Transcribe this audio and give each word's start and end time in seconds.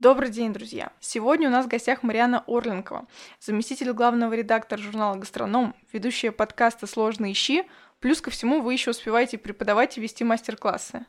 Добрый 0.00 0.30
день, 0.30 0.54
друзья! 0.54 0.92
Сегодня 0.98 1.48
у 1.48 1.52
нас 1.52 1.66
в 1.66 1.68
гостях 1.68 2.02
Мариана 2.02 2.42
Орленкова, 2.46 3.06
заместитель 3.38 3.92
главного 3.92 4.32
редактора 4.32 4.80
журнала 4.80 5.16
«Гастроном», 5.16 5.74
ведущая 5.92 6.32
подкаста 6.32 6.86
«Сложно 6.86 7.30
ищи», 7.30 7.64
плюс 7.98 8.22
ко 8.22 8.30
всему 8.30 8.62
вы 8.62 8.72
еще 8.72 8.92
успеваете 8.92 9.36
преподавать 9.36 9.98
и 9.98 10.00
вести 10.00 10.24
мастер-классы. 10.24 11.04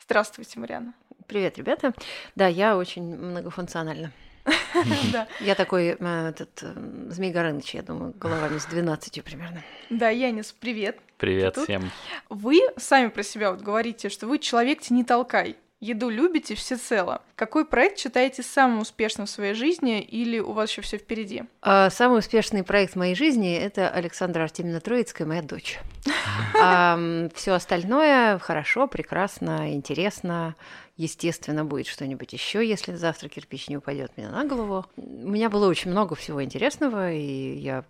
Здравствуйте, 0.00 0.60
Мариана. 0.60 0.94
Привет, 1.26 1.58
ребята. 1.58 1.94
Да, 2.36 2.46
я 2.46 2.76
очень 2.76 3.16
многофункциональна. 3.16 4.12
Я 5.40 5.54
такой 5.56 5.96
э, 5.98 6.28
этот 6.28 6.62
э, 6.62 7.08
Змей 7.10 7.32
Горыныч, 7.32 7.74
я 7.74 7.82
думаю, 7.82 8.14
головами 8.14 8.56
с 8.56 8.64
12 8.64 9.22
примерно. 9.22 9.62
Да, 9.90 10.08
Янис, 10.08 10.54
привет. 10.58 10.98
Привет 11.18 11.58
всем. 11.58 11.90
Вы 12.30 12.60
сами 12.78 13.08
про 13.08 13.22
себя 13.24 13.50
вот 13.50 13.60
говорите, 13.60 14.08
что 14.08 14.26
вы 14.26 14.38
человек 14.38 14.88
не 14.88 15.04
толкай. 15.04 15.58
Еду 15.80 16.08
любите 16.08 16.56
всецело. 16.56 17.22
Какой 17.36 17.64
проект 17.64 18.00
считаете 18.00 18.42
самым 18.42 18.80
успешным 18.80 19.28
в 19.28 19.30
своей 19.30 19.54
жизни 19.54 20.00
или 20.00 20.40
у 20.40 20.50
вас 20.50 20.70
еще 20.70 20.82
все 20.82 20.98
впереди? 20.98 21.44
А, 21.62 21.88
самый 21.90 22.18
успешный 22.18 22.64
проект 22.64 22.94
в 22.94 22.96
моей 22.96 23.14
жизни– 23.14 23.54
это 23.56 23.88
Александра 23.88 24.42
Артемьевна 24.42 24.80
Троицкая, 24.80 25.24
моя 25.28 25.42
дочь. 25.42 25.78
Все 27.34 27.52
остальное 27.52 28.40
хорошо, 28.40 28.88
прекрасно, 28.88 29.72
интересно. 29.72 30.56
Естественно, 30.96 31.64
будет 31.64 31.86
что-нибудь 31.86 32.32
еще, 32.32 32.66
если 32.66 32.94
завтра 32.96 33.28
кирпич 33.28 33.68
не 33.68 33.76
упадет 33.76 34.10
мне 34.16 34.28
на 34.28 34.44
голову. 34.44 34.84
У 34.96 35.28
меня 35.28 35.48
было 35.48 35.68
очень 35.68 35.92
много 35.92 36.16
всего 36.16 36.42
интересного, 36.42 37.12
и 37.12 37.54
я 37.56 37.84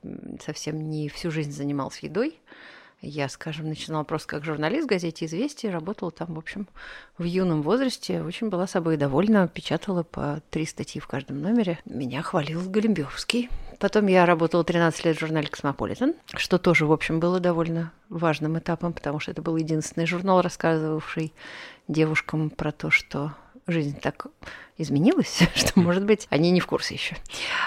совсем 0.45 0.91
не 0.91 1.09
всю 1.09 1.30
жизнь 1.30 1.52
занималась 1.52 2.01
едой. 2.01 2.38
Я, 3.01 3.29
скажем, 3.29 3.69
начинала 3.69 4.02
просто 4.02 4.27
как 4.27 4.45
журналист 4.45 4.87
в 4.87 4.88
газете 4.88 5.27
«Известия», 5.27 5.70
работала 5.70 6.11
там, 6.11 6.34
в 6.34 6.38
общем, 6.38 6.66
в 7.16 7.23
юном 7.23 7.62
возрасте, 7.62 8.23
очень 8.23 8.48
была 8.48 8.66
собой 8.66 8.97
довольна, 8.97 9.47
печатала 9.47 10.02
по 10.02 10.43
три 10.51 10.66
статьи 10.66 11.01
в 11.01 11.07
каждом 11.07 11.41
номере. 11.41 11.79
Меня 11.84 12.23
хвалил 12.23 12.61
Голембевский. 12.69 13.51
Потом 13.79 14.09
я 14.09 14.27
работала 14.27 14.65
13 14.65 15.05
лет 15.05 15.16
в 15.16 15.21
журнале 15.21 15.46
«Космополитен», 15.46 16.15
что 16.35 16.59
тоже, 16.59 16.87
в 16.87 16.93
общем, 16.93 17.21
было 17.21 17.38
довольно 17.38 17.93
важным 18.09 18.59
этапом, 18.59 18.93
потому 18.93 19.21
что 19.21 19.30
это 19.30 19.43
был 19.43 19.57
единственный 19.57 20.07
журнал, 20.07 20.43
рассказывавший 20.43 21.33
девушкам 21.87 22.51
про 22.51 22.73
то, 22.73 22.90
что 22.90 23.33
жизнь 23.68 24.01
так 24.01 24.27
изменилась, 24.79 25.40
что, 25.54 25.79
может 25.80 26.04
быть, 26.04 26.26
они 26.30 26.51
не 26.51 26.60
в 26.60 26.66
курсе 26.66 26.95
еще. 26.95 27.16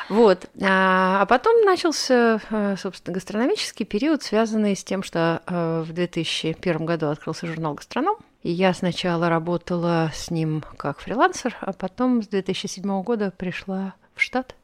Вот. 0.10 0.50
А, 0.62 1.22
а 1.22 1.26
потом 1.26 1.62
начался, 1.64 2.42
э, 2.50 2.76
собственно, 2.78 3.14
гастрономический 3.14 3.86
период, 3.86 4.24
связанный 4.24 4.76
с 4.76 4.84
тем, 4.84 5.04
что 5.04 5.42
э, 5.46 5.84
в 5.86 5.94
2001 5.94 6.86
году 6.86 7.08
открылся 7.08 7.46
журнал 7.46 7.76
«Гастроном», 7.76 8.16
и 8.42 8.52
я 8.52 8.74
сначала 8.74 9.30
работала 9.30 10.12
с 10.16 10.32
ним 10.32 10.64
как 10.78 11.00
фрилансер, 11.00 11.56
а 11.62 11.74
потом 11.74 12.24
с 12.24 12.28
2007 12.28 13.04
года 13.04 13.32
пришла 13.38 13.94
в 14.16 14.22
штат 14.22 14.56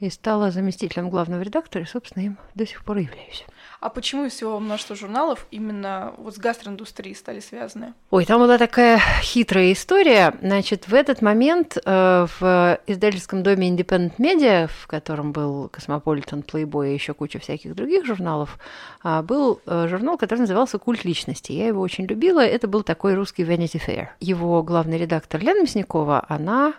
и 0.00 0.10
стала 0.10 0.50
заместителем 0.50 1.08
главного 1.08 1.42
редактора, 1.42 1.84
и, 1.84 1.86
собственно, 1.86 2.24
им 2.24 2.38
до 2.54 2.66
сих 2.66 2.84
пор 2.84 2.98
являюсь. 2.98 3.46
А 3.80 3.90
почему 3.90 4.24
из 4.24 4.32
всего 4.32 4.58
множества 4.60 4.96
журналов 4.96 5.46
именно 5.50 6.14
вот 6.16 6.34
с 6.34 6.38
гастроиндустрией 6.38 7.14
стали 7.14 7.40
связаны? 7.40 7.92
Ой, 8.10 8.24
там 8.24 8.40
была 8.40 8.58
такая 8.58 8.98
хитрая 9.20 9.72
история. 9.72 10.34
Значит, 10.40 10.88
в 10.88 10.94
этот 10.94 11.22
момент 11.22 11.76
э, 11.84 12.26
в 12.40 12.80
издательском 12.86 13.42
доме 13.42 13.70
Independent 13.70 14.16
Media, 14.16 14.68
в 14.68 14.86
котором 14.86 15.32
был 15.32 15.68
Космополитен, 15.68 16.40
Playboy 16.40 16.90
и 16.90 16.94
еще 16.94 17.14
куча 17.14 17.38
всяких 17.38 17.74
других 17.74 18.04
журналов, 18.04 18.58
э, 19.04 19.22
был 19.22 19.60
э, 19.66 19.86
журнал, 19.88 20.16
который 20.16 20.40
назывался 20.40 20.78
«Культ 20.78 21.04
личности». 21.04 21.52
Я 21.52 21.68
его 21.68 21.82
очень 21.82 22.06
любила. 22.06 22.40
Это 22.40 22.66
был 22.66 22.82
такой 22.82 23.14
русский 23.14 23.44
Vanity 23.44 23.80
Fair. 23.86 24.08
Его 24.18 24.62
главный 24.62 24.98
редактор 24.98 25.40
Лена 25.40 25.62
Мясникова, 25.62 26.24
она 26.28 26.72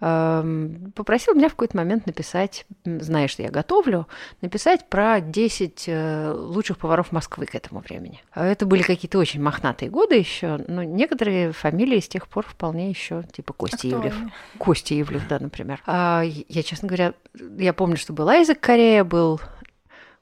попросил 0.00 1.34
меня 1.34 1.48
в 1.48 1.52
какой-то 1.52 1.76
момент 1.76 2.06
написать, 2.06 2.64
зная, 2.84 3.28
что 3.28 3.42
я 3.42 3.50
готовлю, 3.50 4.08
написать 4.40 4.88
про 4.88 5.20
10 5.20 5.84
э, 5.86 6.32
лучших 6.32 6.78
поваров 6.78 7.12
Москвы 7.12 7.44
к 7.44 7.54
этому 7.54 7.80
времени. 7.80 8.22
А 8.32 8.46
это 8.46 8.64
были 8.64 8.82
какие-то 8.82 9.18
очень 9.18 9.42
мохнатые 9.42 9.90
годы 9.90 10.16
еще, 10.16 10.64
но 10.68 10.82
некоторые 10.82 11.52
фамилии 11.52 12.00
с 12.00 12.08
тех 12.08 12.28
пор 12.28 12.46
вполне 12.46 12.88
еще, 12.88 13.24
типа 13.30 13.52
Кости 13.52 13.88
а 13.88 13.98
Ивлев. 13.98 14.14
Кости 14.58 15.00
Ивлев, 15.00 15.28
да, 15.28 15.38
например. 15.38 15.82
А 15.86 16.22
я, 16.24 16.62
честно 16.62 16.88
говоря, 16.88 17.12
я 17.58 17.74
помню, 17.74 17.98
что 17.98 18.14
был 18.14 18.28
Айзек 18.28 18.58
Корея, 18.58 19.04
был 19.04 19.38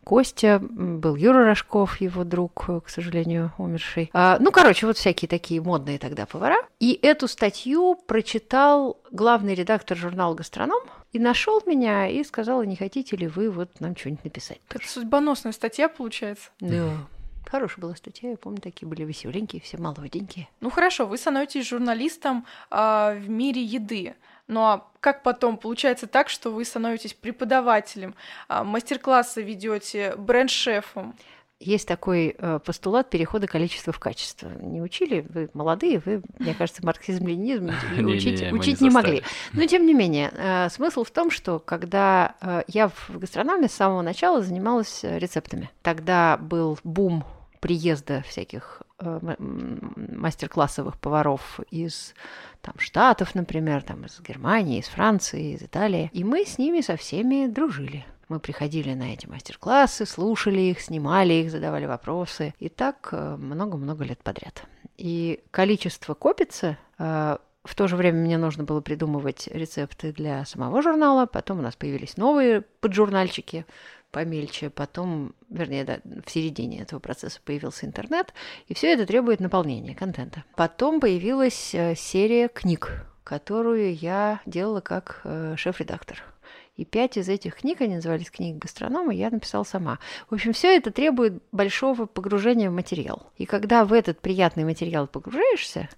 Костя, 0.08 0.58
был 0.58 1.16
Юра 1.16 1.44
Рожков, 1.44 2.00
его 2.00 2.24
друг, 2.24 2.70
к 2.82 2.88
сожалению, 2.88 3.52
умерший. 3.58 4.08
А, 4.14 4.38
ну, 4.40 4.50
короче, 4.50 4.86
вот 4.86 4.96
всякие 4.96 5.28
такие 5.28 5.60
модные 5.60 5.98
тогда 5.98 6.24
повара. 6.24 6.56
И 6.80 6.98
эту 7.02 7.28
статью 7.28 7.94
прочитал 8.06 8.98
главный 9.10 9.54
редактор 9.54 9.98
журнала 9.98 10.34
«Гастроном», 10.34 10.80
и 11.12 11.18
нашел 11.18 11.62
меня 11.66 12.08
и 12.08 12.24
сказал, 12.24 12.62
не 12.62 12.74
хотите 12.74 13.16
ли 13.16 13.26
вы 13.26 13.50
вот 13.50 13.80
нам 13.80 13.94
что-нибудь 13.94 14.24
написать. 14.24 14.60
Это 14.70 14.88
судьбоносная 14.88 15.52
статья, 15.52 15.90
получается. 15.90 16.48
Да. 16.58 16.90
Хорошая 17.46 17.82
была 17.82 17.94
статья, 17.94 18.30
я 18.30 18.36
помню, 18.38 18.62
такие 18.62 18.88
были 18.88 19.04
веселенькие, 19.04 19.60
все 19.60 19.76
молоденькие. 19.76 20.48
Ну 20.62 20.70
хорошо, 20.70 21.04
вы 21.04 21.18
становитесь 21.18 21.68
журналистом 21.68 22.46
э, 22.70 23.18
в 23.18 23.28
мире 23.28 23.62
еды. 23.62 24.14
Ну 24.48 24.60
а 24.62 24.88
как 25.00 25.22
потом? 25.22 25.58
Получается 25.58 26.06
так, 26.06 26.28
что 26.28 26.50
вы 26.50 26.64
становитесь 26.64 27.14
преподавателем, 27.14 28.14
а, 28.48 28.64
мастер-классы 28.64 29.42
ведете, 29.42 30.14
бренд-шефом. 30.16 31.14
Есть 31.60 31.88
такой 31.88 32.36
э, 32.38 32.60
постулат 32.64 33.10
перехода 33.10 33.48
количества 33.48 33.92
в 33.92 33.98
качество. 33.98 34.48
Не 34.60 34.80
учили, 34.80 35.26
вы 35.28 35.50
молодые, 35.54 36.00
вы, 36.04 36.22
мне 36.38 36.54
кажется, 36.54 36.86
марксизм-ленинизм 36.86 37.70
учить, 38.06 38.42
не, 38.42 38.52
учить 38.52 38.80
не, 38.80 38.90
могли. 38.90 39.24
Но 39.52 39.66
тем 39.66 39.84
не 39.84 39.92
менее, 39.92 40.30
э, 40.36 40.68
смысл 40.70 41.02
в 41.02 41.10
том, 41.10 41.32
что 41.32 41.58
когда 41.58 42.36
э, 42.40 42.62
я 42.68 42.88
в 42.88 43.10
гастрономе 43.10 43.68
с 43.68 43.72
самого 43.72 44.02
начала 44.02 44.40
занималась 44.40 45.00
рецептами, 45.02 45.68
тогда 45.82 46.36
был 46.36 46.78
бум 46.84 47.24
приезда 47.60 48.22
всяких 48.22 48.82
мастер-классовых 49.00 50.98
поваров 50.98 51.60
из 51.70 52.14
там, 52.60 52.74
Штатов, 52.78 53.34
например, 53.34 53.82
там, 53.82 54.04
из 54.04 54.20
Германии, 54.20 54.80
из 54.80 54.86
Франции, 54.86 55.54
из 55.54 55.62
Италии. 55.62 56.10
И 56.12 56.24
мы 56.24 56.44
с 56.44 56.58
ними 56.58 56.80
со 56.80 56.96
всеми 56.96 57.46
дружили. 57.46 58.04
Мы 58.28 58.40
приходили 58.40 58.92
на 58.94 59.14
эти 59.14 59.26
мастер-классы, 59.26 60.04
слушали 60.04 60.60
их, 60.60 60.80
снимали 60.80 61.34
их, 61.34 61.50
задавали 61.50 61.86
вопросы. 61.86 62.54
И 62.58 62.68
так 62.68 63.08
э, 63.12 63.36
много-много 63.36 64.04
лет 64.04 64.18
подряд. 64.22 64.64
И 64.98 65.40
количество 65.50 66.14
копится. 66.14 66.76
Э, 66.98 67.38
в 67.64 67.74
то 67.74 67.88
же 67.88 67.96
время 67.96 68.20
мне 68.20 68.36
нужно 68.36 68.64
было 68.64 68.80
придумывать 68.80 69.48
рецепты 69.48 70.12
для 70.12 70.44
самого 70.44 70.82
журнала. 70.82 71.26
Потом 71.26 71.60
у 71.60 71.62
нас 71.62 71.76
появились 71.76 72.16
новые 72.16 72.62
поджурнальчики 72.80 73.64
помельче, 74.10 74.70
потом, 74.70 75.34
вернее, 75.50 75.84
да, 75.84 76.00
в 76.24 76.30
середине 76.30 76.80
этого 76.80 77.00
процесса 77.00 77.40
появился 77.44 77.86
интернет, 77.86 78.32
и 78.66 78.74
все 78.74 78.92
это 78.92 79.06
требует 79.06 79.40
наполнения 79.40 79.94
контента. 79.94 80.44
Потом 80.56 81.00
появилась 81.00 81.74
э, 81.74 81.94
серия 81.94 82.48
книг, 82.48 83.06
которую 83.24 83.94
я 83.94 84.40
делала 84.46 84.80
как 84.80 85.20
э, 85.24 85.54
шеф-редактор. 85.56 86.22
И 86.78 86.84
пять 86.84 87.16
из 87.16 87.28
этих 87.28 87.56
книг, 87.56 87.80
они 87.80 87.96
назывались 87.96 88.30
книги 88.30 88.56
гастронома, 88.56 89.12
я 89.12 89.30
написала 89.30 89.64
сама. 89.64 89.98
В 90.30 90.34
общем, 90.34 90.52
все 90.52 90.76
это 90.76 90.92
требует 90.92 91.42
большого 91.50 92.06
погружения 92.06 92.70
в 92.70 92.72
материал. 92.72 93.32
И 93.36 93.46
когда 93.46 93.84
в 93.84 93.92
этот 93.92 94.20
приятный 94.20 94.62
материал 94.62 95.08
погружаешься, 95.08 95.88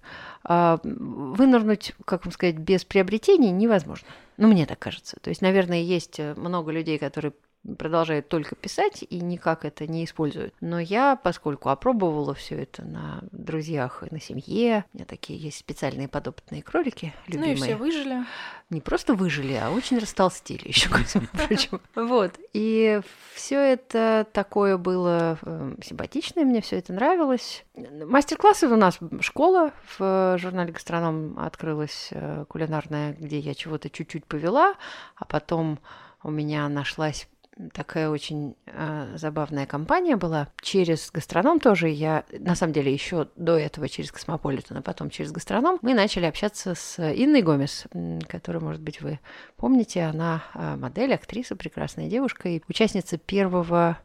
а, 0.43 0.79
вынырнуть, 0.83 1.93
как 2.03 2.25
вам 2.25 2.31
сказать, 2.31 2.55
без 2.55 2.83
приобретений 2.83 3.51
невозможно. 3.51 4.07
Ну, 4.37 4.47
мне 4.47 4.65
так 4.65 4.79
кажется. 4.79 5.17
То 5.21 5.29
есть, 5.29 5.43
наверное, 5.43 5.81
есть 5.81 6.19
э, 6.19 6.33
много 6.33 6.71
людей, 6.71 6.97
которые 6.97 7.33
продолжают 7.77 8.27
только 8.27 8.55
писать 8.55 9.03
и 9.07 9.19
никак 9.19 9.65
это 9.65 9.85
не 9.85 10.05
используют. 10.05 10.53
Но 10.61 10.79
я, 10.79 11.15
поскольку 11.15 11.69
опробовала 11.69 12.33
все 12.33 12.55
это 12.55 12.83
на 12.83 13.23
друзьях 13.31 14.03
и 14.03 14.13
на 14.13 14.19
семье, 14.19 14.85
у 14.93 14.97
меня 14.97 15.05
такие 15.05 15.37
есть 15.37 15.57
специальные 15.57 16.07
подопытные 16.07 16.63
кролики, 16.63 17.13
любимые. 17.27 17.55
Ну 17.55 17.63
и 17.63 17.63
все 17.63 17.75
выжили. 17.75 18.25
Не 18.69 18.81
просто 18.81 19.13
выжили, 19.13 19.53
а 19.53 19.69
очень 19.69 19.99
растолстели 19.99 20.67
еще, 20.67 20.89
прочим. 21.47 21.81
Вот. 21.95 22.33
И 22.53 23.01
все 23.33 23.59
это 23.59 24.25
такое 24.31 24.77
было 24.77 25.37
э, 25.41 25.75
симпатичное, 25.83 26.45
мне 26.45 26.61
все 26.61 26.77
это 26.77 26.93
нравилось. 26.93 27.63
Мастер-классы 27.75 28.67
у 28.67 28.75
нас 28.75 28.97
школа 29.19 29.71
в 29.97 30.37
журнале 30.39 30.71
«Гастроном» 30.71 31.37
открылась 31.37 32.09
э, 32.11 32.45
кулинарная, 32.47 33.13
где 33.13 33.39
я 33.39 33.53
чего-то 33.53 33.89
чуть-чуть 33.89 34.25
повела, 34.25 34.75
а 35.15 35.25
потом 35.25 35.79
у 36.23 36.31
меня 36.31 36.67
нашлась 36.69 37.27
такая 37.73 38.09
очень 38.09 38.55
э, 38.65 39.13
забавная 39.15 39.65
компания 39.65 40.15
была. 40.15 40.47
Через 40.61 41.11
гастроном 41.11 41.59
тоже 41.59 41.89
я, 41.89 42.23
на 42.31 42.55
самом 42.55 42.73
деле, 42.73 42.91
еще 42.91 43.27
до 43.35 43.57
этого 43.57 43.89
через 43.89 44.11
Космополитен, 44.11 44.77
а 44.77 44.81
потом 44.81 45.09
через 45.09 45.31
гастроном, 45.31 45.79
мы 45.81 45.93
начали 45.93 46.25
общаться 46.25 46.75
с 46.75 46.99
Инной 46.99 47.41
Гомес, 47.41 47.85
которую, 48.27 48.63
может 48.63 48.81
быть, 48.81 49.01
вы 49.01 49.19
помните. 49.57 50.03
Она 50.03 50.43
э, 50.53 50.75
модель, 50.75 51.13
актриса, 51.13 51.55
прекрасная 51.55 52.09
девушка 52.09 52.49
и 52.49 52.61
участница 52.67 53.17
первого 53.17 53.81
а, 53.81 53.97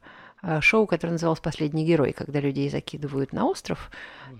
шоу, 0.60 0.86
которое 0.86 1.12
называлось 1.12 1.40
«Последний 1.40 1.84
герой», 1.84 2.12
когда 2.12 2.40
людей 2.40 2.68
закидывают 2.68 3.32
на 3.32 3.46
остров 3.46 3.90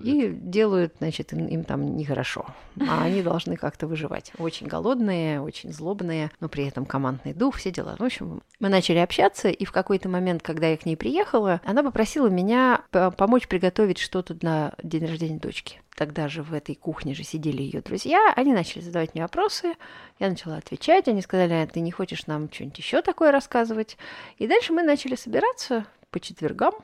и 0.00 0.28
делают, 0.28 0.94
значит, 0.98 1.32
им, 1.32 1.46
им 1.46 1.64
там 1.64 1.96
нехорошо. 1.96 2.46
А 2.88 3.04
они 3.04 3.22
должны 3.22 3.56
как-то 3.56 3.86
выживать. 3.86 4.32
Очень 4.38 4.66
голодные, 4.66 5.40
очень 5.40 5.72
злобные, 5.72 6.30
но 6.40 6.48
при 6.48 6.66
этом 6.66 6.84
командный 6.84 7.32
дух, 7.32 7.56
все 7.56 7.70
дела. 7.70 7.96
В 7.98 8.04
общем, 8.04 8.42
мы 8.60 8.68
начали 8.68 8.98
общаться, 8.98 9.48
и 9.48 9.64
в 9.64 9.72
какой-то 9.72 10.08
момент, 10.08 10.42
когда 10.42 10.68
я 10.68 10.76
к 10.76 10.86
ней 10.86 10.96
приехала, 10.96 11.60
она 11.64 11.82
попросила 11.82 12.28
меня 12.28 12.82
помочь 12.90 13.48
приготовить 13.48 13.98
что-то 13.98 14.36
на 14.42 14.74
день 14.82 15.06
рождения 15.06 15.38
дочки 15.38 15.80
тогда 15.96 16.28
же 16.28 16.42
в 16.42 16.52
этой 16.52 16.74
кухне 16.74 17.14
же 17.14 17.24
сидели 17.24 17.62
ее 17.62 17.80
друзья, 17.80 18.32
они 18.36 18.52
начали 18.52 18.82
задавать 18.82 19.14
мне 19.14 19.22
вопросы, 19.22 19.74
я 20.20 20.28
начала 20.28 20.58
отвечать, 20.58 21.08
они 21.08 21.22
сказали, 21.22 21.54
а 21.54 21.66
ты 21.66 21.80
не 21.80 21.90
хочешь 21.90 22.26
нам 22.26 22.52
что-нибудь 22.52 22.78
еще 22.78 23.02
такое 23.02 23.32
рассказывать? 23.32 23.96
И 24.38 24.46
дальше 24.46 24.72
мы 24.72 24.82
начали 24.82 25.16
собираться 25.16 25.86
по 26.10 26.20
четвергам 26.20 26.74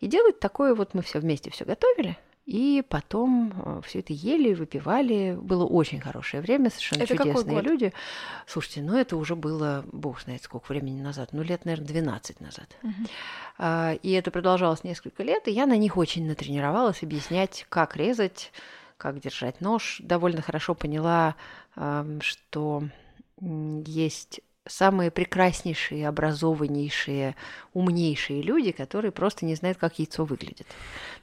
и 0.00 0.06
делать 0.06 0.40
такое, 0.40 0.74
вот 0.74 0.94
мы 0.94 1.02
все 1.02 1.20
вместе 1.20 1.50
все 1.50 1.64
готовили, 1.64 2.18
и 2.46 2.84
потом 2.86 3.52
э, 3.56 3.80
все 3.86 4.00
это 4.00 4.12
ели, 4.12 4.52
выпивали. 4.52 5.36
Было 5.40 5.64
очень 5.64 5.98
хорошее 6.00 6.42
время, 6.42 6.68
совершенно 6.68 7.02
это 7.04 7.16
чудесные 7.16 7.62
люди. 7.62 7.92
Слушайте, 8.46 8.82
ну 8.82 8.96
это 8.96 9.16
уже 9.16 9.34
было, 9.34 9.84
бог 9.92 10.20
знает 10.20 10.42
сколько 10.42 10.70
времени 10.70 11.00
назад, 11.00 11.30
ну 11.32 11.42
лет, 11.42 11.64
наверное, 11.64 11.86
12 11.86 12.40
назад. 12.40 12.76
Угу. 12.82 13.98
И 14.02 14.12
это 14.12 14.30
продолжалось 14.30 14.84
несколько 14.84 15.22
лет, 15.22 15.48
и 15.48 15.52
я 15.52 15.64
на 15.64 15.76
них 15.78 15.96
очень 15.96 16.26
натренировалась 16.26 17.02
объяснять, 17.02 17.64
как 17.70 17.96
резать, 17.96 18.52
как 18.98 19.20
держать 19.20 19.62
нож. 19.62 20.00
Довольно 20.00 20.42
хорошо 20.42 20.74
поняла, 20.74 21.36
что 22.20 22.82
есть 23.40 24.40
самые 24.66 25.10
прекраснейшие, 25.10 26.08
образованнейшие, 26.08 27.36
умнейшие 27.72 28.42
люди, 28.42 28.72
которые 28.72 29.12
просто 29.12 29.44
не 29.44 29.54
знают, 29.54 29.78
как 29.78 29.98
яйцо 29.98 30.24
выглядит. 30.24 30.66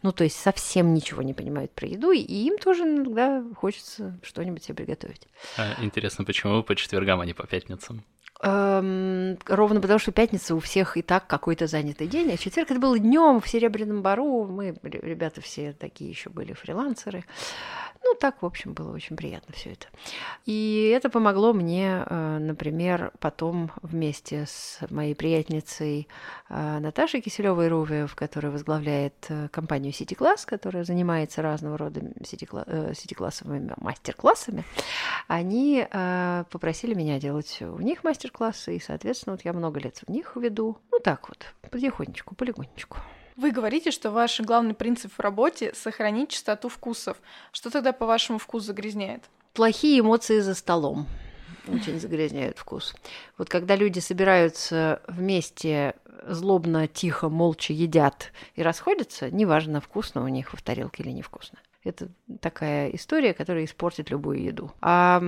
Ну, 0.04 0.12
то 0.12 0.24
есть 0.24 0.36
совсем 0.36 0.94
ничего 0.94 1.22
не 1.22 1.34
понимают 1.34 1.72
про 1.72 1.88
еду, 1.88 2.12
и 2.12 2.22
им 2.22 2.58
тоже 2.58 2.84
иногда 2.84 3.44
хочется 3.56 4.20
что-нибудь 4.24 4.64
себе 4.64 4.76
приготовить. 4.76 5.28
А, 5.58 5.76
интересно, 5.84 6.24
почему 6.24 6.64
по 6.64 6.76
четвергам, 6.76 7.22
а 7.22 7.26
не 7.26 7.34
по 7.34 7.48
пятницам? 7.48 8.04
Эм, 8.44 9.38
ровно 9.46 9.82
потому, 9.82 10.00
что 10.00 10.12
пятница 10.12 10.56
у 10.56 10.60
всех 10.60 10.98
и 10.98 11.04
так 11.04 11.28
какой-то 11.28 11.68
занятый 11.68 12.08
день, 12.08 12.32
а 12.32 12.38
четверг 12.38 12.72
это 12.72 12.80
был 12.80 12.98
днем 12.98 13.40
в 13.40 13.48
Серебряном 13.48 14.02
Бару. 14.02 14.46
Мы, 14.46 14.76
ребята, 14.82 15.42
все 15.42 15.74
такие 15.74 16.10
еще 16.10 16.32
были 16.32 16.54
фрилансеры. 16.54 17.24
Ну, 18.04 18.16
так, 18.16 18.42
в 18.42 18.46
общем, 18.46 18.74
было 18.74 18.94
очень 18.94 19.16
приятно 19.16 19.54
все 19.54 19.74
это. 19.74 19.86
И 20.46 20.92
это 20.96 21.10
помогло 21.10 21.54
мне, 21.54 22.04
э, 22.04 22.38
например, 22.40 23.12
потом 23.20 23.72
вместе 23.84 24.48
с 24.48 24.80
моей 24.90 25.14
приятельницей 25.14 26.08
э, 26.50 26.80
Наташей 26.80 27.22
Киселевой 27.22 27.68
Рувиев, 27.68 28.16
которая 28.16 28.52
возглавляет 28.52 29.14
э, 29.30 29.50
компанию 29.50 29.94
City 29.94 30.18
Class, 30.18 30.46
которая 30.46 30.84
занимается 30.84 31.44
разного 31.44 31.78
рода 31.78 32.02
сити-классовыми 32.24 33.74
мастер-классами, 33.78 34.64
они 35.28 35.86
попросили 35.92 36.94
меня 36.94 37.20
делать 37.20 37.62
у 37.62 37.80
них 37.80 38.04
мастер-классы, 38.32 38.76
и, 38.76 38.80
соответственно, 38.80 39.36
вот 39.36 39.46
я 39.46 39.54
много 39.54 39.80
лет 39.80 40.02
в 40.06 40.10
них 40.10 40.36
веду. 40.36 40.78
Ну, 40.92 41.00
так 41.00 41.30
вот, 41.30 41.46
потихонечку, 41.70 42.36
полигонечку. 42.36 42.98
Вы 43.36 43.52
говорите, 43.52 43.92
что 43.92 44.12
ваш 44.12 44.40
главный 44.42 44.74
принцип 44.74 45.14
в 45.14 45.20
работе— 45.20 45.74
сохранить 45.76 46.30
чистоту 46.30 46.70
вкусов. 46.70 47.18
Что 47.52 47.70
тогда, 47.70 47.94
по-вашему, 47.94 48.40
вкус 48.40 48.64
загрязняет? 48.64 49.24
Плохие 49.54 50.00
эмоции 50.00 50.40
за 50.40 50.54
столом 50.54 51.08
очень 51.68 52.00
загрязняют 52.00 52.58
вкус. 52.58 52.96
Вот 53.38 53.50
когда 53.50 53.76
люди 53.76 54.00
собираются 54.00 55.02
вместе, 55.08 55.96
злобно, 56.28 56.88
тихо, 56.88 57.30
молча 57.30 57.74
едят 57.74 58.32
и 58.56 58.64
расходятся, 58.64 59.32
неважно, 59.32 59.82
вкусно 59.82 60.24
у 60.24 60.28
них 60.28 60.54
в 60.54 60.62
тарелке 60.62 61.04
или 61.04 61.12
невкусно. 61.12 61.60
Это 61.84 62.10
такая 62.42 62.90
история, 62.90 63.34
которая 63.34 63.66
испортит 63.66 64.12
любую 64.12 64.44
еду. 64.44 64.72
А 64.82 65.22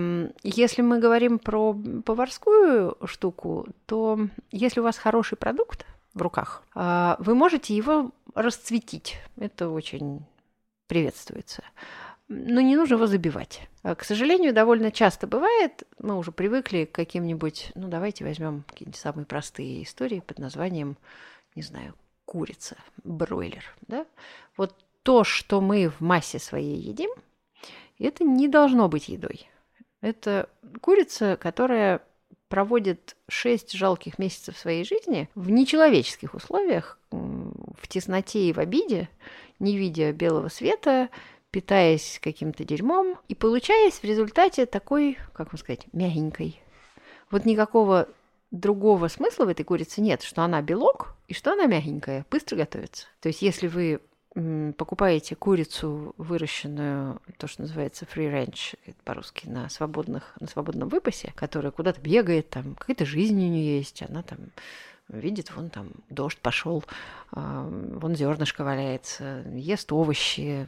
если 0.43 0.81
мы 0.83 0.99
говорим 0.99 1.39
про 1.39 1.75
поварскую 2.05 2.97
штуку, 3.05 3.67
то 3.87 4.19
если 4.51 4.79
у 4.79 4.83
вас 4.83 4.97
хороший 4.97 5.37
продукт, 5.37 5.85
в 6.13 6.21
руках, 6.21 6.63
а, 6.75 7.17
вы 7.19 7.35
можете 7.35 7.75
его 7.75 8.11
расцветить. 8.35 9.17
Это 9.37 9.69
очень 9.69 10.25
приветствуется. 10.87 11.63
Но 12.27 12.61
не 12.61 12.75
нужно 12.75 12.95
его 12.95 13.07
забивать. 13.07 13.67
А, 13.83 13.95
к 13.95 14.03
сожалению, 14.03 14.53
довольно 14.53 14.91
часто 14.91 15.27
бывает, 15.27 15.83
мы 15.99 16.17
уже 16.17 16.31
привыкли 16.31 16.85
к 16.85 16.91
каким-нибудь, 16.91 17.71
ну 17.75 17.87
давайте 17.87 18.23
возьмем 18.23 18.63
какие-нибудь 18.67 18.99
самые 18.99 19.25
простые 19.25 19.83
истории 19.83 20.19
под 20.19 20.39
названием, 20.39 20.97
не 21.55 21.63
знаю, 21.63 21.95
курица, 22.25 22.77
бройлер. 23.03 23.63
Да? 23.87 24.05
Вот 24.55 24.75
то, 25.03 25.23
что 25.23 25.61
мы 25.61 25.89
в 25.89 26.01
массе 26.01 26.39
своей 26.39 26.77
едим, 26.77 27.11
это 27.99 28.23
не 28.23 28.47
должно 28.47 28.87
быть 28.89 29.09
едой. 29.09 29.47
Это 30.01 30.49
курица, 30.81 31.37
которая 31.39 32.01
проводит 32.49 33.15
шесть 33.29 33.71
жалких 33.71 34.19
месяцев 34.19 34.57
своей 34.57 34.83
жизни 34.83 35.29
в 35.33 35.49
нечеловеческих 35.49 36.33
условиях, 36.33 36.99
в 37.09 37.87
тесноте 37.87 38.49
и 38.49 38.53
в 38.53 38.59
обиде, 38.59 39.09
не 39.59 39.77
видя 39.77 40.11
белого 40.11 40.49
света, 40.49 41.09
питаясь 41.51 42.19
каким-то 42.21 42.63
дерьмом 42.63 43.17
и 43.27 43.35
получаясь 43.35 43.95
в 43.95 44.03
результате 44.03 44.65
такой, 44.65 45.17
как 45.33 45.51
вам 45.51 45.59
сказать, 45.59 45.85
мягенькой. 45.93 46.61
Вот 47.31 47.45
никакого 47.45 48.09
другого 48.51 49.07
смысла 49.07 49.45
в 49.45 49.49
этой 49.49 49.63
курице 49.63 50.01
нет, 50.01 50.21
что 50.21 50.43
она 50.43 50.61
белок 50.61 51.15
и 51.27 51.33
что 51.33 51.53
она 51.53 51.65
мягенькая, 51.65 52.25
быстро 52.29 52.55
готовится. 52.55 53.07
То 53.19 53.29
есть 53.29 53.41
если 53.41 53.67
вы 53.67 53.99
покупаете 54.77 55.35
курицу, 55.35 56.15
выращенную, 56.17 57.21
то, 57.37 57.47
что 57.47 57.61
называется 57.61 58.05
free 58.05 58.31
range, 58.31 58.77
по-русски, 59.03 59.47
на, 59.47 59.69
свободных, 59.69 60.33
на 60.39 60.47
свободном 60.47 60.89
выпасе, 60.89 61.33
которая 61.35 61.71
куда-то 61.71 62.01
бегает, 62.01 62.49
там 62.49 62.75
какая-то 62.75 63.05
жизнь 63.05 63.35
у 63.35 63.49
нее 63.49 63.77
есть, 63.77 64.01
она 64.01 64.23
там 64.23 64.39
видит, 65.09 65.55
вон 65.55 65.69
там 65.69 65.91
дождь 66.09 66.39
пошел, 66.39 66.83
а, 67.31 67.67
вон 67.67 68.15
зернышко 68.15 68.63
валяется, 68.63 69.43
ест 69.53 69.91
овощи, 69.91 70.65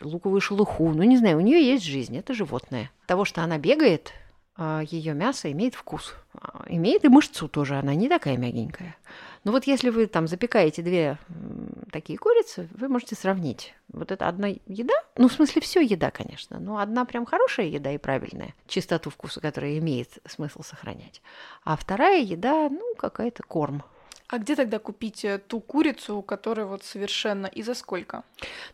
луковую 0.00 0.40
шелуху, 0.40 0.90
ну 0.90 1.02
не 1.02 1.18
знаю, 1.18 1.38
у 1.38 1.40
нее 1.40 1.62
есть 1.62 1.84
жизнь, 1.84 2.16
это 2.16 2.32
животное. 2.32 2.90
Того, 3.06 3.24
что 3.24 3.42
она 3.42 3.58
бегает, 3.58 4.12
а, 4.56 4.82
ее 4.82 5.14
мясо 5.14 5.50
имеет 5.52 5.74
вкус, 5.74 6.14
а, 6.32 6.64
имеет 6.68 7.04
и 7.04 7.08
мышцу 7.08 7.48
тоже, 7.48 7.76
она 7.76 7.94
не 7.94 8.08
такая 8.08 8.36
мягенькая. 8.36 8.96
Но 9.44 9.52
вот 9.52 9.64
если 9.66 9.90
вы 9.90 10.06
там 10.06 10.26
запекаете 10.26 10.82
две 10.82 11.18
такие 11.92 12.18
курицы, 12.18 12.68
вы 12.72 12.88
можете 12.88 13.14
сравнить. 13.14 13.74
Вот 13.88 14.10
это 14.10 14.26
одна 14.26 14.48
еда, 14.66 14.94
ну, 15.16 15.28
в 15.28 15.32
смысле, 15.32 15.60
все 15.60 15.80
еда, 15.80 16.10
конечно, 16.10 16.58
но 16.58 16.78
одна 16.78 17.04
прям 17.04 17.26
хорошая 17.26 17.66
еда 17.66 17.92
и 17.92 17.98
правильная, 17.98 18.54
чистоту 18.66 19.10
вкуса, 19.10 19.40
которая 19.40 19.78
имеет 19.78 20.08
смысл 20.26 20.62
сохранять. 20.62 21.22
А 21.62 21.76
вторая 21.76 22.20
еда, 22.20 22.68
ну, 22.70 22.94
какая-то 22.96 23.42
корм. 23.42 23.82
А 24.28 24.38
где 24.38 24.56
тогда 24.56 24.78
купить 24.78 25.24
э, 25.24 25.38
ту 25.38 25.60
курицу, 25.60 26.22
которая 26.22 26.66
вот 26.66 26.82
совершенно 26.82 27.46
и 27.46 27.62
за 27.62 27.74
сколько? 27.74 28.24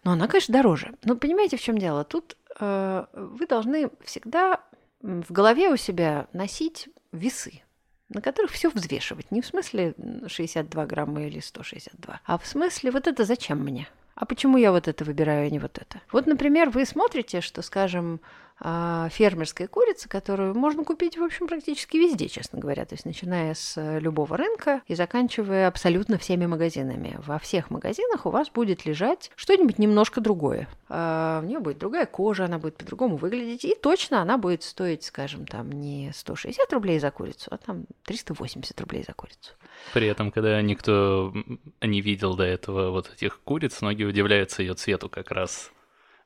Ну, 0.05 0.12
она, 0.12 0.29
конечно, 0.29 0.55
дороже. 0.55 0.95
Но 1.03 1.17
понимаете, 1.17 1.57
в 1.57 1.61
чем 1.61 1.77
дело? 1.77 2.05
Тут 2.05 2.37
э, 2.61 3.05
вы 3.12 3.47
должны 3.47 3.91
всегда 4.05 4.61
в 5.03 5.33
голове 5.33 5.71
у 5.71 5.77
себя 5.77 6.29
носить 6.33 6.89
весы 7.12 7.62
на 8.11 8.21
которых 8.21 8.50
все 8.52 8.69
взвешивать. 8.69 9.31
Не 9.31 9.40
в 9.40 9.47
смысле 9.47 9.95
62 10.26 10.87
грамма 10.87 11.23
или 11.26 11.40
162, 11.40 12.21
а 12.25 12.38
в 12.38 12.47
смысле 12.47 12.90
вот 12.90 13.07
это 13.07 13.25
зачем 13.25 13.59
мне? 13.59 13.88
А 14.14 14.26
почему 14.26 14.59
я 14.59 14.71
вот 14.71 14.87
это 14.87 15.05
выбираю, 15.05 15.47
а 15.47 15.50
не 15.50 15.59
вот 15.59 15.79
это? 15.79 16.00
Вот, 16.12 16.26
например, 16.26 16.69
вы 16.69 16.85
смотрите, 16.85 17.40
что, 17.40 17.62
скажем, 17.62 18.21
а, 18.62 19.09
фермерская 19.09 19.69
курица, 19.69 20.07
которую 20.09 20.55
можно 20.55 20.85
купить, 20.85 21.17
в 21.17 21.23
общем, 21.23 21.47
практически 21.47 21.97
везде, 21.97 22.29
честно 22.29 22.59
говоря. 22.59 22.85
То 22.85 22.95
есть 22.95 23.07
начиная 23.07 23.55
с 23.55 23.79
э, 23.79 23.99
любого 24.00 24.37
рынка 24.37 24.83
и 24.87 24.95
заканчивая 24.95 25.67
абсолютно 25.67 26.19
всеми 26.19 26.45
магазинами. 26.45 27.19
Во 27.25 27.38
всех 27.38 27.71
магазинах 27.71 28.26
у 28.26 28.31
вас 28.31 28.50
будет 28.50 28.85
лежать 28.85 29.31
что-нибудь 29.35 29.79
немножко 29.79 30.21
другое. 30.21 30.69
А, 30.90 31.40
у 31.43 31.47
нее 31.47 31.59
будет 31.59 31.79
другая 31.79 32.05
кожа, 32.05 32.45
она 32.45 32.59
будет 32.59 32.76
по-другому 32.76 33.17
выглядеть. 33.17 33.64
И 33.64 33.75
точно 33.75 34.21
она 34.21 34.37
будет 34.37 34.62
стоить, 34.62 35.05
скажем, 35.05 35.47
там 35.47 35.73
не 35.73 36.11
160 36.14 36.71
рублей 36.75 36.99
за 36.99 37.11
курицу, 37.11 37.49
а 37.50 37.57
там 37.57 37.87
380 38.05 38.79
рублей 38.79 39.05
за 39.07 39.14
курицу. 39.14 39.55
При 39.95 40.07
этом, 40.07 40.31
когда 40.31 40.61
никто 40.61 41.33
не 41.81 42.02
видел 42.02 42.35
до 42.37 42.45
этого 42.45 42.90
вот 42.90 43.11
этих 43.11 43.40
куриц, 43.40 43.81
многие 43.81 44.05
удивляются 44.05 44.62
ее 44.62 44.75
цвету 44.75 45.09
как 45.09 45.31
раз 45.31 45.71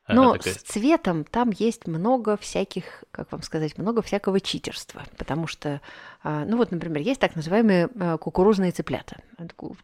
Но 0.07 0.33
такая- 0.37 0.53
с 0.53 0.57
цветом 0.57 1.23
там 1.23 1.49
есть 1.49 1.87
много 1.87 2.37
всяких, 2.37 3.03
как 3.11 3.31
вам 3.31 3.41
сказать, 3.41 3.77
много 3.77 4.01
всякого 4.01 4.39
читерства. 4.39 5.03
Потому 5.17 5.47
что, 5.47 5.81
ну 6.25 6.57
вот, 6.57 6.71
например, 6.71 7.03
есть 7.03 7.19
так 7.19 7.35
называемые 7.35 7.87
а, 7.99 8.17
кукурузные 8.17 8.71
цыплята. 8.71 9.17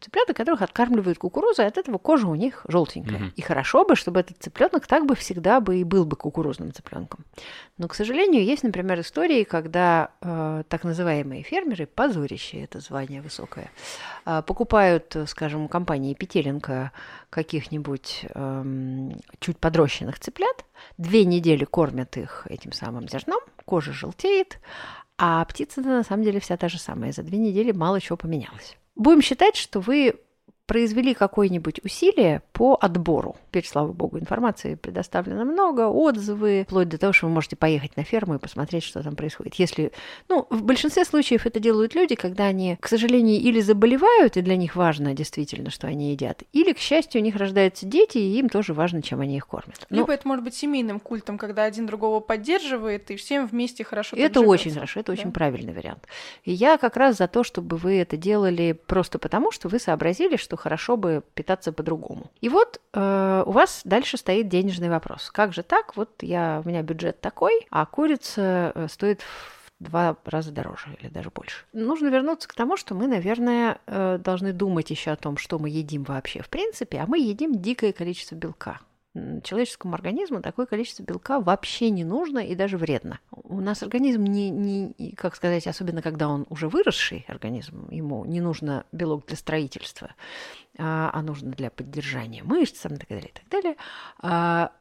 Цыплята, 0.00 0.34
которых 0.34 0.62
откармливают 0.62 1.18
кукурузой, 1.18 1.66
от 1.66 1.78
этого 1.78 1.98
кожа 1.98 2.26
у 2.26 2.34
них 2.34 2.64
желтенькая. 2.66 3.18
Мгм. 3.18 3.32
И 3.36 3.42
хорошо 3.42 3.84
бы, 3.84 3.94
чтобы 3.94 4.20
этот 4.20 4.38
цыпленок 4.38 4.88
так 4.88 5.06
бы 5.06 5.14
всегда 5.14 5.60
бы 5.60 5.76
и 5.76 5.84
был 5.84 6.04
бы 6.04 6.16
кукурузным 6.16 6.72
цыпленком. 6.72 7.24
Но, 7.78 7.86
к 7.86 7.94
сожалению, 7.94 8.44
есть, 8.44 8.64
например, 8.64 8.98
истории, 9.00 9.44
когда 9.44 10.10
э, 10.20 10.64
так 10.68 10.82
называемые 10.82 11.44
фермеры, 11.44 11.86
позорище 11.86 12.62
это 12.64 12.80
звание 12.80 13.22
высокое, 13.22 13.70
а, 14.24 14.42
покупают, 14.42 15.14
э, 15.14 15.26
скажем, 15.26 15.68
компании 15.68 16.14
Петеленко 16.14 16.90
каких-нибудь 17.30 18.26
эм, 18.34 19.16
чуть 19.38 19.58
подрощенных 19.58 20.18
цыплят, 20.18 20.64
две 20.98 21.24
недели 21.24 21.64
кормят 21.64 22.16
их 22.16 22.46
этим 22.50 22.72
самым 22.72 23.08
зерном, 23.08 23.40
кожа 23.64 23.92
желтеет, 23.92 24.58
а 25.18 25.44
птица 25.44 25.80
на 25.80 26.02
самом 26.04 26.24
деле 26.24 26.40
вся 26.40 26.56
та 26.56 26.68
же 26.68 26.78
самая. 26.78 27.12
За 27.12 27.22
две 27.22 27.38
недели 27.38 27.72
мало 27.72 28.00
чего 28.00 28.16
поменялось. 28.16 28.76
Будем 28.94 29.22
считать, 29.22 29.56
что 29.56 29.80
вы 29.80 30.20
произвели 30.76 31.12
какое-нибудь 31.12 31.80
усилие 31.84 32.40
по 32.54 32.78
отбору. 32.80 33.36
Теперь, 33.50 33.66
слава 33.66 33.92
богу, 33.92 34.18
информации 34.18 34.74
предоставлено 34.74 35.44
много, 35.44 35.86
отзывы, 35.88 36.64
вплоть 36.66 36.88
до 36.88 36.96
того, 36.96 37.12
что 37.12 37.26
вы 37.26 37.32
можете 37.34 37.56
поехать 37.56 37.94
на 37.98 38.04
ферму 38.04 38.36
и 38.36 38.38
посмотреть, 38.38 38.82
что 38.82 39.02
там 39.02 39.14
происходит. 39.14 39.56
Если, 39.56 39.92
ну, 40.30 40.46
в 40.48 40.62
большинстве 40.62 41.04
случаев 41.04 41.44
это 41.44 41.60
делают 41.60 41.94
люди, 41.94 42.14
когда 42.14 42.46
они, 42.46 42.78
к 42.80 42.88
сожалению, 42.88 43.38
или 43.38 43.60
заболевают, 43.60 44.38
и 44.38 44.40
для 44.40 44.56
них 44.56 44.74
важно 44.74 45.12
действительно, 45.12 45.68
что 45.68 45.88
они 45.88 46.12
едят, 46.12 46.42
или, 46.54 46.72
к 46.72 46.78
счастью, 46.78 47.20
у 47.20 47.24
них 47.24 47.36
рождаются 47.36 47.84
дети, 47.84 48.16
и 48.16 48.38
им 48.38 48.48
тоже 48.48 48.72
важно, 48.72 49.02
чем 49.02 49.20
они 49.20 49.36
их 49.36 49.46
кормят. 49.46 49.86
Ну, 49.90 49.98
Либо 49.98 50.14
это 50.14 50.26
может 50.26 50.42
быть 50.42 50.54
семейным 50.54 51.00
культом, 51.00 51.36
когда 51.36 51.64
один 51.64 51.84
другого 51.84 52.20
поддерживает, 52.20 53.10
и 53.10 53.16
всем 53.16 53.46
вместе 53.46 53.84
хорошо 53.84 54.16
Это 54.16 54.40
живётся. 54.40 54.48
очень 54.48 54.72
хорошо, 54.72 55.00
это 55.00 55.12
Да. 55.12 55.20
очень 55.20 55.32
правильный 55.32 55.74
вариант. 55.74 56.06
И 56.44 56.52
я 56.52 56.78
как 56.78 56.96
раз 56.96 57.18
за 57.18 57.28
то, 57.28 57.44
чтобы 57.44 57.76
вы 57.76 57.98
это 57.98 58.16
делали 58.16 58.72
просто 58.72 59.18
потому, 59.18 59.52
что 59.52 59.68
вы 59.68 59.78
сообразили, 59.78 60.36
что 60.36 60.56
хорошо 60.62 60.96
бы 60.96 61.22
питаться 61.34 61.72
по-другому. 61.72 62.30
И 62.40 62.48
вот 62.48 62.80
э, 62.94 63.42
у 63.44 63.50
вас 63.50 63.82
дальше 63.84 64.16
стоит 64.16 64.48
денежный 64.48 64.88
вопрос. 64.88 65.30
Как 65.32 65.52
же 65.52 65.62
так? 65.62 65.96
Вот 65.96 66.22
я, 66.22 66.62
у 66.64 66.68
меня 66.68 66.82
бюджет 66.82 67.20
такой, 67.20 67.66
а 67.70 67.84
курица 67.84 68.72
э, 68.74 68.86
стоит 68.88 69.22
в 69.22 69.62
два 69.80 70.16
раза 70.24 70.52
дороже 70.52 70.96
или 71.00 71.08
даже 71.08 71.30
больше. 71.30 71.64
Нужно 71.72 72.08
вернуться 72.08 72.48
к 72.48 72.54
тому, 72.54 72.76
что 72.76 72.94
мы, 72.94 73.08
наверное, 73.08 73.78
э, 73.86 74.18
должны 74.22 74.52
думать 74.52 74.90
еще 74.90 75.10
о 75.10 75.16
том, 75.16 75.36
что 75.36 75.58
мы 75.58 75.68
едим 75.68 76.04
вообще 76.04 76.42
в 76.42 76.48
принципе, 76.48 77.00
а 77.00 77.06
мы 77.06 77.18
едим 77.18 77.60
дикое 77.60 77.92
количество 77.92 78.36
белка. 78.36 78.78
Человеческому 79.14 79.94
организму 79.94 80.40
такое 80.40 80.64
количество 80.66 81.02
белка 81.02 81.38
вообще 81.38 81.90
не 81.90 82.04
нужно 82.04 82.38
и 82.38 82.54
даже 82.54 82.78
вредно. 82.78 83.20
У 83.30 83.60
нас 83.60 83.82
организм 83.82 84.24
не, 84.24 84.48
не, 84.48 85.12
как 85.12 85.36
сказать, 85.36 85.66
особенно 85.66 86.00
когда 86.00 86.28
он 86.28 86.46
уже 86.48 86.68
выросший 86.68 87.26
организм, 87.28 87.88
ему 87.90 88.24
не 88.24 88.40
нужно 88.40 88.86
белок 88.90 89.26
для 89.26 89.36
строительства, 89.36 90.14
а, 90.78 91.10
а 91.12 91.22
нужно 91.22 91.50
для 91.50 91.70
поддержания 91.70 92.42
мышц 92.42 92.86
и 92.86 92.88
так 92.88 93.08
далее, 93.08 93.28
и 93.28 93.32
так 93.32 93.48
далее. 93.50 93.76
А, 94.20 94.72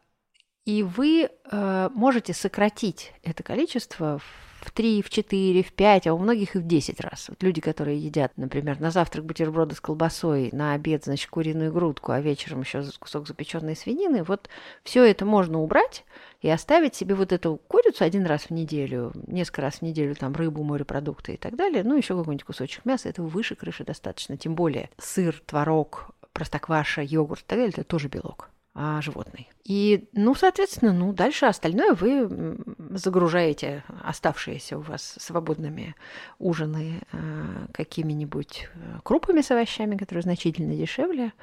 И 0.66 0.84
вы 0.84 1.30
э, 1.30 1.90
можете 1.94 2.34
сократить 2.34 3.14
это 3.24 3.42
количество 3.44 4.20
в 4.20 4.24
3, 4.70 5.02
в 5.02 5.10
4, 5.10 5.64
в 5.64 5.74
5, 5.74 6.08
а 6.08 6.14
у 6.14 6.20
многих 6.20 6.56
и 6.56 6.60
в 6.60 6.68
10 6.68 7.00
раз. 7.00 7.30
Вот 7.30 7.42
люди, 7.42 7.62
которые 7.62 7.98
едят, 7.98 8.34
например, 8.38 8.80
на 8.80 8.92
завтрак 8.92 9.26
бутерброды 9.26 9.74
с 9.74 9.82
колбасой, 9.82 10.50
на 10.52 10.74
обед, 10.74 11.06
значит, 11.06 11.30
куриную 11.32 11.74
грудку, 11.74 12.12
а 12.12 12.22
вечером 12.22 12.62
еще 12.62 12.84
кусок 13.00 13.28
запеченной 13.28 13.76
свинины, 13.76 14.24
вот 14.24 14.50
все 14.84 15.04
это 15.04 15.26
можно 15.26 15.60
убрать 15.60 16.06
и 16.42 16.50
оставить 16.50 16.94
себе 16.94 17.16
вот 17.16 17.32
эту 17.32 17.60
курицу 17.68 18.04
один 18.04 18.26
раз 18.26 18.44
в 18.44 18.52
неделю, 18.52 19.14
несколько 19.26 19.62
раз 19.62 19.76
в 19.76 19.82
неделю, 19.82 20.14
там, 20.16 20.34
рыбу, 20.34 20.64
морепродукты 20.64 21.34
и 21.34 21.38
так 21.38 21.56
далее, 21.56 21.84
ну, 21.84 21.98
еще 21.98 22.16
какой-нибудь 22.16 22.44
кусочек 22.46 22.86
мяса, 22.86 23.10
этого 23.10 23.28
выше 23.28 23.56
крыши 23.56 23.84
достаточно. 23.84 24.38
Тем 24.38 24.54
более 24.54 24.90
сыр, 25.00 25.42
творог, 25.46 26.12
простокваша, 26.34 27.02
йогурт 27.02 27.42
и 27.42 27.46
так 27.48 27.58
далее, 27.58 27.74
это 27.74 27.84
тоже 27.84 28.08
белок 28.08 28.52
а, 28.74 29.02
животный. 29.02 29.50
И, 29.66 30.08
ну, 30.14 30.34
соответственно, 30.34 30.94
ну, 30.94 31.12
дальше 31.12 31.46
остальное 31.46 31.94
вы 31.94 32.58
загружаете 32.92 33.84
оставшиеся 34.02 34.78
у 34.78 34.82
вас 34.82 35.16
свободными 35.20 35.96
ужины 36.40 37.02
э, 37.12 37.66
какими-нибудь 37.74 38.70
э, 38.74 39.00
крупами 39.04 39.42
с 39.42 39.52
овощами, 39.52 39.98
которые 39.98 40.24
значительно 40.24 40.76
дешевле. 40.76 41.34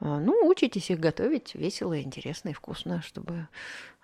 А, 0.00 0.18
Ну, 0.18 0.46
учитесь 0.48 0.90
их 0.90 0.98
готовить 0.98 1.54
весело, 1.54 2.00
интересно 2.00 2.48
и 2.48 2.52
вкусно, 2.52 3.00
чтобы 3.02 3.46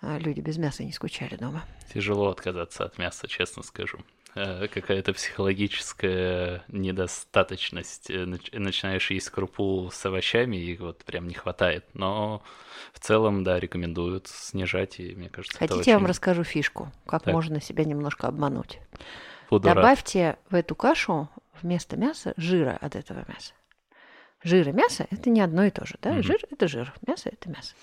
а, 0.01 0.17
люди 0.17 0.39
без 0.39 0.57
мяса 0.57 0.83
не 0.83 0.93
скучали 0.93 1.35
дома. 1.35 1.65
Тяжело 1.93 2.29
отказаться 2.29 2.85
от 2.85 2.97
мяса, 2.97 3.27
честно 3.27 3.61
скажу. 3.61 3.99
Э, 4.41 4.67
Какая-то 4.67 5.13
психологическая 5.13 6.63
недостаточность. 6.69 8.09
Э, 8.09 8.23
нач- 8.25 8.57
Начинаешь 8.57 9.11
есть 9.11 9.29
крупу 9.29 9.89
с 9.91 10.05
овощами, 10.05 10.55
и 10.57 10.77
вот 10.77 11.03
прям 11.03 11.27
не 11.27 11.33
хватает. 11.33 11.85
Но 11.93 12.41
в 12.93 12.99
целом, 12.99 13.43
да, 13.43 13.59
рекомендуют 13.59 14.27
снижать, 14.27 14.99
и 14.99 15.15
мне 15.15 15.29
кажется, 15.29 15.57
это 15.59 15.73
Хотите, 15.73 15.91
я 15.91 15.97
вам 15.97 16.03
очень- 16.03 16.09
расскажу 16.11 16.43
фишку, 16.43 16.91
как 17.05 17.23
Так. 17.23 17.33
можно 17.33 17.59
себя 17.61 17.83
немножко 17.83 18.27
обмануть? 18.27 18.79
буду 19.49 19.67
рад. 19.67 19.75
Добавьте 19.77 20.37
в 20.51 20.55
эту 20.55 20.75
кашу 20.75 21.27
вместо 21.61 21.97
мяса 21.97 22.33
жира 22.37 22.77
от 22.79 22.95
этого 22.95 23.25
мяса. 23.27 23.53
Жир 24.43 24.69
и 24.69 24.71
мясо– 24.71 25.05
это 25.09 25.29
не 25.31 25.41
одно 25.41 25.65
и 25.65 25.71
то 25.71 25.85
же, 25.85 25.95
да? 26.01 26.11
Мгм. 26.13 26.23
Жир– 26.23 26.39
это 26.51 26.67
жир, 26.67 26.93
мясо– 27.05 27.29
это 27.33 27.49
мясо. 27.49 27.73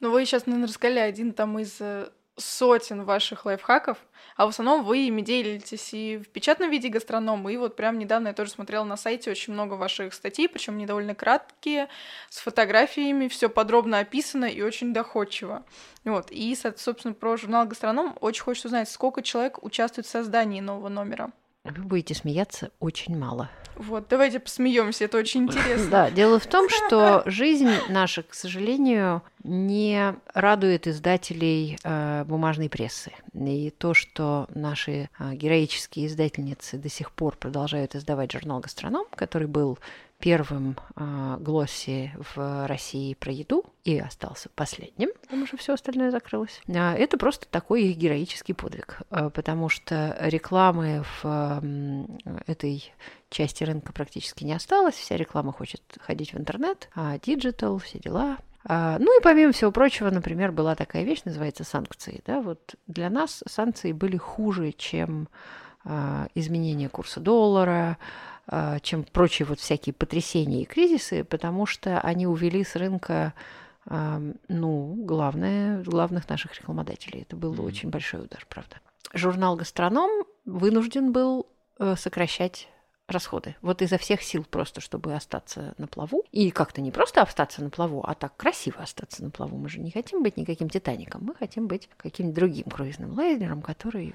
Ну, 0.00 0.10
вы 0.12 0.24
сейчас, 0.26 0.46
наверное, 0.46 0.68
рассказали 0.68 0.98
один 1.00 1.32
там 1.32 1.58
из 1.58 1.80
э, 1.80 2.08
сотен 2.36 3.04
ваших 3.04 3.44
лайфхаков, 3.46 3.98
а 4.36 4.46
в 4.46 4.48
основном 4.48 4.84
вы 4.84 5.06
ими 5.06 5.22
делитесь 5.22 5.94
и 5.94 6.18
в 6.18 6.28
печатном 6.28 6.70
виде 6.70 6.88
гастроном, 6.88 7.48
и 7.48 7.56
вот 7.56 7.76
прям 7.76 7.98
недавно 7.98 8.28
я 8.28 8.34
тоже 8.34 8.50
смотрела 8.50 8.84
на 8.84 8.96
сайте 8.96 9.30
очень 9.30 9.52
много 9.52 9.74
ваших 9.74 10.12
статей, 10.14 10.48
причем 10.48 10.74
они 10.74 10.86
довольно 10.86 11.14
краткие, 11.14 11.88
с 12.30 12.38
фотографиями, 12.38 13.28
все 13.28 13.48
подробно 13.48 14.00
описано 14.00 14.46
и 14.46 14.62
очень 14.62 14.92
доходчиво. 14.92 15.64
Вот. 16.04 16.30
И, 16.30 16.54
со- 16.54 16.74
собственно, 16.76 17.14
про 17.14 17.36
журнал 17.36 17.66
«Гастроном» 17.66 18.16
очень 18.20 18.42
хочется 18.42 18.68
узнать, 18.68 18.88
сколько 18.88 19.22
человек 19.22 19.62
участвует 19.62 20.06
в 20.06 20.10
создании 20.10 20.60
нового 20.60 20.88
номера. 20.88 21.32
Вы 21.64 21.82
будете 21.82 22.14
смеяться 22.14 22.70
очень 22.78 23.16
мало. 23.16 23.48
Вот, 23.76 24.06
давайте 24.10 24.38
посмеемся, 24.38 25.06
это 25.06 25.16
очень 25.18 25.44
интересно. 25.44 25.84
Да, 25.90 26.10
дело 26.10 26.38
в 26.38 26.46
том, 26.46 26.68
что 26.68 27.22
жизнь 27.26 27.70
наша, 27.88 28.22
к 28.22 28.34
сожалению, 28.34 29.22
не 29.42 30.14
радует 30.34 30.86
издателей 30.86 31.78
э, 31.82 32.24
бумажной 32.26 32.68
прессы. 32.68 33.12
И 33.32 33.70
то, 33.70 33.94
что 33.94 34.46
наши 34.54 35.08
э, 35.18 35.34
героические 35.34 36.06
издательницы 36.06 36.76
до 36.76 36.90
сих 36.90 37.10
пор 37.10 37.36
продолжают 37.36 37.94
издавать 37.94 38.32
журнал 38.32 38.60
«Гастроном», 38.60 39.06
который 39.14 39.48
был 39.48 39.78
первым 40.18 40.76
э, 40.96 41.36
глосси 41.40 42.12
в 42.34 42.66
России 42.66 43.14
про 43.14 43.32
еду 43.32 43.64
и 43.84 43.98
остался 43.98 44.48
последним, 44.54 45.10
потому 45.22 45.46
что 45.46 45.56
все 45.56 45.74
остальное 45.74 46.10
закрылось. 46.10 46.60
А, 46.68 46.94
Это 46.94 47.18
просто 47.18 47.46
такой 47.48 47.84
их 47.84 47.96
героический 47.96 48.54
подвиг, 48.54 49.02
э, 49.10 49.30
потому 49.30 49.68
что 49.68 50.16
рекламы 50.20 51.04
в 51.22 51.62
этой 52.46 52.92
части 53.28 53.64
рынка 53.64 53.92
практически 53.92 54.44
не 54.44 54.52
осталось, 54.52 54.94
вся 54.94 55.16
реклама 55.16 55.52
хочет 55.52 55.82
ходить 56.00 56.32
в 56.32 56.38
интернет, 56.38 56.88
а 56.94 57.18
digital, 57.18 57.78
все 57.78 57.98
дела. 57.98 58.38
А, 58.66 58.98
Ну 58.98 59.18
и 59.18 59.22
помимо 59.22 59.52
всего 59.52 59.70
прочего, 59.70 60.10
например, 60.10 60.52
была 60.52 60.74
такая 60.74 61.04
вещь, 61.04 61.22
называется 61.24 61.64
санкции. 61.64 62.22
Да? 62.26 62.40
Вот 62.40 62.76
для 62.86 63.10
нас 63.10 63.42
санкции 63.46 63.92
были 63.92 64.16
хуже, 64.16 64.72
чем 64.72 65.28
а, 65.84 66.28
изменение 66.34 66.88
курса 66.88 67.20
доллара, 67.20 67.98
а, 68.00 68.33
чем 68.82 69.04
прочие 69.04 69.46
вот 69.46 69.58
всякие 69.58 69.94
потрясения 69.94 70.62
и 70.62 70.66
кризисы, 70.66 71.24
потому 71.24 71.66
что 71.66 72.00
они 72.00 72.26
увели 72.26 72.62
с 72.64 72.76
рынка 72.76 73.32
а, 73.86 74.20
ну, 74.48 74.94
главное, 75.04 75.82
главных 75.82 76.28
наших 76.28 76.54
рекламодателей. 76.58 77.22
Это 77.22 77.36
был 77.36 77.52
Мгм. 77.52 77.64
очень 77.64 77.90
большой 77.90 78.22
удар, 78.24 78.46
правда. 78.48 78.76
Журнал 79.12 79.56
«Гастроном» 79.56 80.10
вынужден 80.44 81.12
был 81.12 81.46
э, 81.78 81.94
сокращать 81.96 82.68
расходы. 83.06 83.56
Вот 83.60 83.82
изо 83.82 83.98
всех 83.98 84.22
сил 84.22 84.44
просто, 84.48 84.80
чтобы 84.80 85.14
остаться 85.14 85.74
на 85.76 85.86
плаву. 85.86 86.24
И 86.32 86.50
как-то 86.50 86.80
не 86.80 86.90
просто 86.90 87.20
остаться 87.20 87.62
на 87.62 87.68
плаву, 87.68 88.02
а 88.06 88.14
так 88.14 88.36
красиво 88.36 88.82
остаться 88.82 89.22
на 89.22 89.30
плаву. 89.30 89.58
Мы 89.58 89.68
же 89.68 89.80
не 89.80 89.90
хотим 89.90 90.22
быть 90.22 90.36
никаким 90.36 90.70
Титаником. 90.70 91.22
Мы 91.24 91.34
хотим 91.34 91.66
быть 91.66 91.88
каким-то 91.98 92.34
другим 92.34 92.64
круизным 92.64 93.12
лайнером, 93.12 93.60
который 93.60 94.14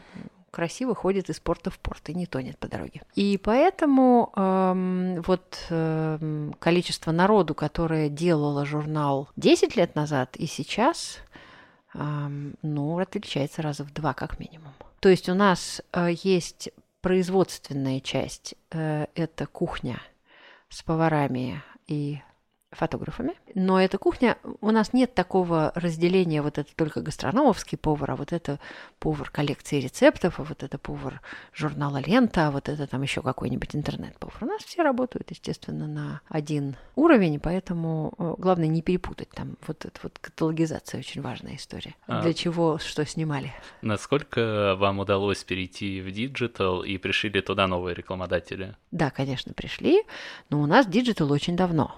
красиво 0.51 0.95
ходит 0.95 1.29
из 1.29 1.39
порта 1.39 1.69
в 1.69 1.79
порт 1.79 2.09
и 2.09 2.13
не 2.13 2.25
тонет 2.25 2.57
по 2.57 2.67
дороге. 2.67 3.01
И 3.15 3.39
поэтому 3.41 4.31
эм, 4.35 5.21
вот 5.21 5.65
эм, 5.69 6.55
количество 6.59 7.11
народу, 7.11 7.55
которое 7.55 8.09
делало 8.09 8.65
журнал 8.65 9.29
10 9.35 9.75
лет 9.75 9.95
назад 9.95 10.35
и 10.35 10.45
сейчас, 10.45 11.17
эм, 11.93 12.55
ну, 12.61 12.99
отличается 12.99 13.61
раза 13.61 13.83
в 13.83 13.93
два 13.93 14.13
как 14.13 14.39
минимум. 14.39 14.73
То 14.99 15.09
есть 15.09 15.29
у 15.29 15.33
нас 15.33 15.81
э, 15.93 16.09
есть 16.23 16.69
производственная 17.01 17.99
часть, 18.01 18.55
э, 18.71 19.07
это 19.15 19.45
кухня 19.47 20.01
с 20.69 20.83
поварами 20.83 21.63
и 21.87 22.21
фотографами. 22.71 23.33
Но 23.55 23.81
эта 23.81 23.97
кухня, 23.97 24.37
у 24.61 24.71
нас 24.71 24.93
нет 24.93 25.13
такого 25.13 25.71
разделения, 25.75 26.41
вот 26.41 26.57
это 26.57 26.69
только 26.75 27.01
гастрономовский 27.01 27.77
повар, 27.77 28.11
а 28.11 28.15
вот 28.15 28.31
это 28.31 28.59
повар 28.99 29.29
коллекции 29.29 29.79
рецептов, 29.79 30.39
а 30.39 30.43
вот 30.43 30.63
это 30.63 30.77
повар 30.77 31.21
журнала 31.53 31.97
«Лента», 31.97 32.47
а 32.47 32.51
вот 32.51 32.69
это 32.69 32.85
там 32.85 33.01
еще 33.01 33.21
какой-нибудь 33.21 33.75
интернет-повар. 33.75 34.37
У 34.41 34.45
нас 34.45 34.63
все 34.63 34.83
работают, 34.83 35.31
естественно, 35.31 35.87
на 35.87 36.21
один 36.27 36.75
уровень, 36.95 37.39
поэтому 37.39 38.13
э, 38.17 38.35
главное 38.37 38.67
не 38.67 38.81
перепутать 38.81 39.29
там. 39.29 39.57
Вот 39.65 39.85
эта 39.85 39.99
вот 40.03 40.19
каталогизация 40.19 40.99
очень 40.99 41.21
важная 41.21 41.55
история. 41.55 41.95
А 42.07 42.21
Для 42.21 42.33
чего, 42.33 42.77
что 42.77 43.05
снимали. 43.05 43.51
Насколько 43.81 44.75
вам 44.77 44.99
удалось 44.99 45.43
перейти 45.43 46.01
в 46.01 46.11
digital 46.11 46.83
и 46.83 46.97
пришли 46.97 47.29
ли 47.29 47.41
туда 47.41 47.67
новые 47.67 47.95
рекламодатели? 47.95 48.75
Да, 48.91 49.09
конечно, 49.09 49.53
пришли, 49.53 50.03
но 50.49 50.61
у 50.61 50.65
нас 50.65 50.85
digital 50.85 51.31
очень 51.31 51.55
давно. 51.55 51.95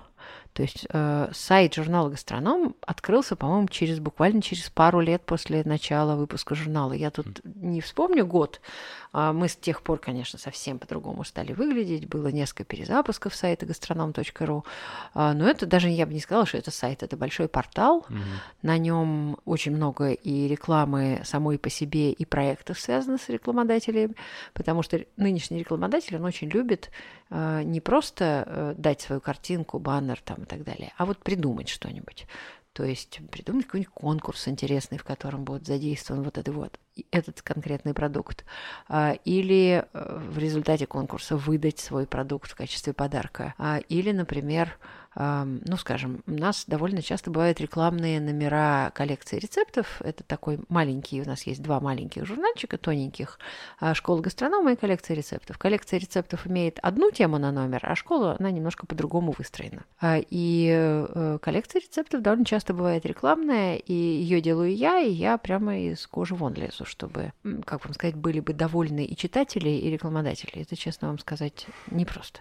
То 0.53 0.63
есть 0.63 0.85
э, 0.89 1.29
сайт 1.33 1.75
журнала 1.75 2.09
«Гастроном» 2.09 2.75
открылся, 2.85 3.35
по-моему, 3.35 3.67
через 3.69 3.99
буквально 3.99 4.41
через 4.41 4.69
пару 4.69 4.99
лет 4.99 5.21
после 5.25 5.63
начала 5.63 6.15
выпуска 6.15 6.55
журнала. 6.55 6.91
Я 6.91 7.09
тут 7.09 7.41
не 7.43 7.79
вспомню 7.79 8.25
год, 8.25 8.59
а 9.13 9.31
мы 9.31 9.47
с 9.47 9.55
тех 9.55 9.81
пор, 9.81 9.99
конечно, 9.99 10.37
совсем 10.37 10.77
по-другому 10.77 11.23
стали 11.23 11.53
выглядеть. 11.53 12.07
Было 12.07 12.27
несколько 12.27 12.65
перезапусков 12.65 13.33
сайта 13.33 13.65
gastronom.ru. 13.65 14.63
А, 15.13 15.33
но 15.33 15.49
это 15.49 15.65
даже 15.65 15.89
я 15.89 16.05
бы 16.05 16.13
не 16.13 16.19
сказала, 16.19 16.45
что 16.45 16.57
это 16.57 16.71
сайт, 16.71 17.03
это 17.03 17.15
большой 17.15 17.47
портал. 17.47 18.05
Угу. 18.09 18.17
На 18.63 18.77
нем 18.77 19.37
очень 19.45 19.73
много 19.73 20.11
и 20.11 20.47
рекламы 20.47 21.21
самой 21.23 21.59
по 21.59 21.69
себе, 21.69 22.11
и 22.11 22.25
проектов, 22.25 22.79
связанных 22.79 23.21
с 23.21 23.29
рекламодателями, 23.29 24.15
потому 24.53 24.83
что 24.83 24.99
нынешний 25.15 25.59
рекламодатель, 25.59 26.17
он 26.17 26.25
очень 26.25 26.49
любит 26.49 26.89
а, 27.33 27.63
не 27.63 27.79
просто 27.79 28.43
э, 28.45 28.73
дать 28.77 28.99
свою 28.99 29.21
картинку, 29.21 29.79
баннер 29.79 30.19
там 30.19 30.40
и 30.43 30.45
так 30.45 30.63
далее, 30.63 30.93
а 30.97 31.05
вот 31.05 31.19
придумать 31.19 31.69
что-нибудь. 31.69 32.27
То 32.73 32.85
есть 32.85 33.19
придумать 33.31 33.65
какой-нибудь 33.65 33.93
конкурс 33.93 34.47
интересный, 34.47 34.97
в 34.97 35.03
котором 35.03 35.43
будет 35.43 35.67
задействован 35.67 36.23
вот 36.23 36.37
этот 36.37 36.55
вот 36.55 36.79
этот 37.11 37.41
конкретный 37.41 37.93
продукт. 37.93 38.45
А, 38.87 39.13
или 39.25 39.85
э, 39.93 40.19
в 40.29 40.37
результате 40.37 40.85
конкурса 40.85 41.35
выдать 41.35 41.79
свой 41.79 42.07
продукт 42.07 42.51
в 42.51 42.55
качестве 42.55 42.93
подарка. 42.93 43.55
А, 43.57 43.79
или, 43.89 44.11
например, 44.11 44.77
ну, 45.15 45.77
скажем, 45.77 46.23
у 46.25 46.31
нас 46.31 46.63
довольно 46.67 47.01
часто 47.01 47.31
бывают 47.31 47.59
рекламные 47.59 48.21
номера 48.21 48.91
коллекции 48.93 49.39
рецептов. 49.39 50.01
Это 50.01 50.23
такой 50.23 50.59
маленький, 50.69 51.21
у 51.21 51.25
нас 51.25 51.43
есть 51.43 51.61
два 51.61 51.79
маленьких 51.79 52.25
журнальчика 52.25 52.77
тоненьких. 52.77 53.39
А, 53.79 53.93
школа 53.93 54.21
гастронома 54.21 54.73
и 54.73 54.75
коллекция 54.75 55.15
рецептов. 55.15 55.57
Коллекция 55.57 55.99
рецептов 55.99 56.47
имеет 56.47 56.79
одну 56.81 57.11
тему 57.11 57.37
на 57.37 57.51
номер, 57.51 57.79
а 57.83 57.95
школа, 57.95 58.37
она 58.39 58.51
немножко 58.51 58.85
по-другому 58.85 59.33
выстроена. 59.37 59.83
А, 59.99 60.17
и 60.17 60.69
э, 60.71 61.39
коллекция 61.41 61.81
рецептов 61.81 62.21
довольно 62.21 62.45
часто 62.45 62.73
бывает 62.73 63.05
рекламная, 63.05 63.75
и 63.75 63.93
ее 63.93 64.41
делаю 64.41 64.75
я, 64.75 64.99
и 64.99 65.11
я 65.11 65.37
прямо 65.37 65.77
из 65.77 66.07
кожи 66.07 66.35
вон 66.35 66.53
лезу, 66.53 66.85
чтобы, 66.85 67.33
как 67.65 67.83
вам 67.83 67.93
сказать, 67.93 68.15
были 68.15 68.39
бы 68.39 68.53
довольны 68.53 69.05
и 69.05 69.15
читатели, 69.15 69.69
и 69.69 69.89
рекламодатели. 69.89 70.61
Это, 70.61 70.75
честно 70.75 71.09
вам 71.09 71.19
сказать, 71.19 71.67
непросто. 71.89 72.39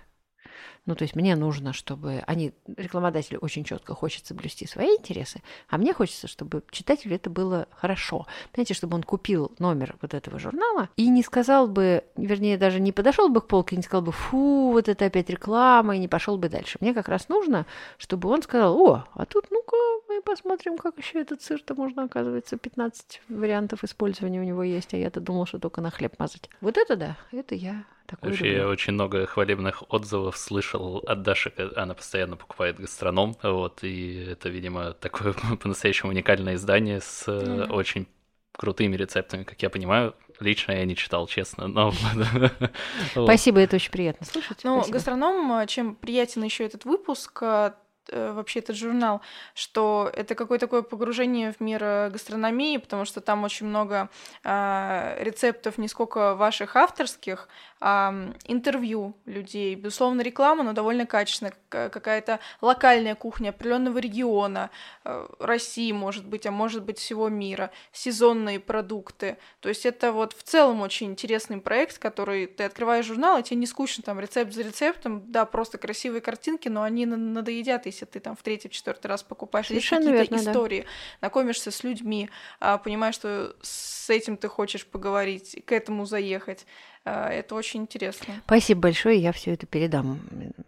Ну, 0.91 0.97
то 0.97 1.03
есть 1.05 1.15
мне 1.15 1.37
нужно, 1.37 1.73
чтобы 1.73 2.25
они, 2.27 2.53
рекламодатели 2.77 3.39
очень 3.41 3.63
четко 3.63 3.95
хочется 3.95 4.35
блюсти 4.35 4.67
свои 4.67 4.89
интересы, 4.97 5.41
а 5.69 5.79
мне 5.79 5.95
хочется, 5.95 6.27
чтобы 6.27 6.65
читателю 6.73 7.15
это 7.15 7.31
было 7.31 7.69
хорошо. 7.71 8.27
Понимаете, 8.51 8.75
чтобы 8.75 8.97
он 8.97 9.05
купил 9.05 9.53
номер 9.61 9.95
вот 10.03 10.15
этого 10.15 10.41
журнала 10.41 10.89
и 10.97 11.09
не 11.09 11.23
сказал 11.23 11.69
бы, 11.69 12.03
вернее, 12.17 12.59
даже 12.59 12.81
не 12.81 12.91
подошел 12.91 13.29
бы 13.29 13.41
к 13.41 13.47
полке, 13.47 13.77
не 13.77 13.85
сказал 13.85 14.03
бы, 14.03 14.11
фу, 14.11 14.73
вот 14.73 14.89
это 14.89 15.05
опять 15.05 15.31
реклама, 15.31 15.95
и 15.95 16.01
не 16.01 16.09
пошел 16.09 16.37
бы 16.39 16.49
дальше. 16.49 16.77
Мне 16.81 16.93
как 16.93 17.07
раз 17.07 17.29
нужно, 17.29 17.67
чтобы 17.97 18.29
он 18.29 18.43
сказал, 18.43 18.77
о, 18.77 19.05
а 19.15 19.27
тут, 19.27 19.45
ну-ка, 19.53 19.77
мы 20.09 20.23
посмотрим, 20.23 20.77
как 20.77 20.99
еще 20.99 21.21
этот 21.21 21.41
сыр-то 21.41 21.77
можно, 21.77 22.03
оказывается, 22.03 22.57
15 22.57 23.23
вариантов 23.29 23.85
использования 23.85 24.41
у 24.41 24.45
него 24.45 24.65
есть, 24.65 24.93
а 24.93 24.97
я-то 24.97 25.21
думал, 25.21 25.47
что 25.47 25.61
только 25.61 25.81
на 25.83 25.93
хлеб 25.93 26.19
мазать. 26.19 26.51
Вот 26.61 26.77
это 26.77 26.97
да, 26.97 27.17
это 27.31 27.55
я 27.55 27.85
такой 28.11 28.31
Вообще, 28.31 28.53
я 28.53 28.69
очень 28.69 28.93
много 28.93 29.27
хвалебных 29.27 29.83
отзывов 29.93 30.37
слышал 30.37 30.99
от 31.07 31.23
Даши, 31.23 31.53
она 31.77 31.95
постоянно 31.95 32.37
покупает 32.37 32.79
гастроном, 32.79 33.37
вот, 33.43 33.83
и 33.83 34.27
это, 34.31 34.49
видимо, 34.49 34.93
такое 34.93 35.33
по-настоящему 35.61 36.11
уникальное 36.11 36.55
издание 36.55 37.01
с 37.01 37.27
mm-hmm. 37.29 37.71
очень 37.73 38.07
крутыми 38.53 38.97
рецептами, 38.97 39.45
как 39.45 39.63
я 39.63 39.71
понимаю. 39.71 40.15
Лично 40.39 40.73
я 40.73 40.85
не 40.85 40.97
читал, 40.97 41.27
честно, 41.27 41.69
но... 41.69 41.93
Спасибо, 43.13 43.61
это 43.61 43.77
очень 43.77 43.91
приятно 43.91 44.27
слушать. 44.27 44.61
Ну, 44.65 44.83
гастроном, 44.89 45.67
чем 45.67 45.95
приятен 45.95 46.43
еще 46.43 46.65
этот 46.65 46.87
выпуск, 46.87 47.39
э, 47.43 47.73
Э, 47.73 47.73
вообще 48.13 48.61
этот 48.61 48.77
журнал, 48.77 49.21
что 49.55 50.11
это 50.15 50.35
какое-то 50.35 50.67
такое 50.67 50.83
погружение 50.83 51.53
в 51.53 51.61
мир 51.61 51.83
э, 51.83 52.11
гастрономии, 52.11 52.77
потому 52.77 53.05
что 53.05 53.21
там 53.21 53.45
очень 53.45 53.67
много 53.67 54.09
э, 54.45 55.17
рецептов, 55.21 55.79
не 55.79 55.89
сколько 55.89 56.35
ваших 56.35 56.77
авторских, 56.77 57.49
а 57.81 58.15
интервью 58.45 59.17
людей. 59.25 59.75
Безусловно, 59.75 60.21
реклама, 60.21 60.63
но 60.63 60.73
довольно 60.73 61.07
качественная, 61.07 61.55
какая-то 61.69 62.41
локальная 62.61 63.15
кухня 63.15 63.51
определенного 63.51 63.99
региона, 63.99 64.71
э, 65.05 65.27
России, 65.39 65.91
может 65.93 66.27
быть, 66.27 66.47
а 66.47 66.51
может 66.51 66.85
быть 66.85 66.99
всего 66.99 67.29
мира, 67.29 67.71
сезонные 67.93 68.61
продукты. 68.61 69.39
То 69.61 69.69
есть 69.69 69.87
это 69.87 70.13
вот 70.13 70.35
в 70.35 70.43
целом 70.43 70.83
очень 70.83 71.09
интересный 71.09 71.59
проект, 71.59 71.99
который 71.99 72.47
ты 72.47 72.65
открываешь 72.65 73.07
журнал, 73.07 73.39
и 73.39 73.43
тебе 73.43 73.57
не 73.57 73.67
скучно 73.67 74.03
там 74.05 74.21
рецепт 74.21 74.53
за 74.53 74.63
рецептом, 74.63 75.25
да, 75.33 75.45
просто 75.47 75.79
красивые 75.79 76.21
картинки, 76.21 76.69
но 76.69 76.83
они 76.83 77.07
надоедят, 77.07 77.87
если 77.87 78.00
ты 78.07 78.21
там 78.21 78.37
в 78.37 78.43
третий, 78.43 78.71
четвертый 78.71 79.07
раз 79.07 79.23
покупаешь. 79.23 79.69
Совершенно 79.69 80.11
какие-то 80.11 80.35
верно, 80.35 80.51
истории, 80.51 80.81
да. 80.81 80.89
знакомишься 81.21 81.71
с 81.71 81.85
людьми, 81.85 82.31
а, 82.61 82.79
понимаешь, 82.79 83.15
что 83.15 83.55
с 83.63 84.09
этим 84.11 84.37
ты 84.37 84.49
хочешь 84.49 84.87
поговорить, 84.87 85.63
к 85.65 85.73
этому 85.73 86.05
заехать. 86.07 86.67
А, 87.05 87.29
это 87.29 87.55
очень 87.55 87.81
интересно. 87.81 88.35
Спасибо 88.47 88.83
большое, 88.83 89.19
я 89.19 89.33
все 89.33 89.53
это 89.55 89.67
передам. 89.67 90.21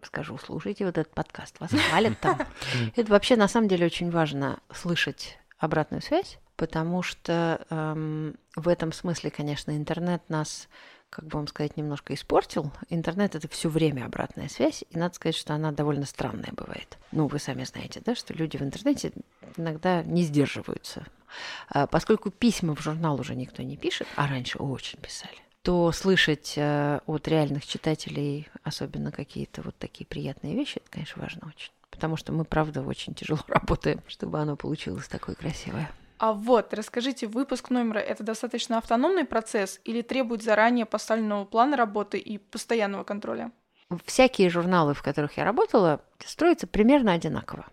Скажу, 0.02 0.38
слушайте 0.38 0.84
вот 0.84 0.98
этот 0.98 1.12
подкаст, 1.14 1.60
вас 1.60 1.70
хвалят 1.70 2.18
там. 2.20 2.38
Это 2.96 3.10
вообще 3.10 3.36
на 3.36 3.48
самом 3.48 3.68
деле 3.68 3.86
очень 3.86 4.10
важно 4.10 4.60
слышать 4.72 5.38
обратную 5.58 6.02
связь, 6.02 6.38
потому 6.56 7.02
что 7.02 7.64
эм, 7.70 8.36
в 8.56 8.68
этом 8.68 8.92
смысле, 8.92 9.30
конечно, 9.30 9.76
интернет 9.76 10.22
нас 10.28 10.68
как 11.12 11.26
бы 11.26 11.36
вам 11.36 11.46
сказать, 11.46 11.76
немножко 11.76 12.14
испортил. 12.14 12.72
Интернет— 12.88 13.34
это 13.36 13.46
все 13.46 13.68
время 13.68 14.06
обратная 14.06 14.48
связь, 14.48 14.82
и 14.88 14.98
надо 14.98 15.14
сказать, 15.14 15.36
что 15.36 15.52
она 15.52 15.70
довольно 15.70 16.06
странная 16.06 16.52
бывает. 16.52 16.96
Ну, 17.12 17.26
вы 17.26 17.38
сами 17.38 17.64
знаете, 17.64 18.00
да, 18.02 18.14
что 18.14 18.32
люди 18.32 18.56
в 18.56 18.62
интернете 18.62 19.12
иногда 19.58 20.02
не 20.02 20.22
сдерживаются. 20.22 21.06
А 21.68 21.86
поскольку 21.86 22.30
письма 22.30 22.74
в 22.74 22.80
журнал 22.80 23.20
уже 23.20 23.34
никто 23.34 23.62
не 23.62 23.76
пишет, 23.76 24.08
а 24.16 24.26
раньше 24.26 24.56
очень 24.56 24.98
писали, 25.00 25.36
то 25.60 25.92
слышать 25.92 26.54
э, 26.56 27.00
от 27.06 27.28
реальных 27.28 27.66
читателей 27.66 28.48
особенно 28.64 29.12
какие-то 29.12 29.60
вот 29.60 29.76
такие 29.76 30.06
приятные 30.06 30.54
вещи, 30.54 30.78
это, 30.78 30.90
конечно, 30.90 31.20
важно 31.20 31.46
очень. 31.46 31.72
Потому 31.90 32.16
что 32.16 32.32
мы, 32.32 32.46
правда, 32.46 32.80
очень 32.80 33.14
тяжело 33.14 33.40
работаем, 33.48 34.00
чтобы 34.08 34.40
оно 34.40 34.56
получилось 34.56 35.08
такое 35.08 35.34
красивое. 35.34 35.90
А 36.22 36.32
вот, 36.32 36.72
расскажите, 36.72 37.26
выпуск 37.26 37.70
номера— 37.70 37.98
это 37.98 38.22
достаточно 38.22 38.78
автономный 38.78 39.24
процесс 39.24 39.80
или 39.82 40.02
требует 40.02 40.40
заранее 40.40 40.86
поставленного 40.86 41.44
плана 41.44 41.76
работы 41.76 42.16
и 42.16 42.38
постоянного 42.38 43.02
контроля? 43.02 43.50
Всякие 44.04 44.48
журналы, 44.48 44.94
в 44.94 45.02
которых 45.02 45.36
я 45.36 45.44
работала, 45.44 46.00
строятся 46.24 46.68
примерно 46.68 47.12
одинаково. 47.12 47.66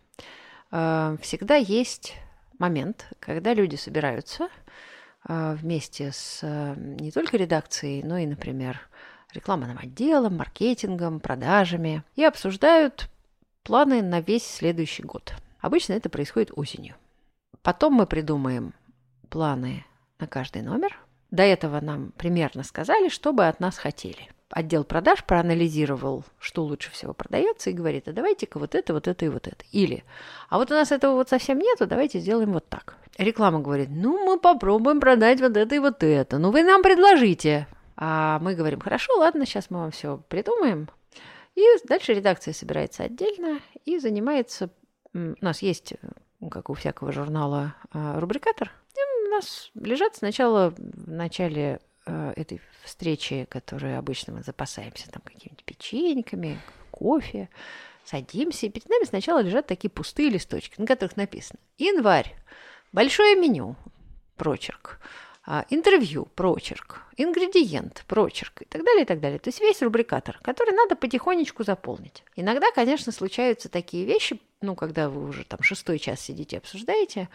Э, 0.71 1.17
всегда 1.21 1.57
есть 1.57 2.15
момент, 2.57 3.05
когда 3.19 3.53
люди 3.53 3.75
собираются 3.75 4.49
э, 5.27 5.53
вместе 5.53 6.11
с 6.11 6.39
э, 6.41 6.73
не 6.75 7.11
только 7.11 7.37
редакцией, 7.37 8.01
но 8.01 8.17
и, 8.17 8.25
например, 8.25 8.79
рекламным 9.31 9.77
отделом, 9.77 10.37
маркетингом, 10.37 11.19
продажами 11.19 12.03
и 12.15 12.23
обсуждают 12.23 13.11
планы 13.61 14.01
на 14.01 14.21
весь 14.21 14.47
следующий 14.47 15.03
год. 15.03 15.35
Обычно 15.59 15.93
это 15.93 16.09
происходит 16.09 16.51
осенью. 16.55 16.95
Потом 17.61 17.93
мы 17.93 18.05
придумаем 18.05 18.73
планы 19.29 19.85
на 20.19 20.27
каждый 20.27 20.61
номер. 20.61 20.97
До 21.31 21.43
этого 21.43 21.79
нам 21.79 22.11
примерно 22.17 22.63
сказали, 22.63 23.09
что 23.09 23.33
бы 23.33 23.47
от 23.47 23.59
нас 23.59 23.77
хотели. 23.77 24.29
Отдел 24.49 24.83
продаж 24.83 25.23
проанализировал, 25.25 26.23
что 26.39 26.63
лучше 26.63 26.89
всего 26.91 27.13
продается, 27.13 27.69
и 27.69 27.73
говорит, 27.73 28.07
а 28.07 28.13
давайте-ка 28.13 28.57
вот 28.57 28.73
это, 28.73 28.93
вот 28.93 29.07
это 29.07 29.25
и 29.25 29.29
вот 29.29 29.47
это. 29.47 29.63
Или, 29.71 30.03
а 30.49 30.57
вот 30.57 30.71
у 30.71 30.73
нас 30.73 30.91
этого 30.91 31.13
вот 31.13 31.29
совсем 31.29 31.59
нету, 31.59 31.85
давайте 31.85 32.19
сделаем 32.19 32.53
вот 32.53 32.67
так. 32.67 32.97
Реклама 33.19 33.59
говорит, 33.59 33.89
ну, 33.91 34.25
мы 34.25 34.39
попробуем 34.39 34.99
продать 34.99 35.39
вот 35.39 35.55
это 35.55 35.75
и 35.75 35.79
вот 35.79 36.03
это. 36.03 36.39
Ну, 36.39 36.49
вы 36.49 36.63
нам 36.63 36.81
предложите. 36.81 37.67
А 37.95 38.39
мы 38.39 38.55
говорим, 38.55 38.79
хорошо, 38.79 39.13
ладно, 39.19 39.45
сейчас 39.45 39.69
мы 39.69 39.79
вам 39.79 39.91
все 39.91 40.17
придумаем. 40.29 40.89
И 41.55 41.61
дальше 41.87 42.13
редакция 42.13 42.53
собирается 42.53 43.03
отдельно 43.03 43.59
и 43.85 43.99
занимается... 43.99 44.71
У 45.13 45.35
нас 45.41 45.61
есть 45.61 45.93
как 46.49 46.69
у 46.69 46.73
всякого 46.73 47.11
журнала, 47.11 47.75
а, 47.91 48.19
рубрикатор. 48.19 48.71
И 48.95 49.27
у 49.27 49.29
нас 49.29 49.71
лежат 49.75 50.15
сначала 50.15 50.73
в 50.77 51.09
начале 51.09 51.81
а, 52.05 52.33
этой 52.35 52.61
встречи, 52.83 53.45
которой 53.49 53.97
обычно 53.97 54.33
мы 54.33 54.43
запасаемся 54.43 55.11
там 55.11 55.21
какими-нибудь 55.23 55.63
печеньками, 55.65 56.59
кофе, 56.91 57.49
садимся, 58.05 58.65
и 58.65 58.69
перед 58.69 58.89
нами 58.89 59.05
сначала 59.05 59.41
лежат 59.41 59.67
такие 59.67 59.89
пустые 59.89 60.29
листочки, 60.29 60.79
на 60.79 60.87
которых 60.87 61.17
написано 61.17 61.59
«Январь», 61.77 62.35
«Большое 62.91 63.35
меню», 63.35 63.75
прочерк, 64.37 64.99
интервью, 65.69 66.27
прочерк, 66.35 67.01
ингредиент, 67.17 68.03
прочерк 68.07 68.61
и 68.61 68.65
так 68.65 68.83
далее, 68.83 69.03
и 69.03 69.05
так 69.05 69.19
далее. 69.19 69.39
То 69.39 69.49
есть 69.49 69.59
весь 69.59 69.81
рубрикатор, 69.81 70.39
который 70.43 70.75
надо 70.75 70.95
потихонечку 70.95 71.63
заполнить. 71.63 72.23
Иногда, 72.35 72.71
конечно, 72.71 73.11
случаются 73.11 73.67
такие 73.67 74.05
вещи, 74.05 74.39
ну, 74.61 74.75
когда 74.75 75.09
вы 75.09 75.27
уже 75.27 75.45
там 75.45 75.63
шестой 75.63 75.97
час 75.97 76.21
сидите, 76.21 76.57
обсуждаете, 76.57 77.29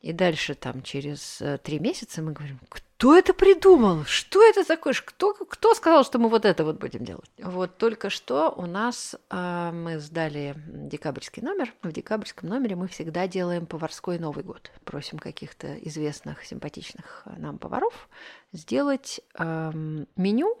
и 0.00 0.12
дальше 0.12 0.54
там 0.54 0.82
через 0.82 1.42
э, 1.42 1.58
три 1.58 1.78
месяца 1.78 2.22
мы 2.22 2.32
говорим, 2.32 2.58
кто 2.68 3.16
это 3.16 3.34
придумал? 3.34 4.04
Что 4.04 4.42
это 4.42 4.64
такое? 4.64 4.94
Кто, 4.94 5.34
кто 5.34 5.74
сказал, 5.74 6.04
что 6.04 6.18
мы 6.18 6.30
вот 6.30 6.46
это 6.46 6.64
вот 6.64 6.78
будем 6.78 7.04
делать? 7.04 7.30
Вот 7.38 7.76
только 7.76 8.08
что 8.08 8.50
у 8.56 8.64
нас 8.64 9.14
э, 9.28 9.70
мы 9.72 9.98
сдали 9.98 10.54
декабрьский 10.66 11.42
номер. 11.42 11.74
В 11.82 11.92
декабрьском 11.92 12.48
номере 12.48 12.76
мы 12.76 12.88
всегда 12.88 13.28
делаем 13.28 13.66
поварской 13.66 14.18
Новый 14.18 14.42
год. 14.42 14.70
Просим 14.84 15.18
каких-то 15.18 15.74
известных, 15.74 16.44
симпатичных 16.44 17.24
нам 17.36 17.58
поваров 17.58 18.08
сделать 18.52 19.20
э, 19.38 19.72
меню 20.16 20.58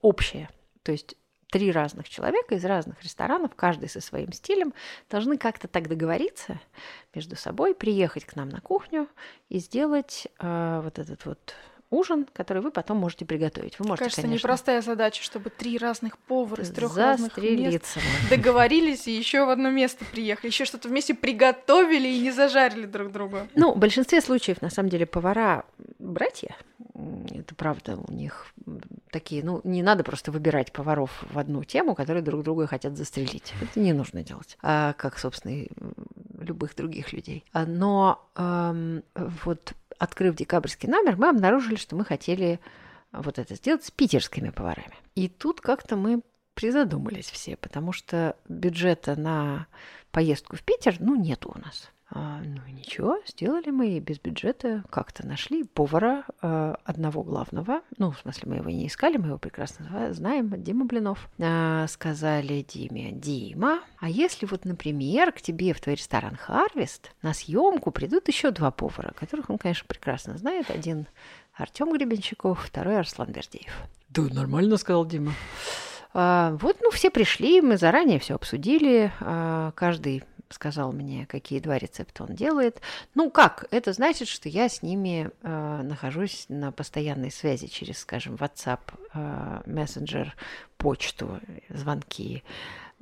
общее. 0.00 0.48
То 0.82 0.92
есть 0.92 1.16
три 1.54 1.70
разных 1.70 2.08
человека 2.08 2.56
из 2.56 2.64
разных 2.64 3.00
ресторанов, 3.04 3.54
каждый 3.54 3.88
со 3.88 4.00
своим 4.00 4.32
стилем, 4.32 4.74
должны 5.08 5.38
как-то 5.38 5.68
так 5.68 5.88
договориться 5.88 6.60
между 7.14 7.36
собой, 7.36 7.76
приехать 7.76 8.24
к 8.24 8.34
нам 8.34 8.48
на 8.48 8.60
кухню 8.60 9.08
и 9.50 9.60
сделать 9.60 10.26
э, 10.40 10.80
вот 10.82 10.98
этот 10.98 11.24
вот 11.26 11.54
ужин, 11.94 12.26
который 12.32 12.62
вы 12.62 12.70
потом 12.70 12.98
можете 12.98 13.24
приготовить. 13.24 13.78
Вы 13.78 13.86
можете, 13.86 14.04
Кажется, 14.04 14.22
конечно, 14.22 14.44
непростая 14.46 14.82
задача, 14.82 15.22
чтобы 15.22 15.50
три 15.50 15.78
разных 15.78 16.18
повара 16.18 16.62
из 16.62 16.70
трех 16.70 16.96
разных 16.96 17.38
мест 17.38 17.96
договорились 18.30 19.06
и 19.06 19.16
еще 19.16 19.44
в 19.44 19.50
одно 19.50 19.70
место 19.70 20.04
приехали, 20.12 20.48
еще 20.48 20.64
что-то 20.64 20.88
вместе 20.88 21.14
приготовили 21.14 22.08
и 22.08 22.20
не 22.20 22.30
зажарили 22.30 22.86
друг 22.86 23.12
друга. 23.12 23.48
Ну, 23.54 23.72
в 23.72 23.78
большинстве 23.78 24.20
случаев, 24.20 24.60
на 24.62 24.70
самом 24.70 24.88
деле, 24.88 25.06
повара 25.06 25.64
братья, 25.98 26.56
это 27.30 27.54
правда, 27.54 27.96
у 27.96 28.12
них 28.12 28.46
такие, 29.10 29.44
ну, 29.44 29.60
не 29.64 29.82
надо 29.82 30.04
просто 30.04 30.30
выбирать 30.30 30.72
поваров 30.72 31.24
в 31.30 31.38
одну 31.38 31.64
тему, 31.64 31.94
которые 31.94 32.22
друг 32.22 32.42
друга 32.42 32.66
хотят 32.66 32.96
застрелить. 32.96 33.52
Это 33.60 33.80
не 33.80 33.92
нужно 33.92 34.22
делать, 34.22 34.56
а, 34.62 34.92
как, 34.94 35.18
собственно, 35.18 35.52
и 35.52 35.68
любых 36.40 36.74
других 36.76 37.12
людей. 37.12 37.44
А, 37.52 37.66
Но 37.66 38.28
ам, 38.34 39.02
вот 39.14 39.72
открыв 40.04 40.36
декабрьский 40.36 40.88
номер, 40.88 41.16
мы 41.16 41.28
обнаружили, 41.28 41.76
что 41.76 41.96
мы 41.96 42.04
хотели 42.04 42.60
вот 43.12 43.38
это 43.38 43.54
сделать 43.54 43.84
с 43.84 43.90
питерскими 43.90 44.50
поварами. 44.50 44.94
И 45.14 45.28
тут 45.28 45.60
как-то 45.60 45.96
мы 45.96 46.22
призадумались 46.54 47.30
все, 47.30 47.56
потому 47.56 47.92
что 47.92 48.36
бюджета 48.48 49.16
на 49.16 49.66
поездку 50.10 50.56
в 50.56 50.62
Питер, 50.62 50.96
ну, 51.00 51.16
нету 51.16 51.52
у 51.54 51.58
нас. 51.58 51.90
А, 52.16 52.40
ну 52.44 52.60
и 52.68 52.72
ничего, 52.72 53.18
сделали 53.26 53.70
мы 53.70 53.96
и 53.96 54.00
без 54.00 54.20
бюджета 54.20 54.84
как-то 54.88 55.26
нашли 55.26 55.64
повара 55.64 56.24
а, 56.40 56.78
одного 56.84 57.24
главного. 57.24 57.80
Ну, 57.98 58.12
в 58.12 58.18
смысле, 58.20 58.42
мы 58.50 58.56
его 58.58 58.70
не 58.70 58.86
искали, 58.86 59.16
мы 59.16 59.26
его 59.26 59.38
прекрасно 59.38 59.86
зна- 59.86 60.12
знаем, 60.12 60.62
Дима 60.62 60.84
Блинов. 60.84 61.28
А, 61.40 61.86
сказали 61.88 62.64
Диме, 62.68 63.10
Дима, 63.10 63.80
а 63.98 64.08
если 64.08 64.46
вот, 64.46 64.64
например, 64.64 65.32
к 65.32 65.42
тебе 65.42 65.72
в 65.72 65.80
твой 65.80 65.96
ресторан 65.96 66.36
Харвест 66.36 67.10
на 67.22 67.34
съемку 67.34 67.90
придут 67.90 68.28
еще 68.28 68.52
два 68.52 68.70
повара, 68.70 69.12
которых 69.18 69.50
он, 69.50 69.58
конечно, 69.58 69.86
прекрасно 69.88 70.38
знает. 70.38 70.70
Один 70.70 71.08
Артем 71.52 71.92
Гребенщиков, 71.92 72.64
второй 72.64 72.98
Арслан 73.00 73.32
Бердеев. 73.32 73.72
Да, 74.08 74.22
нормально, 74.22 74.76
сказал 74.76 75.04
Дима. 75.04 75.32
Вот, 76.12 76.76
ну, 76.80 76.92
все 76.92 77.10
пришли, 77.10 77.60
мы 77.60 77.76
заранее 77.76 78.20
все 78.20 78.36
обсудили, 78.36 79.10
каждый 79.74 80.22
сказал 80.54 80.92
мне, 80.92 81.26
какие 81.26 81.60
два 81.60 81.78
рецепта 81.78 82.24
он 82.24 82.34
делает. 82.34 82.80
Ну 83.14 83.30
как, 83.30 83.66
это 83.70 83.92
значит, 83.92 84.28
что 84.28 84.48
я 84.48 84.68
с 84.68 84.82
ними 84.82 85.30
э, 85.42 85.80
нахожусь 85.82 86.46
на 86.48 86.72
постоянной 86.72 87.30
связи 87.30 87.66
через, 87.66 87.98
скажем, 87.98 88.36
WhatsApp, 88.36 88.80
э, 89.12 89.62
Messenger, 89.66 90.28
почту, 90.78 91.40
звонки, 91.68 92.42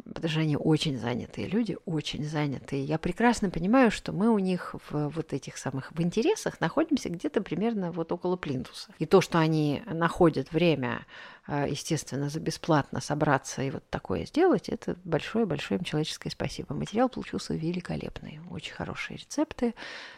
потому 0.05 0.28
что 0.28 0.40
они 0.40 0.57
очень 0.57 0.98
занятые 0.98 1.46
люди, 1.46 1.76
очень 1.85 2.24
занятые. 2.24 2.85
Я 2.85 2.98
прекрасно 2.98 3.50
понимаю, 3.50 3.90
что 3.90 4.12
мы 4.12 4.31
у 4.31 4.38
них 4.38 4.74
в 4.90 5.09
вот 5.09 5.33
этих 5.33 5.57
самых 5.57 5.92
в 5.92 6.00
интересах 6.00 6.61
находимся 6.61 7.09
где-то 7.09 7.42
примерно 7.42 7.92
вот 7.92 8.12
около 8.12 8.37
плинтуса. 8.37 8.92
И 8.98 9.07
то, 9.07 9.20
что 9.20 9.38
они 9.38 9.83
находят 9.87 10.52
время, 10.52 11.07
э, 11.46 11.66
естественно, 11.68 12.28
за 12.28 12.40
бесплатно 12.40 13.00
собраться 13.00 13.62
и 13.62 13.70
вот 13.70 13.88
такое 13.90 14.26
сделать, 14.26 14.68
это 14.68 14.96
большое-большое 15.05 15.78
им 15.78 15.85
человеческое 15.85 16.31
спасибо. 16.31 16.74
Материал 16.74 17.09
получился 17.09 17.55
великолепный, 17.55 18.40
очень 18.50 18.72
хорошие 18.74 19.18
рецепты, 19.18 19.74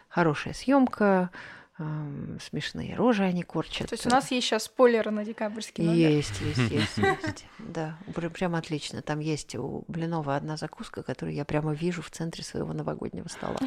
хорошая 0.09 0.55
съемка, 0.55 1.31
эм, 1.79 2.39
смешные 2.41 2.95
рожи 2.97 3.25
они 3.25 3.43
корчат. 3.43 3.89
То 3.89 3.95
есть 3.95 4.07
у 4.07 4.11
нас 4.11 4.31
есть 4.31 4.47
сейчас 4.47 4.65
спойлеры 4.65 5.11
на 5.11 5.25
декабрьский 5.25 5.85
номер. 5.85 6.11
Есть, 6.11 6.41
есть, 6.41 6.59
есть, 6.71 6.99
есть. 6.99 7.47
Да, 7.59 7.99
пр- 8.15 8.31
прям 8.31 8.55
отлично. 8.55 9.03
Там 9.03 9.19
есть 9.21 9.55
у 9.57 9.85
Блинова 9.89 10.37
одна 10.37 10.57
закуска, 10.57 11.03
которую 11.03 11.35
я 11.35 11.45
прямо 11.45 11.73
вижу 11.75 12.03
в 12.03 12.11
центре 12.11 12.45
своего 12.45 12.73
новогоднего 12.73 13.29
стола. 13.29 13.59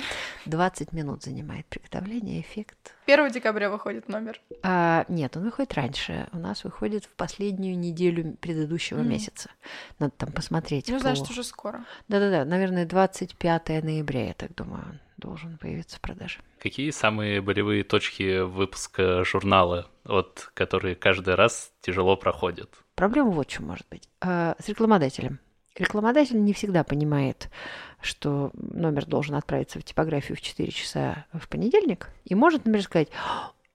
20 0.45 0.93
минут 0.93 1.23
занимает 1.23 1.65
приготовление, 1.67 2.41
эффект. 2.41 2.95
1 3.07 3.31
декабря 3.31 3.69
выходит 3.69 4.07
номер. 4.09 4.39
А, 4.63 5.05
нет, 5.07 5.35
он 5.37 5.43
выходит 5.43 5.73
раньше. 5.73 6.27
У 6.31 6.37
нас 6.37 6.63
выходит 6.63 7.05
в 7.05 7.09
последнюю 7.09 7.77
неделю 7.77 8.35
предыдущего 8.39 8.99
Мгм. 8.99 9.09
месяца. 9.09 9.49
Надо 9.99 10.11
там 10.17 10.31
посмотреть. 10.31 10.87
Ну, 10.89 10.95
по- 10.95 11.01
значит, 11.01 11.29
уже 11.29 11.43
скоро. 11.43 11.85
Да-да-да, 12.07 12.45
наверное, 12.45 12.85
25 12.85 13.81
ноября, 13.81 14.27
я 14.27 14.33
так 14.33 14.53
думаю, 14.55 14.99
должен 15.17 15.57
появиться 15.57 15.97
в 15.97 16.01
продаже. 16.01 16.39
Какие 16.59 16.91
самые 16.91 17.41
болевые 17.41 17.83
точки 17.83 18.41
выпуска 18.41 19.23
журнала, 19.23 19.89
вот, 20.03 20.49
которые 20.53 20.95
каждый 20.95 21.35
раз 21.35 21.71
тяжело 21.81 22.15
проходят? 22.15 22.69
Проблема 22.95 23.31
вот 23.31 23.47
в 23.47 23.49
чем 23.49 23.65
может 23.67 23.85
быть. 23.89 24.09
А, 24.21 24.55
С 24.59 24.69
рекламодателем. 24.69 25.39
Рекламодатель 25.75 26.43
не 26.43 26.53
всегда 26.53 26.83
понимает, 26.83 27.49
что 28.01 28.51
номер 28.53 29.05
должен 29.05 29.35
отправиться 29.35 29.79
в 29.79 29.83
типографию 29.83 30.35
в 30.35 30.41
4 30.41 30.71
часа 30.71 31.25
в 31.33 31.47
понедельник, 31.47 32.09
и 32.25 32.33
может, 32.33 32.65
например, 32.65 32.83
сказать, 32.83 33.09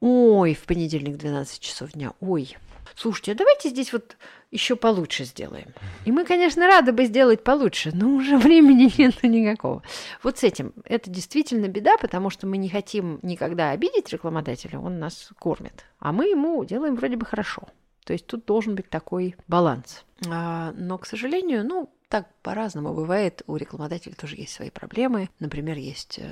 ой, 0.01 0.55
в 0.55 0.65
понедельник 0.65 1.17
12 1.17 1.61
часов 1.61 1.93
дня, 1.93 2.13
ой, 2.21 2.57
слушайте, 2.95 3.33
а 3.33 3.35
давайте 3.35 3.71
здесь 3.71 3.93
вот 3.93 4.17
еще 4.51 4.77
получше 4.77 5.25
сделаем. 5.25 5.69
И 6.05 6.13
мы, 6.13 6.25
конечно, 6.25 6.67
рады 6.67 6.93
бы 6.93 7.05
сделать 7.07 7.43
получше, 7.43 7.91
но 7.95 8.11
уже 8.11 8.37
времени 8.39 8.93
нет 8.99 9.23
никакого. 9.23 9.83
Вот 10.23 10.39
с 10.39 10.45
этим 10.45 10.73
это 10.85 11.11
действительно 11.11 11.69
беда, 11.69 11.97
потому 12.01 12.31
что 12.31 12.47
мы 12.47 12.59
не 12.59 12.69
хотим 12.69 13.19
никогда 13.23 13.71
обидеть 13.71 14.11
рекламодателя, 14.11 14.79
он 14.79 14.99
нас 14.99 15.31
кормит, 15.39 15.87
а 15.99 16.13
мы 16.13 16.27
ему 16.27 16.65
делаем 16.65 16.97
вроде 16.97 17.17
бы 17.17 17.27
хорошо. 17.27 17.63
То 18.05 18.13
есть 18.13 18.27
тут 18.27 18.45
должен 18.45 18.75
быть 18.75 18.91
такой 18.91 19.37
баланс. 19.47 20.05
А, 20.29 20.73
но, 20.77 20.99
к 20.99 21.07
сожалению, 21.07 21.65
ну, 21.65 21.91
так 22.13 22.27
по-разному 22.43 22.93
бывает. 22.93 23.41
У 23.47 23.57
рекламодателей 23.57 24.15
тоже 24.15 24.37
есть 24.37 24.53
свои 24.53 24.69
проблемы. 24.69 25.31
Например, 25.41 25.79
есть 25.79 26.19
э, 26.19 26.31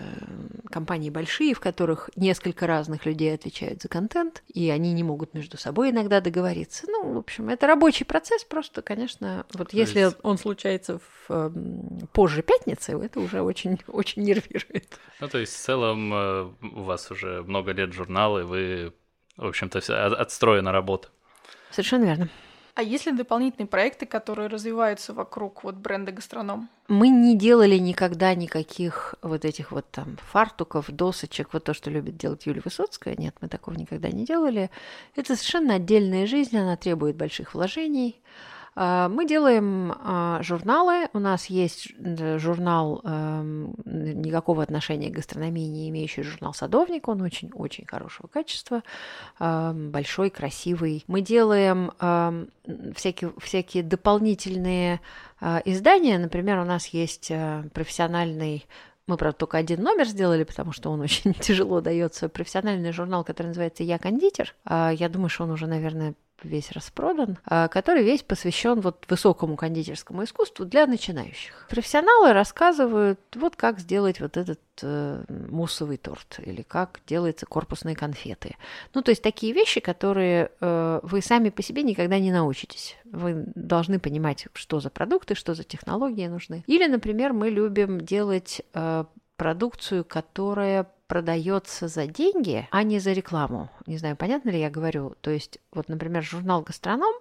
компании 0.71 1.09
большие, 1.09 1.55
в 1.55 1.61
которых 1.61 2.11
несколько 2.17 2.67
разных 2.67 3.07
людей 3.07 3.35
отвечают 3.35 3.81
за 3.81 3.89
контент, 3.89 4.43
и 4.47 4.69
они 4.69 4.93
не 4.93 5.03
могут 5.03 5.33
между 5.33 5.57
собой 5.57 5.89
иногда 5.91 6.21
договориться. 6.21 6.85
Ну, 6.87 7.15
в 7.15 7.17
общем, 7.17 7.49
это 7.49 7.67
рабочий 7.67 8.05
процесс, 8.05 8.45
просто, 8.45 8.83
конечно, 8.83 9.47
вот 9.55 9.71
То 9.71 9.77
если 9.79 10.01
есть- 10.01 10.17
он 10.23 10.37
случается 10.37 10.99
в, 10.99 11.31
эм, 11.33 12.07
позже 12.13 12.43
пятницы, 12.43 12.93
это 13.03 13.19
уже 13.19 13.41
очень, 13.41 13.79
очень 13.87 14.23
нервирует. 14.23 14.99
Ну, 15.19 15.29
то 15.29 15.39
есть, 15.39 15.55
в 15.55 15.61
целом, 15.61 16.13
э, 16.13 16.43
у 16.75 16.83
вас 16.83 17.11
уже 17.11 17.43
много 17.43 17.73
лет 17.73 17.95
журнала, 17.95 18.41
и 18.41 18.43
вы, 18.43 18.93
в 19.39 19.47
общем-то, 19.47 19.79
от- 19.79 20.13
отстроена 20.21 20.73
работа. 20.73 21.09
Совершенно 21.71 22.05
верно. 22.05 22.29
А 22.75 22.83
есть 22.83 23.07
ли 23.07 23.13
дополнительные 23.13 23.67
проекты, 23.67 24.07
которые 24.07 24.49
развиваются 24.49 25.13
вокруг 25.13 25.65
вот 25.65 25.75
бренда 25.75 26.13
гастроном? 26.13 26.69
Мы 26.89 27.09
не 27.09 27.37
делали 27.37 27.77
никогда 27.79 28.35
никаких 28.35 29.15
вот 29.23 29.45
этих 29.45 29.73
вот 29.73 29.91
там 29.91 30.17
фартуков, 30.31 30.91
досочек, 30.91 31.49
вот 31.53 31.65
то, 31.65 31.75
что 31.75 31.91
любит 31.91 32.17
делать 32.17 32.47
Юлия 32.47 32.63
Высоцкая. 32.65 33.17
Нет, 33.17 33.35
мы 33.41 33.49
такого 33.49 33.75
никогда 33.75 34.09
не 34.09 34.25
делали. 34.25 34.71
Это 35.17 35.37
совершенно 35.37 35.75
отдельная 35.75 36.27
жизнь, 36.27 36.57
она 36.57 36.77
требует 36.77 37.17
больших 37.17 37.55
вложений. 37.55 38.21
А, 38.77 39.09
Мы 39.09 39.27
делаем 39.27 39.93
а, 39.93 40.43
журналы. 40.43 41.09
У 41.13 41.19
нас 41.19 41.47
есть 41.47 41.93
э, 41.99 42.39
журнал 42.39 43.01
эм, 43.05 43.75
никакого 43.85 44.63
отношения 44.63 45.11
к 45.11 45.15
гастрономии 45.15 45.67
не 45.67 45.89
имеющий 45.91 46.23
журнал 46.23 46.55
«Садовник». 46.55 47.09
Он 47.09 47.23
очень-очень 47.23 47.87
хорошего 47.87 48.27
качества, 48.27 48.83
эм, 49.39 49.91
большой, 49.91 50.31
красивый. 50.31 51.05
Мы 51.09 51.21
делаем 51.21 51.93
эм, 52.01 52.49
всякие, 52.95 53.33
всякие 53.39 53.83
дополнительные 53.83 55.01
а, 55.41 55.61
издания. 55.65 56.19
Например, 56.19 56.59
у 56.59 56.65
нас 56.65 56.87
есть 56.89 57.31
а, 57.31 57.65
профессиональный 57.73 58.67
мы, 59.07 59.17
правда, 59.17 59.39
только 59.39 59.59
один 59.59 59.83
номер 59.83 60.07
сделали, 60.07 60.45
потому 60.45 60.71
что 60.71 60.91
он 60.91 61.01
очень 61.01 61.35
тяжело 61.41 61.81
дается. 61.81 62.29
Профессиональный 62.29 62.93
журнал, 62.93 63.25
который 63.25 63.49
называется 63.49 63.83
«Я 63.83 63.99
кондитер». 63.99 64.55
А, 64.65 64.91
Я 64.91 65.09
думаю, 65.09 65.29
что 65.29 65.45
он 65.45 65.51
уже, 65.51 65.67
наверное, 65.67 66.15
весь 66.45 66.73
распродан, 66.73 67.39
а, 67.45 67.69
который 67.69 68.03
весь 68.03 68.23
посвящен 68.23 68.81
вот 68.81 69.05
высокому 69.09 69.57
кондитерскому 69.57 70.25
искусству 70.25 70.65
для 70.65 70.87
начинающих. 70.87 71.67
Профессионалы 71.69 72.33
рассказывают, 72.33 73.21
вот 73.35 73.57
как 73.57 73.79
сделать 73.81 74.21
вот 74.21 74.37
этот 74.37 74.61
э, 74.83 75.25
муссовый 75.29 75.97
торт 75.97 76.41
или 76.45 76.63
как 76.63 77.01
делаются 77.07 77.47
корпусные 77.47 77.97
конфеты. 77.97 78.57
Ну, 78.95 79.03
то 79.03 79.11
есть 79.11 79.23
такие 79.23 79.53
вещи, 79.53 79.81
которые 79.81 80.51
э, 80.61 81.01
вы 81.03 81.23
сами 81.23 81.51
по 81.51 81.63
себе 81.63 81.83
никогда 81.83 82.19
не 82.19 82.33
научитесь. 82.33 82.97
Вы 83.05 83.45
должны 83.55 83.99
понимать, 83.99 84.47
что 84.55 84.81
за 84.81 84.91
продукты, 84.91 85.35
что 85.35 85.55
за 85.55 85.65
технологии 85.65 86.27
нужны. 86.27 86.65
Или, 86.67 86.87
например, 86.87 87.33
мы 87.33 87.51
любим 87.51 88.01
делать 88.01 88.63
э, 88.75 89.05
продукцию, 89.37 90.05
которая 90.05 90.87
продается 91.11 91.89
за 91.89 92.07
деньги, 92.07 92.69
а 92.71 92.85
не 92.85 93.01
за 93.01 93.11
рекламу. 93.11 93.69
Не 93.87 93.99
знаю, 93.99 94.17
понятно 94.17 94.51
ли 94.51 94.61
я 94.61 94.71
говорю. 94.71 95.17
То 95.23 95.33
есть, 95.33 95.59
вот, 95.73 95.89
например, 95.89 96.23
журнал 96.23 96.63
«Гастроном» 96.63 97.13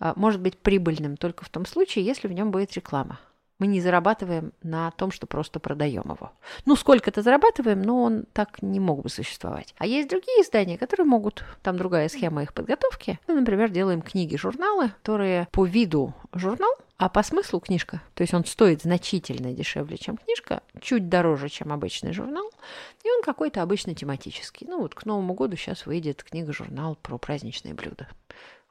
а, 0.00 0.14
может 0.16 0.40
быть 0.40 0.56
прибыльным 0.56 1.18
только 1.18 1.44
в 1.44 1.50
том 1.50 1.66
случае, 1.66 2.06
если 2.06 2.26
в 2.26 2.32
нем 2.32 2.50
будет 2.50 2.72
реклама. 2.72 3.20
Мы 3.58 3.66
не 3.66 3.80
зарабатываем 3.80 4.52
на 4.62 4.90
том, 4.92 5.10
что 5.10 5.26
просто 5.26 5.58
продаем 5.58 6.04
его. 6.04 6.32
Ну, 6.64 6.76
сколько-то 6.76 7.22
зарабатываем, 7.22 7.82
но 7.82 8.02
он 8.02 8.24
так 8.32 8.62
не 8.62 8.78
мог 8.78 9.02
бы 9.02 9.08
существовать. 9.08 9.74
А 9.78 9.86
есть 9.86 10.08
другие 10.08 10.42
издания, 10.42 10.78
которые 10.78 11.06
могут, 11.06 11.44
там 11.62 11.76
другая 11.76 12.08
схема 12.08 12.42
их 12.42 12.54
подготовки. 12.54 13.18
Мы, 13.26 13.34
например, 13.34 13.70
делаем 13.70 14.00
книги, 14.00 14.36
журналы, 14.36 14.90
которые 15.02 15.48
по 15.50 15.66
виду 15.66 16.14
журнал, 16.32 16.72
а 16.98 17.08
по 17.08 17.22
смыслу 17.22 17.60
книжка. 17.60 18.02
То 18.14 18.22
есть 18.22 18.34
он 18.34 18.44
стоит 18.44 18.82
значительно 18.82 19.52
дешевле, 19.52 19.96
чем 19.96 20.16
книжка, 20.16 20.62
чуть 20.80 21.08
дороже, 21.08 21.48
чем 21.48 21.72
обычный 21.72 22.12
журнал, 22.12 22.50
и 23.04 23.10
он 23.10 23.22
какой-то 23.22 23.62
обычно 23.62 23.94
тематический. 23.94 24.66
Ну 24.68 24.80
вот 24.80 24.94
к 24.94 25.04
Новому 25.04 25.34
году 25.34 25.56
сейчас 25.56 25.86
выйдет 25.86 26.24
книга-журнал 26.24 26.96
про 27.00 27.16
праздничные 27.18 27.74
блюда. 27.74 28.08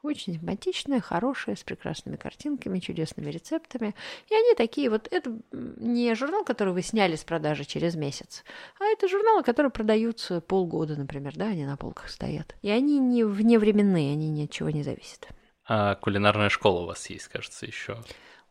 Очень 0.02 0.34
симпатичная, 0.34 1.00
хорошая, 1.00 1.56
с 1.56 1.64
прекрасными 1.64 2.16
картинками, 2.16 2.78
чудесными 2.78 3.30
рецептами. 3.30 3.96
И 4.30 4.34
они 4.34 4.54
такие 4.54 4.90
вот... 4.90 5.08
Это 5.10 5.36
не 5.50 6.14
журнал, 6.14 6.44
который 6.44 6.72
вы 6.72 6.82
сняли 6.82 7.16
с 7.16 7.24
продажи 7.24 7.64
через 7.64 7.96
месяц, 7.96 8.44
а 8.78 8.84
это 8.84 9.08
журналы, 9.08 9.42
которые 9.42 9.72
продаются 9.72 10.40
полгода, 10.40 10.94
например, 10.94 11.36
да, 11.36 11.46
они 11.46 11.66
на 11.66 11.76
полках 11.76 12.10
стоят. 12.10 12.54
И 12.62 12.70
они 12.70 13.00
не 13.00 13.24
вневременные, 13.24 14.12
они 14.12 14.30
ни 14.30 14.44
от 14.44 14.50
чего 14.50 14.70
не 14.70 14.84
зависят. 14.84 15.28
А 15.66 15.96
кулинарная 15.96 16.48
школа 16.48 16.82
у 16.82 16.86
вас 16.86 17.10
есть, 17.10 17.26
кажется, 17.28 17.66
еще? 17.66 18.02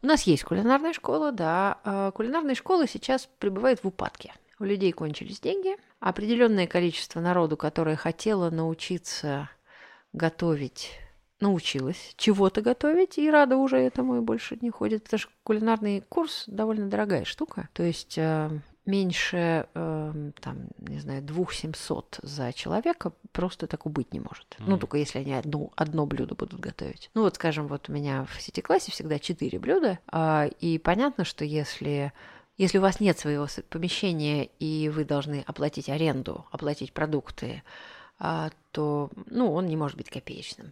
У 0.01 0.07
нас 0.07 0.23
есть 0.23 0.43
кулинарная 0.43 0.93
школа, 0.93 1.31
да. 1.31 1.79
А 1.83 2.11
кулинарные 2.11 2.55
школы 2.55 2.87
сейчас 2.87 3.27
пребывают 3.39 3.83
в 3.83 3.87
упадке. 3.87 4.33
У 4.59 4.65
людей 4.65 4.91
кончились 4.91 5.39
деньги. 5.39 5.77
Определенное 5.99 6.67
количество 6.67 7.21
народу, 7.21 7.57
которое 7.57 7.95
хотело 7.95 8.49
научиться 8.49 9.49
готовить 10.13 10.91
научилась 11.39 12.13
чего-то 12.17 12.61
готовить, 12.61 13.17
и 13.17 13.29
рада 13.29 13.57
уже 13.57 13.77
этому 13.77 14.17
и 14.17 14.21
больше 14.21 14.57
не 14.61 14.69
ходит, 14.69 15.03
потому 15.03 15.19
что 15.19 15.29
кулинарный 15.43 16.01
курс 16.09 16.45
довольно 16.47 16.87
дорогая 16.87 17.25
штука. 17.25 17.69
То 17.73 17.83
есть 17.83 18.17
э, 18.17 18.49
меньше, 18.85 19.67
э, 19.73 20.31
там, 20.41 20.57
не 20.79 20.99
знаю, 20.99 21.21
двух 21.21 21.53
семьсот 21.53 22.19
за 22.23 22.53
человека 22.53 23.13
просто 23.31 23.67
так 23.67 23.85
быть 23.85 24.13
не 24.13 24.19
может. 24.19 24.55
Mm. 24.59 24.63
Ну, 24.67 24.77
только 24.77 24.97
если 24.97 25.19
они 25.19 25.33
одно, 25.33 25.71
одно 25.75 26.05
блюдо 26.05 26.35
будут 26.35 26.59
готовить. 26.59 27.11
Ну, 27.13 27.21
вот, 27.21 27.35
скажем, 27.35 27.67
вот 27.67 27.89
у 27.89 27.91
меня 27.91 28.25
в 28.25 28.41
сети-классе 28.41 28.91
всегда 28.91 29.19
четыре 29.19 29.59
блюда, 29.59 29.99
э, 30.11 30.49
и 30.59 30.79
понятно, 30.79 31.23
что 31.23 31.45
если 31.45 32.13
если 32.57 32.79
у 32.79 32.81
вас 32.81 32.99
нет 32.99 33.19
своего 33.19 33.45
помещения, 33.69 34.49
и 34.59 34.89
вы 34.89 35.05
должны 35.05 35.43
оплатить 35.45 35.89
аренду, 35.89 36.47
оплатить 36.49 36.91
продукты, 36.91 37.61
а, 38.17 38.49
то 38.71 39.11
ну, 39.27 39.53
он 39.53 39.67
не 39.67 39.77
может 39.77 39.95
быть 39.95 40.09
копеечным. 40.09 40.71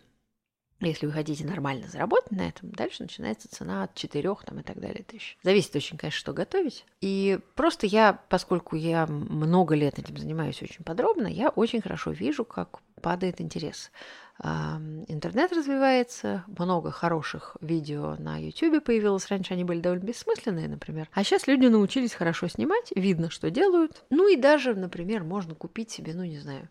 Если 0.82 1.06
вы 1.06 1.14
хотите 1.14 1.46
нормально 1.46 1.88
заработать 1.88 2.32
на 2.32 2.50
этом, 2.50 2.70
дальше 2.72 3.04
начинается 3.04 3.50
цена 3.50 3.84
от 3.84 3.96
4 3.96 4.36
там, 4.46 4.60
и 4.60 4.62
так 4.62 4.80
далее 4.80 5.04
тысяч. 5.04 5.38
Зависит 5.42 5.74
очень, 5.76 5.98
конечно, 5.98 6.20
что 6.20 6.34
готовить. 6.34 6.86
И 7.00 7.40
просто 7.56 7.88
я, 7.88 8.20
поскольку 8.28 8.76
я 8.76 9.08
много 9.08 9.74
лет 9.74 10.00
этим 10.00 10.18
занимаюсь 10.18 10.62
очень 10.62 10.84
подробно, 10.84 11.28
я 11.28 11.50
очень 11.50 11.82
хорошо 11.82 12.12
вижу, 12.12 12.44
как 12.44 12.80
падает 13.02 13.40
интерес. 13.40 13.90
Интернет 14.38 15.54
развивается, 15.54 16.44
много 16.48 16.92
хороших 16.92 17.56
видео 17.62 18.18
на 18.20 18.38
YouTube 18.38 18.84
появилось. 18.84 19.28
Раньше 19.30 19.54
они 19.54 19.64
были 19.64 19.80
довольно 19.80 20.04
бессмысленные, 20.04 20.68
например. 20.68 21.08
А 21.14 21.24
сейчас 21.24 21.48
люди 21.48 21.68
научились 21.68 22.14
хорошо 22.14 22.50
снимать, 22.50 22.92
видно, 22.98 23.30
что 23.30 23.50
делают. 23.50 24.04
Ну 24.10 24.28
и 24.28 24.36
даже, 24.36 24.76
например, 24.76 25.24
можно 25.24 25.56
купить 25.56 25.90
себе, 25.90 26.14
ну 26.14 26.26
не 26.26 26.38
знаю, 26.38 26.68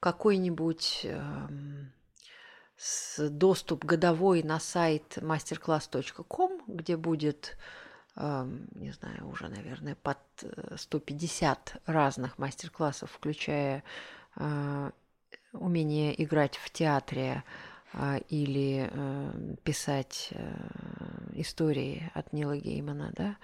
какой-нибудь 0.00 1.06
доступ 3.18 3.84
годовой 3.84 4.42
на 4.42 4.60
сайт 4.60 5.18
masterclass.com, 5.18 6.62
где 6.66 6.96
будет, 6.96 7.56
э, 8.16 8.46
не 8.72 8.92
знаю, 8.92 9.28
уже, 9.28 9.48
наверное, 9.48 9.94
под 9.94 10.18
150 10.76 11.72
э, 11.74 11.92
разных 11.92 12.38
мастер-классов, 12.38 13.10
включая 13.12 13.82
э, 14.36 14.90
умение 15.52 16.22
играть 16.22 16.56
в 16.56 16.70
театре 16.70 17.44
э, 17.94 18.18
или 18.28 18.90
писать 19.64 20.32
истории 21.32 22.10
от 22.14 22.32
Нила 22.32 22.56
Геймана, 22.58 23.12
да, 23.16 23.36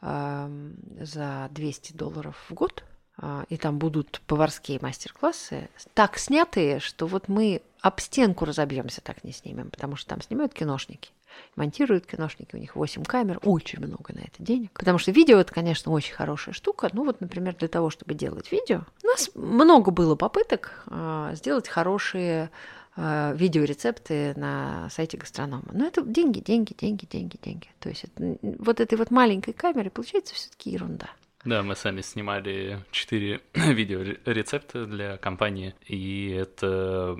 э, 0.00 1.04
за 1.04 1.48
200 1.50 1.92
долларов 1.92 2.36
в 2.48 2.54
год– 2.54 2.84
а, 3.22 3.44
и 3.50 3.58
там 3.58 3.78
будут 3.78 4.22
поварские 4.26 4.78
мастер-классы, 4.80 5.68
так 5.92 6.16
снятые, 6.16 6.80
что 6.80 7.06
вот 7.06 7.28
мы 7.28 7.60
об 7.82 8.00
стенку 8.00 8.44
разобьемся, 8.44 9.00
так 9.00 9.24
не 9.24 9.32
снимем, 9.32 9.70
потому 9.70 9.96
что 9.96 10.10
там 10.10 10.20
снимают 10.20 10.52
киношники. 10.52 11.10
Монтируют 11.56 12.06
киношники, 12.06 12.54
у 12.54 12.58
них 12.58 12.76
8 12.76 13.04
камер, 13.04 13.40
очень 13.42 13.78
много 13.78 14.12
на 14.12 14.20
это 14.20 14.42
денег. 14.42 14.72
Потому 14.72 14.98
что 14.98 15.12
видео 15.12 15.38
это, 15.38 15.52
конечно, 15.52 15.92
очень 15.92 16.14
хорошая 16.14 16.54
штука. 16.54 16.90
Ну 16.92 17.04
вот, 17.04 17.20
например, 17.20 17.54
для 17.56 17.68
того, 17.68 17.90
чтобы 17.90 18.14
делать 18.14 18.52
видео, 18.52 18.82
у 19.02 19.06
нас 19.06 19.30
много 19.34 19.90
было 19.90 20.16
попыток 20.16 20.84
э, 20.88 21.32
сделать 21.34 21.68
хорошие 21.68 22.50
э, 22.96 23.32
видеорецепты 23.34 24.34
на 24.36 24.88
сайте 24.90 25.16
гастронома. 25.16 25.68
Но 25.72 25.86
это 25.86 26.02
деньги, 26.02 26.40
деньги, 26.40 26.74
деньги, 26.74 27.06
деньги, 27.06 27.38
деньги. 27.42 27.68
То 27.78 27.88
есть 27.88 28.04
это, 28.04 28.38
вот 28.42 28.80
этой 28.80 28.98
вот 28.98 29.10
маленькой 29.10 29.52
камерой 29.54 29.90
получается 29.90 30.34
все-таки 30.34 30.70
ерунда. 30.70 31.10
Да, 31.44 31.62
мы 31.62 31.74
сами 31.74 32.02
снимали 32.02 32.84
4 32.90 33.40
видеорецепта 33.54 34.84
для 34.84 35.16
компании, 35.16 35.74
и 35.86 36.36
это 36.38 37.16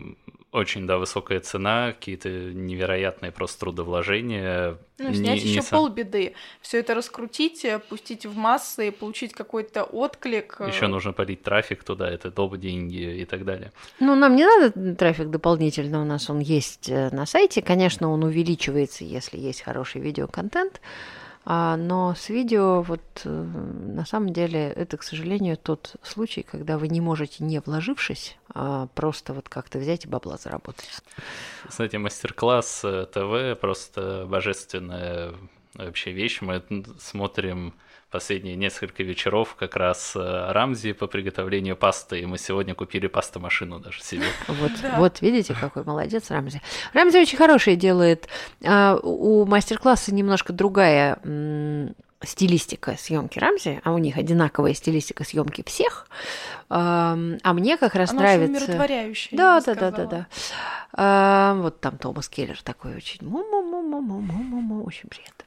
очень, 0.52 0.86
да, 0.86 0.98
высокая 0.98 1.40
цена, 1.40 1.92
какие-то 1.92 2.28
невероятные 2.28 3.30
просто 3.30 3.60
трудовложения. 3.60 4.78
Ну, 4.98 5.14
снять 5.14 5.44
не, 5.44 5.50
еще 5.50 5.60
не 5.60 5.66
полбеды. 5.70 6.34
Все 6.60 6.80
это 6.80 6.94
раскрутить, 6.94 7.64
пустить 7.88 8.26
в 8.26 8.36
массы 8.36 8.88
и 8.88 8.90
получить 8.90 9.32
какой-то 9.32 9.84
отклик. 9.84 10.60
Еще 10.66 10.88
нужно 10.88 11.12
полить 11.12 11.42
трафик 11.42 11.84
туда, 11.84 12.10
это 12.10 12.30
доп. 12.30 12.56
деньги 12.56 13.20
и 13.20 13.24
так 13.24 13.44
далее. 13.44 13.72
Ну, 14.00 14.14
нам 14.14 14.34
не 14.34 14.44
надо 14.44 14.94
трафик 14.96 15.30
дополнительно, 15.30 16.02
у 16.02 16.04
нас 16.04 16.28
он 16.28 16.40
есть 16.40 16.88
э, 16.88 17.10
на 17.10 17.26
сайте. 17.26 17.62
Конечно, 17.62 18.10
он 18.10 18.24
увеличивается, 18.24 19.04
если 19.04 19.38
есть 19.38 19.62
хороший 19.62 20.00
видеоконтент. 20.00 20.80
А, 20.80 21.29
но 21.44 22.14
с 22.14 22.29
видео, 22.29 22.83
вот 22.83 23.00
э, 23.24 23.29
на 23.29 24.05
самом 24.05 24.33
деле, 24.33 24.70
это, 24.70 24.96
к 24.96 25.03
сожалению, 25.03 25.57
тот 25.57 25.96
случай, 26.03 26.42
когда 26.42 26.76
вы 26.76 26.88
не 26.88 27.00
можете, 27.00 27.42
не 27.42 27.61
вложившись, 27.61 28.37
а 28.53 28.88
просто 28.94 29.33
вот 29.33 29.48
как-то 29.48 29.79
взять 29.79 30.05
и 30.05 30.09
бабла 30.09 30.37
заработать. 30.37 31.03
Знаете, 31.68 31.98
мастер-класс 31.98 32.83
э, 32.85 33.07
ТВ 33.07 33.59
просто 33.61 34.26
божественная 34.29 35.35
вообще 35.74 36.12
вещь. 36.12 36.40
Мы 36.42 36.62
смотрим 36.98 37.74
последние 38.11 38.57
несколько 38.57 39.03
вечеров 39.03 39.55
как 39.59 39.77
раз 39.77 40.12
э, 40.16 40.53
Рамзи 40.53 40.92
по 40.92 41.07
приготовлению 41.07 41.77
пасты, 41.77 42.20
и 42.20 42.27
мы 42.27 42.38
сегодня 42.38 42.75
купили 42.75 43.07
пастомашину 43.07 43.79
даже 43.79 44.03
себе. 44.03 44.27
Вот, 44.49 44.73
да. 44.83 44.96
вот 44.99 45.20
видите, 45.20 45.55
какой 45.59 45.85
молодец 45.85 46.31
Рамзи. 46.31 46.61
Рамзи 46.92 47.18
очень 47.18 47.38
хороший 47.38 47.77
делает. 47.77 48.29
А, 48.64 48.99
у 49.03 49.46
мастер-класса 49.46 50.12
немножко 50.12 50.53
другая 50.53 51.18
стилистика 52.22 52.96
съемки 52.98 53.38
Рамзи, 53.38 53.80
а 53.83 53.92
у 53.92 53.98
них 53.98 54.16
одинаковая 54.16 54.74
стилистика 54.74 55.24
съемки 55.24 55.62
всех. 55.66 56.06
А 56.68 57.16
мне 57.16 57.76
как 57.76 57.94
раз 57.94 58.11
Она 58.11 58.20
нравится. 58.20 58.64
Очень. 59.11 59.37
Да, 59.37 59.61
да, 59.61 59.74
да, 59.74 59.90
да, 59.90 60.06
да. 60.06 60.26
А, 60.92 61.54
вот 61.54 61.80
там 61.80 61.98
Томас 61.98 62.28
Келлер 62.28 62.61
такой 62.62 62.96
очень 62.96 63.26
му-му-му-му-му-му-му, 63.26 64.85
очень 64.85 65.09
приятно. 65.09 65.44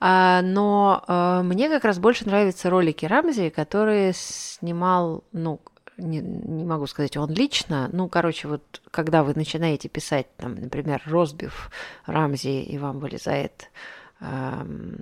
А, 0.00 0.42
но 0.42 1.02
а, 1.06 1.42
мне 1.42 1.68
как 1.68 1.84
раз 1.84 1.98
больше 1.98 2.26
нравятся 2.26 2.68
ролики 2.68 3.06
Рамзи, 3.06 3.50
которые 3.50 4.12
снимал, 4.14 5.24
ну, 5.32 5.60
не, 5.96 6.18
не 6.18 6.64
могу 6.64 6.86
сказать, 6.86 7.16
он 7.16 7.30
лично, 7.30 7.88
ну, 7.92 8.08
короче, 8.08 8.48
вот 8.48 8.82
когда 8.90 9.22
вы 9.22 9.34
начинаете 9.34 9.88
писать, 9.88 10.26
там, 10.36 10.56
например, 10.56 11.02
Розбив 11.06 11.70
Рамзи, 12.06 12.62
и 12.62 12.78
вам 12.78 12.98
вылезает 12.98 13.70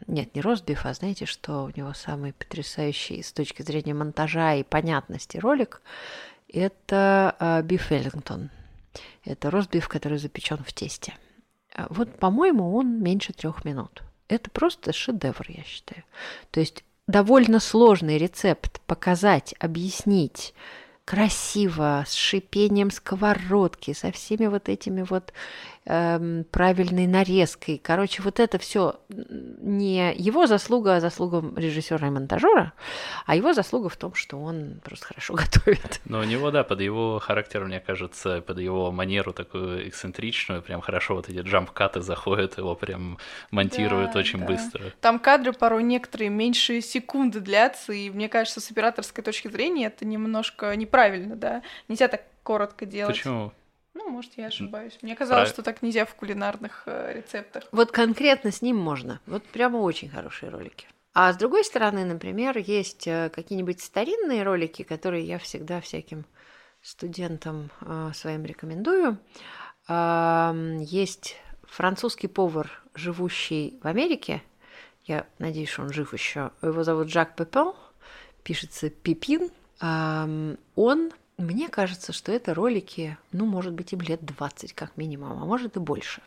нет, 0.06 0.35
не 0.35 0.40
ростбиф, 0.40 0.87
а 0.87 0.94
знаете, 0.94 1.26
что 1.26 1.64
у 1.64 1.78
него 1.78 1.92
самый 1.92 2.33
потрясающий 2.33 3.22
с 3.22 3.33
точки 3.33 3.62
зрения 3.62 3.92
монтажа 3.92 4.54
и 4.54 4.62
понятности 4.62 5.37
ролик, 5.37 5.83
это 6.48 7.62
Биф 7.64 7.90
Веллингтон. 7.90 8.50
Это 9.24 9.50
ростбиф, 9.50 9.88
который 9.88 10.18
запечен 10.18 10.59
в 10.64 10.72
тесте. 10.72 11.14
А 11.74 11.87
Вот, 11.90 12.18
по-моему, 12.18 12.74
он 12.74 13.02
меньше 13.02 13.33
трех 13.33 13.64
минут. 13.64 14.02
Это 14.28 14.50
просто 14.50 14.92
шедевр, 14.92 15.44
я 15.48 15.62
считаю. 15.64 16.04
То 16.50 16.61
есть 16.61 16.83
довольно 17.06 17.61
сложный 17.61 18.16
рецепт 18.16 18.80
показать, 18.87 19.54
объяснить 19.59 20.54
красиво, 21.04 22.04
с 22.06 22.14
шипением 22.14 22.90
сковородки, 22.90 23.92
со 23.92 24.12
всеми 24.12 24.46
вот 24.46 24.68
этими 24.68 25.02
вот 25.02 25.33
эм, 25.87 26.45
правильной 26.51 27.07
нарезкой. 27.07 27.81
Короче, 27.83 28.23
вот 28.23 28.38
это 28.38 28.59
все 28.59 29.01
не 29.09 30.14
его 30.14 30.47
заслуга, 30.47 30.97
а 30.97 31.01
заслуга 31.01 31.43
режиссера 31.59 32.07
и 32.07 32.11
монтажера, 32.11 32.73
а 33.27 33.35
его 33.37 33.53
заслуга 33.53 33.88
в 33.88 33.97
том, 33.97 34.14
что 34.14 34.38
он 34.38 34.81
просто 34.85 35.07
хорошо 35.07 35.35
готовит. 35.35 36.01
Но 36.05 36.21
у 36.21 36.25
него, 36.25 36.51
да, 36.51 36.64
под 36.64 36.81
его 36.81 37.19
характер, 37.19 37.64
мне 37.64 37.81
кажется, 37.81 38.40
под 38.40 38.59
его 38.59 38.93
манеру 38.93 39.33
такую 39.33 39.88
эксцентричную, 39.88 40.62
прям 40.62 40.81
хорошо 40.81 41.14
вот 41.16 41.29
эти 41.29 41.38
джамп-каты 41.38 42.03
заходят, 42.03 42.59
его 42.59 42.75
прям 42.75 43.19
монтируют 43.51 44.12
Да, 44.12 44.21
очень 44.21 44.40
да. 44.40 44.47
быстро. 44.47 44.85
Там 45.01 45.19
кадры 45.19 45.53
порой 45.53 45.83
некоторые 45.83 46.31
меньше 46.31 46.81
секунды 46.81 47.40
длятся, 47.40 47.93
и 47.93 48.11
мне 48.11 48.29
кажется, 48.29 48.61
с 48.61 48.71
операторской 48.71 49.25
точки 49.25 49.49
зрения 49.49 49.87
это 49.87 50.05
немножко 50.05 50.75
неправильно, 50.77 51.37
да. 51.37 51.62
Нельзя 51.88 52.09
так 52.09 52.23
коротко 52.43 52.87
делать. 52.87 53.16
Почему? 53.16 53.53
Ну, 53.94 54.09
может, 54.11 54.33
я 54.37 54.46
ошибаюсь. 54.46 54.98
Мне 55.03 55.16
казалось, 55.16 55.48
Прав- 55.48 55.55
что 55.55 55.62
так 55.62 55.83
нельзя 55.83 56.05
в 56.05 56.14
кулинарных 56.14 56.85
э, 56.87 57.14
рецептах. 57.16 57.64
Вот 57.72 57.90
конкретно 57.90 58.50
с 58.53 58.62
ним 58.62 58.76
можно. 58.76 59.20
Вот 59.26 59.44
прямо 59.44 59.79
очень 59.79 60.09
хорошие 60.09 60.50
ролики. 60.50 60.87
А 61.12 61.33
с 61.33 61.37
другой 61.37 61.64
стороны, 61.64 62.05
например, 62.05 62.57
есть 62.59 63.07
э, 63.09 63.31
какие-нибудь 63.35 63.81
старинные 63.81 64.44
ролики, 64.44 64.83
которые 64.83 65.24
я 65.24 65.38
всегда 65.38 65.81
всяким 65.81 66.24
студентам 66.83 67.70
э, 67.81 68.12
своим 68.14 68.44
рекомендую. 68.44 69.18
Ам, 69.88 70.79
Есть 70.81 71.37
французский 71.64 72.29
повар, 72.29 72.70
живущий 72.94 73.79
в 73.83 73.87
Америке. 73.88 74.42
Я 75.05 75.26
надеюсь, 75.38 75.70
что 75.70 75.83
он 75.83 75.92
жив 75.92 76.12
еще. 76.12 76.53
Его 76.62 76.85
зовут 76.85 77.09
Жак 77.11 77.35
Пепен. 77.35 77.72
Пишется 78.44 78.88
Пипин. 78.88 79.50
Ам, 79.81 80.59
Он, 80.76 81.11
мне 81.40 81.68
кажется, 81.68 82.12
что 82.12 82.33
это 82.33 82.55
ролики, 82.55 83.16
ну, 83.33 83.46
может 83.46 83.72
быть, 83.72 83.92
им 83.92 84.00
лет 84.00 84.24
20 84.24 84.72
как 84.74 84.96
минимум, 84.96 85.33
а 85.33 85.44
может 85.46 85.76
и 85.76 85.81
больше. 85.81 86.22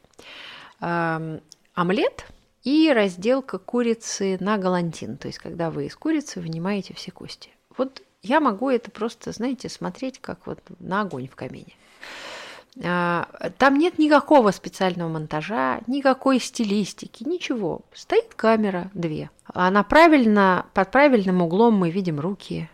Омлет 0.80 2.26
и 2.64 2.92
разделка 2.94 3.58
курицы 3.58 4.38
на 4.40 4.58
галантин. 4.58 5.18
То 5.18 5.28
есть, 5.28 5.40
когда 5.40 5.70
вы 5.70 5.86
из 5.86 5.96
курицы 5.96 6.40
вынимаете 6.40 6.94
все 6.94 7.12
кости. 7.12 7.50
Вот 7.78 8.02
я 8.22 8.40
могу 8.40 8.70
это 8.70 8.90
просто, 8.90 9.32
знаете, 9.32 9.70
смотреть 9.70 10.20
как 10.20 10.48
вот 10.48 10.60
на 10.80 11.02
огонь 11.02 11.28
в 11.28 11.36
камине. 11.36 11.74
А, 12.84 13.28
Там 13.58 13.78
нет 13.78 14.00
никакого 14.00 14.52
специального 14.52 15.10
монтажа, 15.10 15.82
никакой 15.88 16.40
стилистики, 16.40 17.24
ничего. 17.24 17.82
Стоит 17.94 18.34
камера, 18.34 18.90
две. 18.94 19.30
Она 19.46 19.84
правильно, 19.84 20.66
под 20.74 20.92
правильным 20.92 21.42
углом 21.42 21.76
мы 21.76 21.92
видим 21.92 22.20
руки. 22.20 22.70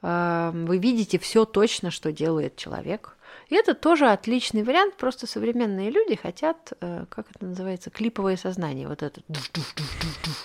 Вы 0.00 0.78
видите 0.78 1.18
все 1.18 1.44
точно, 1.44 1.90
что 1.90 2.12
делает 2.12 2.56
человек. 2.56 3.18
И 3.48 3.54
это 3.54 3.74
тоже 3.74 4.10
отличный 4.10 4.62
вариант, 4.62 4.96
просто 4.96 5.26
современные 5.26 5.90
люди 5.90 6.16
хотят, 6.16 6.74
э, 6.80 7.06
как 7.08 7.30
это 7.34 7.46
называется, 7.46 7.88
клиповое 7.88 8.36
сознание, 8.36 8.86
вот 8.86 9.02
это. 9.02 9.22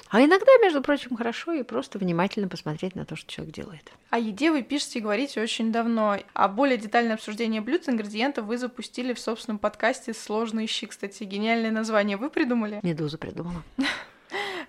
А 0.09 0.21
иногда, 0.21 0.51
между 0.61 0.81
прочим, 0.81 1.17
хорошо 1.17 1.51
и 1.51 1.63
просто 1.63 1.99
внимательно 1.99 2.47
посмотреть 2.47 2.95
на 2.95 3.05
то, 3.05 3.17
что 3.17 3.29
человек 3.29 3.53
делает. 3.53 3.91
О 4.09 4.19
еде 4.19 4.51
вы 4.51 4.61
пишете 4.61 4.99
и 4.99 5.01
говорите 5.01 5.41
очень 5.41 5.71
давно. 5.71 6.17
А 6.33 6.47
более 6.47 6.77
детальное 6.77 7.15
обсуждение 7.15 7.59
блюд 7.59 7.87
и 7.87 7.91
ингредиентов 7.91 8.45
вы 8.45 8.57
запустили 8.57 9.13
в 9.13 9.19
собственном 9.19 9.59
подкасте 9.59 10.13
«Сложные 10.13 10.67
щи». 10.67 10.87
Кстати, 10.87 11.23
гениальное 11.23 11.71
название 11.71 12.15
вы 12.15 12.29
придумали. 12.29 12.79
Медузу 12.83 13.17
придумала. 13.17 13.63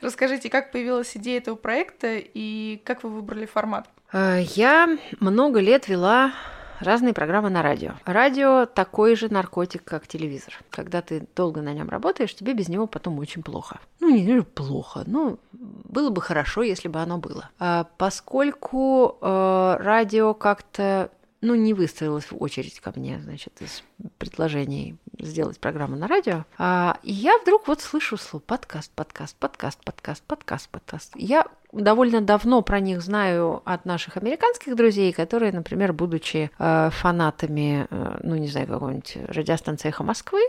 Расскажите, 0.00 0.50
как 0.50 0.72
появилась 0.72 1.16
идея 1.16 1.38
этого 1.38 1.54
проекта 1.54 2.16
и 2.18 2.82
как 2.84 3.04
вы 3.04 3.10
выбрали 3.10 3.46
формат? 3.46 3.88
Э, 4.14 4.40
Я 4.54 4.96
много 5.18 5.58
лет 5.58 5.88
вела 5.88 6.32
разные 6.78 7.12
программы 7.12 7.50
на 7.50 7.62
радио. 7.62 7.94
Радио 8.04 8.64
такой 8.64 9.16
же 9.16 9.28
наркотик, 9.28 9.82
как 9.82 10.06
телевизор. 10.06 10.54
Когда 10.70 11.02
ты 11.02 11.26
долго 11.34 11.60
на 11.62 11.72
нем 11.72 11.88
работаешь, 11.88 12.34
тебе 12.34 12.54
без 12.54 12.68
него 12.68 12.86
потом 12.86 13.18
очень 13.18 13.42
плохо. 13.42 13.80
Ну, 13.98 14.10
не 14.10 14.24
знаю, 14.24 14.44
плохо, 14.44 15.02
но 15.06 15.38
было 15.52 16.10
бы 16.10 16.22
хорошо, 16.22 16.62
если 16.62 16.86
бы 16.86 17.00
оно 17.00 17.18
было. 17.18 17.50
А 17.58 17.88
Поскольку 17.98 19.18
э, 19.20 19.76
радио 19.80 20.32
как-то 20.32 21.10
ну, 21.40 21.54
не 21.54 21.74
выстроилась 21.74 22.30
в 22.30 22.42
очередь 22.42 22.80
ко 22.80 22.92
мне, 22.96 23.20
значит, 23.20 23.52
из 23.60 23.82
предложений 24.18 24.96
сделать 25.18 25.58
программу 25.58 25.96
на 25.96 26.08
радио. 26.08 26.44
А, 26.56 26.98
и 27.02 27.12
я 27.12 27.36
вдруг 27.38 27.68
вот 27.68 27.82
слышу 27.82 28.16
слово 28.16 28.42
подкаст, 28.42 28.90
подкаст, 28.92 29.36
подкаст, 29.36 29.84
подкаст, 29.84 30.22
подкаст, 30.22 30.68
подкаст. 30.70 31.12
Я 31.16 31.46
довольно 31.74 32.20
давно 32.20 32.62
про 32.62 32.80
них 32.80 33.02
знаю 33.02 33.62
от 33.64 33.84
наших 33.84 34.16
американских 34.16 34.76
друзей, 34.76 35.12
которые, 35.12 35.52
например, 35.52 35.92
будучи 35.92 36.50
э, 36.58 36.90
фанатами, 36.92 37.86
э, 37.90 38.18
ну, 38.22 38.36
не 38.36 38.48
знаю, 38.48 38.66
какой-нибудь 38.66 39.18
радиостанции 39.28 39.88
«Эхо 39.88 40.04
Москвы», 40.04 40.40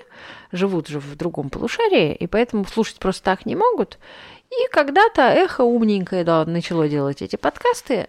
живут 0.52 0.88
же 0.88 1.00
в 1.00 1.16
другом 1.16 1.50
полушарии, 1.50 2.14
и 2.14 2.28
поэтому 2.28 2.66
слушать 2.66 3.00
просто 3.00 3.24
так 3.24 3.46
не 3.46 3.56
могут. 3.56 3.98
И 4.50 4.72
когда-то 4.72 5.24
«Эхо» 5.24 5.64
умненькое 5.64 6.24
да, 6.24 6.46
начало 6.46 6.88
делать 6.88 7.22
эти 7.22 7.36
подкасты, 7.36 8.08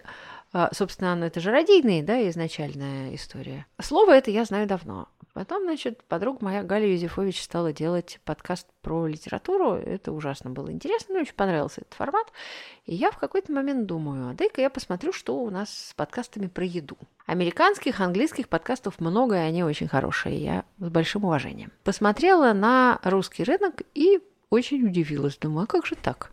Собственно, 0.73 1.15
ну, 1.15 1.25
это 1.25 1.39
же 1.39 1.51
радийная, 1.51 2.03
да, 2.03 2.27
изначальная 2.29 3.13
история. 3.13 3.65
Слово 3.79 4.13
это 4.13 4.31
я 4.31 4.45
знаю 4.45 4.67
давно. 4.67 5.07
Потом, 5.37 5.65
значит, 5.65 6.03
подруга 6.05 6.39
моя 6.41 6.63
Галя 6.63 6.91
Юзефович 6.91 7.43
стала 7.43 7.71
делать 7.71 8.19
подкаст 8.25 8.65
про 8.81 9.05
литературу. 9.05 9.73
Это 9.73 10.11
ужасно 10.11 10.49
было 10.49 10.71
интересно, 10.71 11.13
мне 11.13 11.21
очень 11.21 11.35
понравился 11.35 11.81
этот 11.81 11.93
формат. 11.93 12.25
И 12.87 12.95
я 12.95 13.11
в 13.11 13.19
какой-то 13.19 13.51
момент 13.51 13.85
думаю, 13.85 14.31
а 14.31 14.33
дай-ка 14.33 14.61
я 14.61 14.71
посмотрю, 14.71 15.13
что 15.13 15.37
у 15.37 15.51
нас 15.51 15.69
с 15.69 15.93
подкастами 15.93 16.47
про 16.47 16.65
еду. 16.65 16.97
Американских, 17.27 17.99
английских 17.99 18.49
подкастов 18.49 18.99
много, 18.99 19.35
и 19.35 19.47
они 19.47 19.63
очень 19.63 19.87
хорошие. 19.87 20.43
Я 20.43 20.65
с 20.79 20.89
большим 20.89 21.25
уважением. 21.25 21.71
Посмотрела 21.83 22.53
на 22.53 22.99
русский 23.03 23.43
рынок 23.43 23.83
и 23.93 24.19
очень 24.49 24.87
удивилась. 24.87 25.37
Думаю, 25.37 25.65
а 25.65 25.67
как 25.67 25.85
же 25.85 25.93
так? 25.93 26.31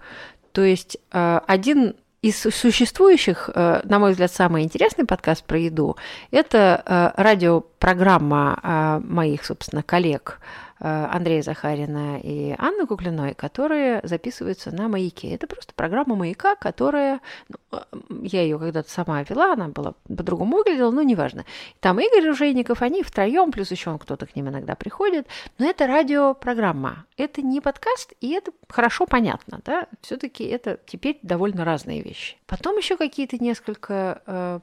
То 0.52 0.62
есть 0.62 0.96
э, 1.12 1.40
один 1.46 1.94
из 2.24 2.40
существующих, 2.40 3.50
э, 3.54 3.82
на 3.84 3.98
мой 3.98 4.12
взгляд, 4.12 4.32
самый 4.32 4.62
интересный 4.62 5.04
подкаст 5.04 5.44
про 5.44 5.58
еду– 5.58 5.98
это 6.30 6.82
э, 6.86 7.22
радиопрограмма 7.22 8.58
э, 8.62 9.00
моих, 9.04 9.44
собственно, 9.44 9.82
коллег 9.82 10.40
Андрея 10.78 11.42
Захарина 11.42 12.18
и 12.22 12.54
Анны 12.58 12.86
Куклиной, 12.86 13.34
которые 13.34 14.00
записываются 14.02 14.70
на 14.70 14.88
«Маяке». 14.88 15.30
Это 15.30 15.46
просто 15.46 15.72
программа 15.74 16.16
«Маяка», 16.16 16.56
которая… 16.56 17.20
ну, 17.48 17.56
э, 17.72 17.78
я 18.22 18.42
ее 18.42 18.58
когда-то 18.58 18.90
сама 18.90 19.22
вела, 19.22 19.52
она 19.52 19.68
была 19.68 19.94
по-другому 20.08 20.56
выглядела, 20.58 20.90
но 20.90 21.02
неважно. 21.02 21.44
Там 21.80 22.00
Игорь 22.00 22.26
Ружейников, 22.26 22.82
они 22.82 23.02
втроем, 23.02 23.52
плюс 23.52 23.70
еще 23.70 23.90
он 23.90 23.98
кто-то 23.98 24.26
к 24.26 24.36
ним 24.36 24.48
иногда 24.48 24.74
приходит. 24.74 25.26
Но 25.58 25.66
это 25.66 25.86
радиопрограмма. 25.86 27.06
Это 27.16 27.42
не 27.42 27.60
подкаст, 27.60 28.12
и 28.20 28.30
это 28.32 28.52
хорошо 28.68 29.06
понятно, 29.06 29.60
да? 29.64 29.86
Все-таки 30.00 30.44
это 30.44 30.78
теперь 30.86 31.18
довольно 31.22 31.64
разные 31.64 32.02
вещи. 32.02 32.36
Потом 32.46 32.76
еще 32.76 32.96
какие-то 32.96 33.38
несколько 33.38 34.22
э, 34.26 34.60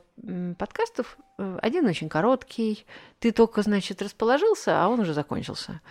подкастов. 0.58 1.18
Э, 1.38 1.60
Один 1.62 1.86
очень 1.88 2.10
короткий. 2.10 2.86
Ты 3.20 3.32
только, 3.32 3.62
значит, 3.62 4.02
расположился, 4.02 4.84
а 4.84 4.88
он 4.88 5.00
уже 5.00 5.14
закончился. 5.14 5.82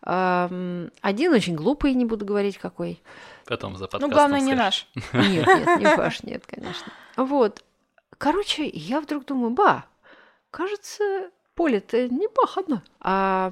Один 0.00 1.32
очень 1.32 1.54
глупый, 1.54 1.94
не 1.94 2.04
буду 2.04 2.24
говорить 2.26 2.58
какой. 2.58 3.02
Потом 3.46 3.76
за 3.76 3.84
Ну, 3.84 3.88
подкастом 3.88 4.10
главное, 4.10 4.40
не 4.40 4.54
наш. 4.54 4.86
Нет, 5.12 5.46
нет, 5.46 5.78
не 5.78 5.96
ваш, 5.96 6.22
нет, 6.22 6.44
конечно. 6.46 6.92
Вот. 7.16 7.64
Короче, 8.18 8.66
я 8.66 9.00
вдруг 9.00 9.24
думаю, 9.24 9.50
ба, 9.50 9.84
кажется, 10.50 11.30
поле-то 11.54 12.08
не 12.08 12.28
пахано. 12.28 12.82
А, 13.00 13.50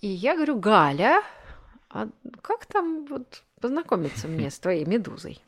и 0.00 0.06
я 0.06 0.36
говорю, 0.36 0.58
Галя, 0.58 1.22
а 1.90 2.08
как 2.42 2.66
там 2.66 3.04
вот 3.06 3.42
познакомиться 3.60 4.26
мне 4.28 4.50
с 4.50 4.58
твоей 4.58 4.84
медузой? 4.84 5.40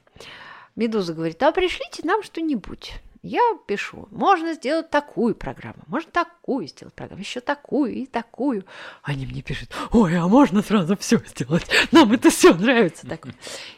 Медуза 0.76 1.12
говорит, 1.14 1.42
а 1.42 1.52
пришлите 1.52 2.02
нам 2.06 2.22
что-нибудь. 2.22 2.94
Я 3.22 3.40
пишу, 3.68 4.08
можно 4.10 4.52
сделать 4.54 4.90
такую 4.90 5.36
программу, 5.36 5.84
можно 5.86 6.10
такую 6.10 6.66
сделать 6.66 6.92
программу, 6.92 7.20
еще 7.20 7.40
такую 7.40 7.94
и 7.94 8.06
такую. 8.06 8.64
Они 9.04 9.26
мне 9.26 9.42
пишут, 9.42 9.70
ой, 9.92 10.18
а 10.18 10.26
можно 10.26 10.60
сразу 10.60 10.96
все 10.96 11.18
сделать, 11.18 11.64
нам 11.92 12.10
это 12.12 12.30
все 12.30 12.52
нравится. 12.52 13.06
Такое. 13.06 13.34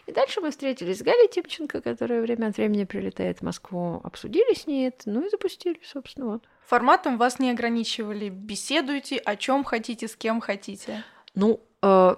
И 0.06 0.12
дальше 0.12 0.40
мы 0.40 0.50
встретились 0.50 1.00
с 1.00 1.02
Галей 1.02 1.28
Тимченко, 1.28 1.82
которая 1.82 2.22
время 2.22 2.46
от 2.46 2.56
времени 2.56 2.84
прилетает 2.84 3.40
в 3.40 3.42
Москву, 3.42 4.00
обсудили 4.02 4.54
с 4.54 4.66
ней 4.66 4.88
это, 4.88 5.10
ну 5.10 5.26
и 5.26 5.28
запустили, 5.28 5.78
собственно, 5.84 6.26
вот. 6.26 6.44
Форматом 6.64 7.18
вас 7.18 7.38
не 7.38 7.50
ограничивали. 7.50 8.30
Беседуйте, 8.30 9.18
о 9.18 9.36
чем 9.36 9.64
хотите, 9.64 10.08
с 10.08 10.16
кем 10.16 10.40
хотите. 10.40 11.04
Ну, 11.34 11.60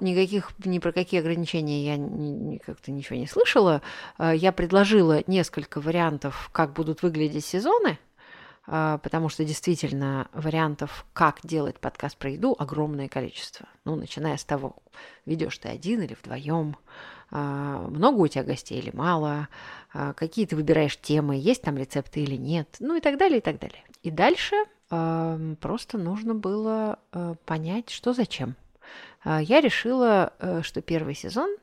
никаких, 0.01 0.51
ни 0.65 0.79
про 0.79 0.93
какие 0.93 1.21
ограничения 1.21 1.85
я 1.85 1.97
ни- 1.97 2.59
как-то 2.59 2.91
ничего 2.93 3.19
не 3.19 3.27
слышала. 3.27 3.83
Э, 4.19 4.33
Я 4.35 4.53
предложила 4.53 5.23
несколько 5.27 5.81
вариантов, 5.81 6.51
как 6.53 6.73
будут 6.73 7.03
выглядеть 7.03 7.45
сезоны. 7.45 7.99
а, 8.69 8.99
потому 8.99 9.29
что 9.29 9.45
действительно 9.45 10.27
вариантов, 10.33 11.07
как 11.13 11.39
делать 11.45 11.79
подкаст 11.79 12.17
про 12.17 12.31
еду, 12.31 12.57
огромное 12.59 13.09
количество. 13.09 13.67
Ну, 13.85 13.95
начиная 13.95 14.37
с 14.37 14.45
того, 14.45 14.75
ведешь 15.25 15.57
ты 15.59 15.69
один 15.69 16.03
или 16.03 16.17
вдвоем, 16.21 16.77
много 17.31 18.21
у 18.23 18.27
тебя 18.27 18.43
гостей 18.43 18.81
или 18.81 18.91
мало, 18.93 19.47
какие 20.17 20.47
ты 20.47 20.57
выбираешь 20.57 20.99
темы, 21.01 21.37
есть 21.37 21.63
там 21.63 21.77
рецепты 21.77 22.21
или 22.21 22.35
нет, 22.35 22.75
ну 22.81 22.97
и 22.97 23.01
так 23.01 23.19
далее, 23.19 23.39
и 23.39 23.41
так 23.41 23.61
далее. 23.61 23.85
И 24.03 24.11
дальше 24.11 24.57
просто 24.89 25.97
нужно 25.99 26.35
было 26.35 26.99
понять, 27.45 27.91
что 27.91 28.13
зачем. 28.15 28.57
Я 29.25 29.61
решила, 29.61 30.33
э, 30.39 30.63
что 30.63 30.81
первый 30.83 31.15
сезон 31.15 31.57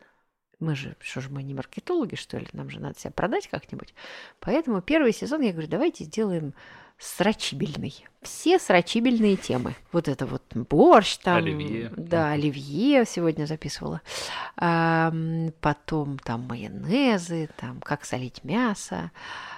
мы 0.59 0.75
же, 0.75 0.95
что 0.99 1.21
же 1.21 1.29
мы 1.29 1.43
не 1.43 1.53
маркетологи, 1.53 2.15
что 2.15 2.37
ли, 2.37 2.47
нам 2.53 2.69
же 2.69 2.79
надо 2.79 2.97
себя 2.97 3.11
продать 3.11 3.47
как-нибудь. 3.47 3.93
Поэтому 4.39 4.81
первый 4.81 5.13
сезон 5.13 5.41
я 5.41 5.51
говорю, 5.51 5.67
давайте 5.67 6.05
сделаем 6.05 6.53
срачибельный. 6.97 8.05
Все 8.21 8.59
срачибельные 8.59 9.35
темы. 9.35 9.75
Вот 9.91 10.07
это 10.07 10.25
вот 10.25 10.43
борщ 10.53 11.17
там. 11.17 11.37
Оливье. 11.37 11.91
Да, 11.97 12.31
оливье 12.31 13.03
сегодня 13.05 13.45
записывала. 13.45 14.01
А, 14.55 15.13
потом 15.59 16.17
там 16.19 16.47
майонезы, 16.47 17.49
там 17.57 17.81
как 17.81 18.05
солить 18.05 18.43
мясо. 18.43 19.11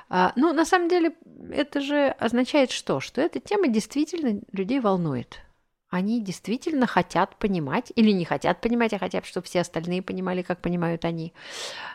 А, 0.09 0.33
ну, 0.35 0.53
на 0.53 0.65
самом 0.65 0.89
деле, 0.89 1.13
это 1.51 1.81
же 1.81 2.07
означает 2.19 2.71
что? 2.71 2.99
Что 2.99 3.21
эта 3.21 3.39
тема 3.39 3.67
действительно 3.67 4.41
людей 4.51 4.79
волнует 4.79 5.44
они 5.95 6.21
действительно 6.21 6.87
хотят 6.87 7.37
понимать 7.37 7.93
или 7.95 8.11
не 8.11 8.25
хотят 8.25 8.59
понимать, 8.59 8.93
а 8.93 8.99
хотят, 8.99 9.25
чтобы 9.25 9.45
все 9.45 9.61
остальные 9.61 10.01
понимали, 10.01 10.41
как 10.41 10.59
понимают 10.59 11.05
они, 11.05 11.33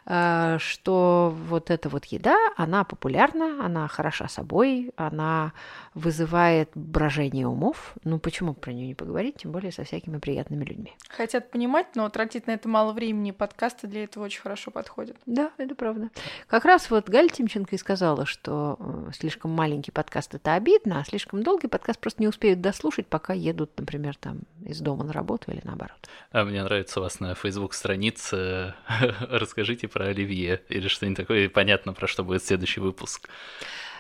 э, 0.07 0.57
что 0.59 1.35
вот 1.49 1.71
эта 1.71 1.91
вот 1.91 2.07
еда, 2.07 2.37
она 2.57 2.85
популярна, 2.85 3.65
она 3.65 3.89
хороша 3.89 4.27
собой, 4.29 4.93
она 4.97 5.53
вызывает 5.95 6.71
брожение 6.75 7.47
умов. 7.47 7.95
Ну, 8.05 8.19
почему 8.19 8.55
про 8.55 8.73
нее 8.73 8.87
не 8.87 8.95
поговорить, 8.95 9.37
тем 9.37 9.53
более 9.53 9.71
со 9.71 9.85
всякими 9.85 10.19
приятными 10.19 10.65
людьми. 10.65 10.95
Хотят 11.11 11.51
понимать, 11.51 11.89
но 11.95 12.09
тратить 12.09 12.47
на 12.47 12.53
это 12.53 12.69
мало 12.69 12.93
времени, 12.95 13.33
подкасты 13.33 13.87
для 13.87 14.05
этого 14.05 14.25
очень 14.25 14.41
хорошо 14.41 14.71
подходят. 14.71 15.17
Да, 15.27 15.51
это 15.59 15.75
правда. 15.75 16.09
Как 16.47 16.65
раз 16.65 16.91
вот 16.91 17.11
Галя 17.11 17.29
Тимченко 17.29 17.77
и 17.77 17.79
сказала, 17.79 18.25
что 18.25 18.77
э, 18.79 19.11
слишком 19.15 19.51
маленький 19.51 19.91
подкаст– 19.91 20.35
это 20.37 20.55
обидно, 20.55 21.01
а 21.01 21.05
слишком 21.05 21.43
долгий 21.43 21.69
подкаст 21.69 22.01
просто 22.01 22.23
не 22.23 22.29
успеют 22.29 22.63
дослушать, 22.63 23.07
пока 23.07 23.35
едут, 23.35 23.73
например, 23.77 23.90
например, 23.91 24.15
там 24.17 24.43
из 24.65 24.81
дома 24.81 25.05
на 25.05 25.13
работу 25.13 25.51
или 25.51 25.61
наоборот. 25.65 26.09
А 26.31 26.45
мне 26.45 26.63
нравится 26.63 27.01
у 27.01 27.03
вас 27.03 27.19
на 27.19 27.35
Facebook 27.35 27.75
странице 27.75 28.75
«Расскажите 29.29 29.89
про 29.89 30.07
Оливье» 30.07 30.61
или 30.69 30.87
что-нибудь 30.87 31.17
такое, 31.17 31.45
и 31.47 31.49
понятно, 31.49 31.93
про 31.93 32.07
что 32.07 32.23
будет 32.23 32.45
следующий 32.45 32.81
выпуск. 32.81 33.29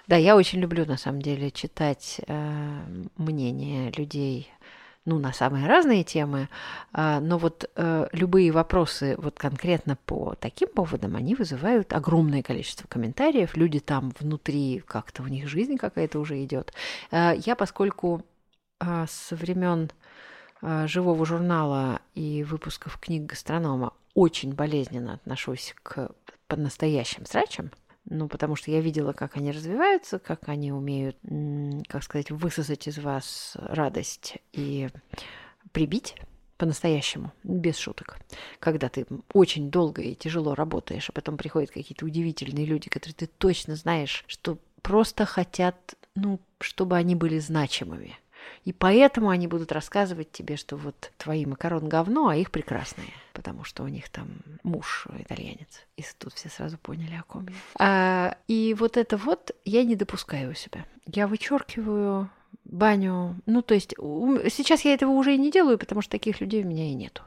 Да, 0.06 0.16
я 0.16 0.36
очень 0.36 0.60
люблю, 0.60 0.86
на 0.86 0.96
самом 0.96 1.22
деле, 1.22 1.50
читать 1.50 2.20
э, 2.26 2.80
мнения 3.16 3.90
людей 3.96 4.48
ну, 5.06 5.18
на 5.18 5.32
самые 5.32 5.66
разные 5.66 6.04
темы, 6.04 6.48
э, 6.92 7.18
но 7.20 7.38
вот 7.38 7.68
э, 7.74 8.06
любые 8.12 8.52
вопросы 8.52 9.16
вот 9.18 9.38
конкретно 9.38 9.96
по 10.06 10.34
таким 10.38 10.68
поводам, 10.68 11.16
они 11.16 11.34
вызывают 11.34 11.92
огромное 11.92 12.42
количество 12.42 12.86
комментариев, 12.86 13.56
люди 13.56 13.80
там 13.80 14.12
внутри, 14.20 14.82
как-то 14.86 15.22
у 15.22 15.26
них 15.26 15.48
жизнь 15.48 15.76
какая-то 15.78 16.20
уже 16.20 16.44
идет. 16.44 16.72
Э, 17.10 17.32
я, 17.44 17.56
поскольку 17.56 18.22
со 18.80 19.36
времен 19.36 19.90
а, 20.62 20.86
живого 20.86 21.24
журнала 21.24 22.00
и 22.14 22.42
выпусков 22.44 22.98
книг 22.98 23.24
гастронома 23.24 23.92
очень 24.14 24.54
болезненно 24.54 25.14
отношусь 25.14 25.74
к 25.82 26.10
по-настоящим 26.48 27.26
срачам, 27.26 27.70
ну, 28.04 28.26
потому 28.28 28.56
что 28.56 28.70
я 28.70 28.80
видела, 28.80 29.12
как 29.12 29.36
они 29.36 29.52
развиваются, 29.52 30.18
как 30.18 30.48
они 30.48 30.72
умеют, 30.72 31.16
как 31.88 32.02
сказать, 32.02 32.30
высосать 32.30 32.88
из 32.88 32.98
вас 32.98 33.56
радость 33.60 34.38
и 34.52 34.88
прибить 35.72 36.16
по-настоящему, 36.58 37.32
без 37.44 37.78
шуток. 37.78 38.18
Когда 38.58 38.88
ты 38.88 39.06
очень 39.32 39.70
долго 39.70 40.02
и 40.02 40.14
тяжело 40.14 40.54
работаешь, 40.54 41.08
а 41.08 41.12
потом 41.12 41.36
приходят 41.36 41.70
какие-то 41.70 42.04
удивительные 42.04 42.66
люди, 42.66 42.90
которые 42.90 43.14
ты 43.14 43.26
точно 43.26 43.76
знаешь, 43.76 44.24
что 44.26 44.58
просто 44.82 45.24
хотят, 45.24 45.94
ну, 46.14 46.40
чтобы 46.60 46.96
они 46.96 47.14
были 47.14 47.38
значимыми. 47.38 48.18
И 48.64 48.72
поэтому 48.72 49.30
они 49.30 49.46
будут 49.46 49.72
рассказывать 49.72 50.32
тебе, 50.32 50.56
что 50.56 50.76
вот 50.76 51.12
твои 51.16 51.46
макарон 51.46 51.88
говно, 51.88 52.28
а 52.28 52.36
их 52.36 52.50
прекрасные, 52.50 53.08
потому 53.32 53.64
что 53.64 53.82
у 53.82 53.88
них 53.88 54.08
там 54.08 54.28
муж 54.62 55.06
итальянец. 55.18 55.86
И 55.96 56.04
тут 56.18 56.34
все 56.34 56.48
сразу 56.48 56.78
поняли, 56.78 57.14
о 57.14 57.22
ком 57.22 57.48
я. 57.48 57.54
А, 57.78 58.36
и 58.48 58.74
вот 58.78 58.96
это 58.96 59.16
вот 59.16 59.52
я 59.64 59.84
не 59.84 59.96
допускаю 59.96 60.50
у 60.50 60.54
себя. 60.54 60.84
Я 61.06 61.26
вычеркиваю 61.26 62.30
баню. 62.64 63.36
Ну, 63.46 63.62
то 63.62 63.74
есть 63.74 63.94
сейчас 63.98 64.82
я 64.82 64.94
этого 64.94 65.10
уже 65.10 65.34
и 65.34 65.38
не 65.38 65.50
делаю, 65.50 65.78
потому 65.78 66.02
что 66.02 66.12
таких 66.12 66.40
людей 66.40 66.62
у 66.62 66.66
меня 66.66 66.88
и 66.90 66.94
нету. 66.94 67.22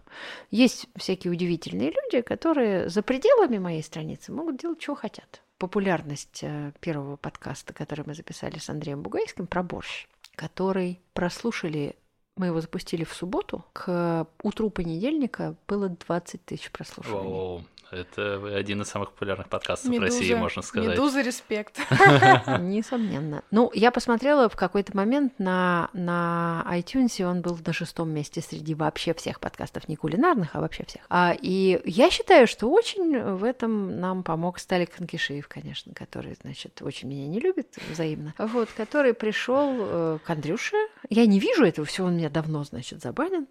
Есть 0.51 0.87
всякие 0.95 1.31
удивительные 1.31 1.91
люди, 1.91 2.21
которые 2.21 2.89
за 2.89 3.01
пределами 3.01 3.57
моей 3.57 3.83
страницы 3.83 4.31
могут 4.31 4.57
делать, 4.57 4.81
что 4.81 4.95
хотят. 4.95 5.41
Популярность 5.57 6.39
э, 6.41 6.71
первого 6.81 7.15
подкаста, 7.15 7.73
который 7.73 8.03
мы 8.05 8.15
записали 8.15 8.57
с 8.57 8.69
Андреем 8.69 9.01
Бугайским 9.01 9.47
про 9.47 9.63
борщ, 9.63 10.07
который 10.35 10.99
прослушали 11.13 11.95
мы 12.35 12.47
его 12.47 12.61
запустили 12.61 13.03
в 13.03 13.13
субботу. 13.13 13.65
К 13.73 14.27
утру 14.41 14.69
понедельника 14.69 15.55
было 15.67 15.89
20 15.89 16.43
тысяч 16.45 16.71
прослушиваний. 16.71 17.29
Воу. 17.29 17.63
Это 17.93 18.55
один 18.55 18.81
из 18.81 18.87
самых 18.87 19.11
популярных 19.11 19.47
подкастов 19.49 19.91
Медуза. 19.91 20.15
в 20.15 20.19
России, 20.19 20.33
можно 20.33 20.61
сказать. 20.61 20.91
Медуза, 20.91 21.21
респект. 21.21 21.79
Несомненно. 22.59 23.43
Ну, 23.51 23.71
я 23.73 23.91
посмотрела 23.91 24.49
в 24.49 24.55
какой-то 24.55 24.95
момент 24.97 25.33
на, 25.37 25.89
на 25.93 26.65
iTunes, 26.71 27.23
он 27.23 27.41
был 27.41 27.57
на 27.63 27.73
шестом 27.73 28.09
месте 28.09 28.41
среди 28.41 28.73
вообще 28.73 29.13
всех 29.13 29.39
подкастов, 29.39 29.87
не 29.87 29.95
кулинарных, 29.95 30.55
а 30.55 30.61
вообще 30.61 30.85
всех. 30.85 31.03
А, 31.09 31.35
и 31.39 31.81
я 31.85 32.09
считаю, 32.09 32.47
что 32.47 32.67
очень 32.69 33.19
в 33.19 33.43
этом 33.43 33.99
нам 33.99 34.23
помог 34.23 34.57
Сталик 34.57 34.95
Ханкишиев, 34.95 35.47
конечно, 35.47 35.93
который, 35.93 36.35
значит, 36.41 36.81
очень 36.81 37.09
меня 37.09 37.27
не 37.27 37.39
любит 37.39 37.77
взаимно. 37.91 38.33
Вот, 38.37 38.69
который 38.75 39.13
пришел 39.13 39.75
э, 39.77 40.17
к 40.23 40.29
Андрюше. 40.29 40.77
Я 41.09 41.25
не 41.25 41.39
вижу 41.39 41.63
этого 41.63 41.85
всего, 41.85 42.07
он 42.07 42.17
меня 42.23 42.29
давно, 42.29 42.63
значит, 42.63 43.01
забанен. 43.01 43.47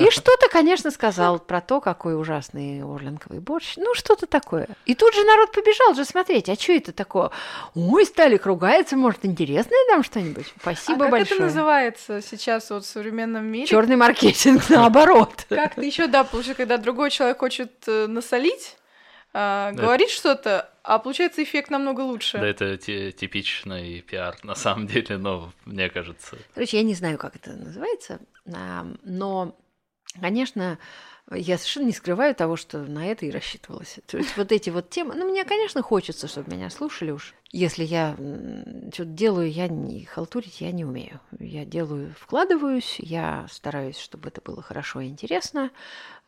И 0.00 0.10
что-то, 0.10 0.48
конечно, 0.50 0.90
сказал 0.90 1.38
про 1.38 1.60
то, 1.60 1.80
какой 1.80 2.18
ужасный 2.18 2.82
Орленковый 2.82 3.40
борщ, 3.40 3.74
ну 3.76 3.94
что-то 3.94 4.26
такое. 4.26 4.68
И 4.86 4.94
тут 4.94 5.14
же 5.14 5.24
народ 5.24 5.52
побежал 5.52 5.94
же 5.94 6.04
смотреть, 6.04 6.48
а 6.48 6.54
что 6.54 6.72
это 6.72 6.92
такое? 6.92 7.30
Ой, 7.74 8.06
Сталик 8.06 8.46
ругается, 8.46 8.96
может, 8.96 9.24
интересное 9.24 9.78
там 9.88 10.04
что-нибудь? 10.04 10.46
Спасибо 10.60 11.06
а 11.06 11.08
большое. 11.08 11.24
как 11.24 11.32
это 11.32 11.42
называется 11.44 12.22
сейчас 12.22 12.70
вот 12.70 12.84
в 12.84 12.86
современном 12.86 13.46
мире? 13.46 13.66
Черный 13.66 13.96
маркетинг, 13.96 14.62
наоборот. 14.68 15.46
Как-то 15.48 15.82
еще, 15.82 16.06
да, 16.06 16.24
получается, 16.24 16.62
когда 16.62 16.76
другой 16.76 17.10
человек 17.10 17.38
хочет 17.38 17.72
э, 17.88 18.06
насолить, 18.06 18.76
а, 19.34 19.72
да. 19.72 19.82
говорит 19.82 20.10
что-то, 20.10 20.70
а 20.82 20.98
получается 20.98 21.42
эффект 21.42 21.70
намного 21.70 22.00
лучше. 22.00 22.38
Да, 22.38 22.46
это 22.46 22.76
типичный 22.76 24.00
пиар, 24.00 24.36
на 24.42 24.54
самом 24.54 24.86
деле, 24.86 25.16
но 25.16 25.52
мне 25.64 25.88
кажется. 25.88 26.36
Короче, 26.54 26.76
я 26.76 26.82
не 26.82 26.94
знаю, 26.94 27.18
как 27.18 27.36
это 27.36 27.52
называется, 27.52 28.20
но, 28.44 29.56
конечно, 30.20 30.78
я 31.30 31.56
совершенно 31.56 31.86
не 31.86 31.92
скрываю 31.92 32.34
того, 32.34 32.56
что 32.56 32.78
на 32.78 33.06
это 33.06 33.26
и 33.26 33.30
рассчитывалось. 33.30 33.98
То 34.06 34.18
есть 34.18 34.36
вот 34.36 34.52
эти 34.52 34.70
вот 34.70 34.90
темы, 34.90 35.14
ну, 35.14 35.28
мне, 35.30 35.44
конечно, 35.44 35.82
хочется, 35.82 36.28
чтобы 36.28 36.52
меня 36.52 36.68
слушали 36.68 37.10
уж. 37.10 37.34
Если 37.50 37.84
я 37.84 38.14
что-то 38.92 39.10
делаю, 39.10 39.50
я 39.50 39.68
не 39.68 40.04
халтурить 40.04 40.60
я 40.60 40.72
не 40.72 40.84
умею. 40.84 41.20
Я 41.38 41.64
делаю, 41.64 42.14
вкладываюсь, 42.18 42.96
я 42.98 43.46
стараюсь, 43.50 43.98
чтобы 43.98 44.28
это 44.28 44.40
было 44.40 44.62
хорошо 44.62 45.00
и 45.00 45.08
интересно. 45.08 45.70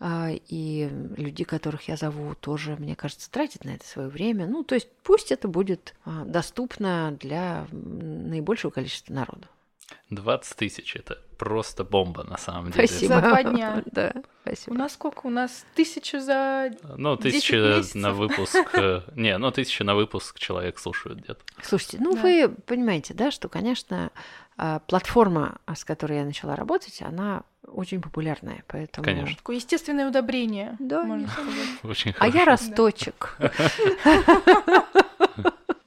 А, 0.01 0.30
и 0.30 0.88
люди, 1.16 1.45
которых 1.45 1.88
я 1.88 1.97
зову, 1.97 2.34
тоже, 2.34 2.76
мне 2.76 2.95
кажется, 2.95 3.30
тратят 3.30 3.64
на 3.64 3.70
это 3.70 3.86
свое 3.86 4.09
время. 4.09 4.47
Ну, 4.47 4.64
то 4.64 4.74
есть 4.74 4.88
пусть 5.03 5.32
это 5.32 5.49
будет 5.49 5.95
а, 6.05 6.24
доступно 6.24 7.16
для 7.20 7.66
наибольшего 7.72 8.70
количества 8.70 9.14
народу. 9.14 9.49
20 10.11 10.57
тысяч 10.57 10.97
это 10.97 11.18
просто 11.39 11.85
бомба 11.85 12.24
на 12.24 12.39
самом 12.39 12.70
деле. 12.70 12.87
Спасибо. 12.87 13.14
За 13.14 13.20
два 13.20 13.43
дня. 13.43 13.82
да, 13.93 14.12
спасибо. 14.43 14.74
У 14.74 14.76
нас 14.76 14.93
сколько? 14.93 15.26
У 15.26 15.30
нас 15.30 15.64
тысяча 15.74 16.20
за 16.20 16.70
Ну, 16.97 17.16
тысяча 17.16 17.82
на 17.95 18.12
выпуск. 18.12 18.57
Э, 18.74 19.03
не, 19.16 19.37
ну, 19.39 19.51
тысяча 19.51 19.85
на 19.85 19.95
выпуск 19.95 20.39
человек 20.39 20.78
слушают 20.78 21.20
где-то. 21.20 21.41
Слушайте, 21.62 21.99
ну, 22.01 22.14
да. 22.14 22.22
вы 22.22 22.55
понимаете, 22.66 23.14
да, 23.14 23.30
что, 23.30 23.49
конечно, 23.49 24.11
а, 24.57 24.78
платформа, 24.80 25.59
с 25.74 25.85
которой 25.85 26.18
я 26.18 26.24
начала 26.24 26.55
работать, 26.55 27.03
она 27.03 27.43
очень 27.66 28.01
популярная, 28.01 28.62
поэтому... 28.68 29.05
Конечно. 29.05 29.37
Такое 29.37 29.57
естественное 29.57 30.09
удобрение, 30.09 30.76
да. 30.78 31.03
можно 31.03 31.28
сказать. 31.28 31.55
Очень 31.82 32.14
а 32.18 32.28
я 32.28 32.45
росточек. 32.45 33.37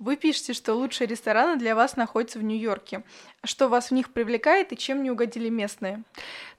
Вы 0.07 0.15
пишете, 0.15 0.53
что 0.53 0.73
лучшие 0.73 1.05
рестораны 1.05 1.59
для 1.59 1.75
вас 1.75 1.97
находятся 1.97 2.39
в 2.39 2.41
Нью-Йорке. 2.41 3.03
Что 3.43 3.67
вас 3.67 3.89
в 3.89 3.93
них 3.93 4.13
привлекает 4.13 4.71
и 4.71 4.77
чем 4.77 5.03
не 5.03 5.11
угодили 5.11 5.49
местные? 5.49 6.01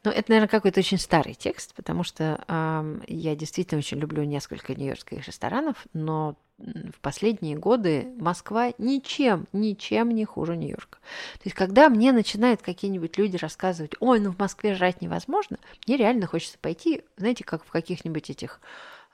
Ну, 0.04 0.10
это, 0.10 0.30
наверное, 0.30 0.50
какой-то 0.50 0.80
очень 0.80 0.98
старый 0.98 1.32
текст, 1.32 1.74
потому 1.74 2.04
что 2.04 2.44
э, 2.46 3.00
я 3.06 3.34
действительно 3.34 3.78
очень 3.78 4.00
люблю 4.00 4.22
несколько 4.24 4.74
нью-йоркских 4.74 5.26
ресторанов, 5.26 5.86
но 5.94 6.36
в 6.58 7.00
последние 7.00 7.56
годы 7.56 8.08
Москва 8.18 8.74
ничем, 8.76 9.46
ничем 9.54 10.10
не 10.10 10.26
хуже 10.26 10.54
Нью-Йорка. 10.54 10.98
То 11.34 11.44
есть, 11.44 11.56
когда 11.56 11.88
мне 11.88 12.12
начинают 12.12 12.60
какие-нибудь 12.60 13.16
люди 13.16 13.38
рассказывать, 13.38 13.92
ой, 14.00 14.20
ну 14.20 14.30
в 14.30 14.38
Москве 14.38 14.74
жрать 14.74 15.00
невозможно, 15.00 15.56
мне 15.86 15.96
реально 15.96 16.26
хочется 16.26 16.58
пойти, 16.58 17.02
знаете, 17.16 17.44
как 17.44 17.64
в 17.64 17.70
каких-нибудь 17.70 18.28
этих 18.28 18.60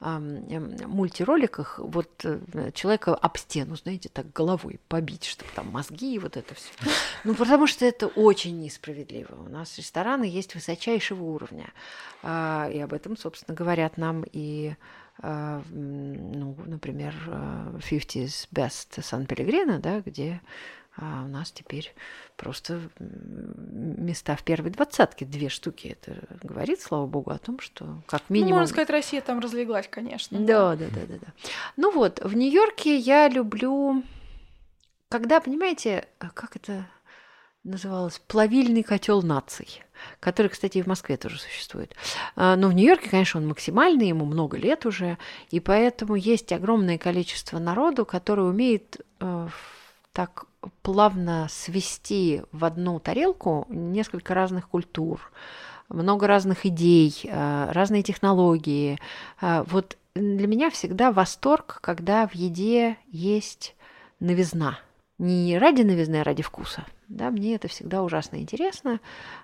мультироликах 0.00 1.78
вот 1.78 2.24
э, 2.24 2.70
человека 2.74 3.14
об 3.14 3.38
стену, 3.38 3.76
знаете, 3.76 4.08
так 4.08 4.32
головой 4.32 4.80
побить, 4.88 5.24
чтобы 5.24 5.50
там 5.54 5.70
мозги 5.70 6.14
и 6.14 6.18
вот 6.18 6.36
это 6.36 6.54
все. 6.54 6.70
Ну, 7.24 7.34
потому 7.34 7.66
что 7.66 7.86
это 7.86 8.08
очень 8.08 8.60
несправедливо. 8.60 9.34
У 9.34 9.48
нас 9.48 9.78
рестораны 9.78 10.24
есть 10.24 10.54
высочайшего 10.54 11.22
уровня. 11.22 11.72
А, 12.22 12.68
и 12.72 12.78
об 12.80 12.92
этом, 12.92 13.16
собственно, 13.16 13.54
говорят 13.54 13.96
нам 13.96 14.24
и 14.30 14.74
а, 15.22 15.62
ну, 15.70 16.56
например, 16.66 17.14
50's 17.26 18.48
э, 18.50 18.54
Best 18.54 19.00
Сан-Пелегрино, 19.00 19.78
да, 19.78 20.00
где 20.00 20.40
а 20.96 21.24
у 21.24 21.28
нас 21.28 21.50
теперь 21.50 21.92
просто 22.36 22.80
места 22.98 24.36
в 24.36 24.44
первой 24.44 24.70
двадцатке, 24.70 25.24
две 25.24 25.48
штуки. 25.48 25.96
Это 25.98 26.16
говорит, 26.42 26.80
слава 26.80 27.06
богу, 27.06 27.30
о 27.30 27.38
том, 27.38 27.58
что 27.58 28.02
как 28.06 28.22
ну, 28.28 28.34
минимум... 28.34 28.52
Ну, 28.52 28.58
можно 28.60 28.72
сказать, 28.72 28.90
Россия 28.90 29.20
там 29.20 29.40
разлеглась, 29.40 29.88
конечно. 29.88 30.38
Да, 30.38 30.76
да, 30.76 30.86
да, 30.86 31.00
да, 31.08 31.14
да. 31.20 31.32
Ну 31.76 31.90
вот, 31.92 32.20
в 32.22 32.36
Нью-Йорке 32.36 32.96
я 32.96 33.28
люблю, 33.28 34.04
когда, 35.08 35.40
понимаете, 35.40 36.06
а 36.20 36.30
как 36.30 36.54
это 36.56 36.86
называлось? 37.64 38.20
Плавильный 38.26 38.82
котел 38.82 39.22
наций 39.22 39.82
который, 40.20 40.48
кстати, 40.48 40.78
и 40.78 40.82
в 40.82 40.86
Москве 40.86 41.16
тоже 41.16 41.38
существует. 41.38 41.94
А, 42.36 42.56
но 42.56 42.68
в 42.68 42.74
Нью-Йорке, 42.74 43.10
конечно, 43.10 43.40
он 43.40 43.48
максимальный, 43.48 44.08
ему 44.08 44.24
много 44.24 44.56
лет 44.56 44.86
уже, 44.86 45.18
и 45.50 45.60
поэтому 45.60 46.14
есть 46.14 46.52
огромное 46.52 46.98
количество 46.98 47.58
народу, 47.58 48.04
который 48.04 48.48
умеет 48.48 49.00
э, 49.20 49.48
так 50.14 50.46
плавно 50.82 51.48
свести 51.50 52.42
в 52.52 52.64
одну 52.64 53.00
тарелку 53.00 53.66
несколько 53.68 54.32
разных 54.32 54.68
культур, 54.68 55.20
много 55.88 56.26
разных 56.26 56.64
идей, 56.64 57.20
э, 57.24 57.70
разные 57.72 58.02
технологии. 58.02 58.98
Э, 59.42 59.64
вот 59.66 59.98
для 60.14 60.46
меня 60.46 60.70
всегда 60.70 61.10
восторг, 61.12 61.80
когда 61.82 62.26
в 62.28 62.34
еде 62.34 62.96
есть 63.08 63.74
новизна. 64.20 64.78
Не 65.18 65.58
ради 65.58 65.82
новизны, 65.82 66.20
а 66.20 66.24
ради 66.24 66.42
вкуса. 66.42 66.84
Да, 67.08 67.30
мне 67.30 67.56
это 67.56 67.68
всегда 67.68 68.02
ужасно 68.02 68.36
интересно. 68.36 69.00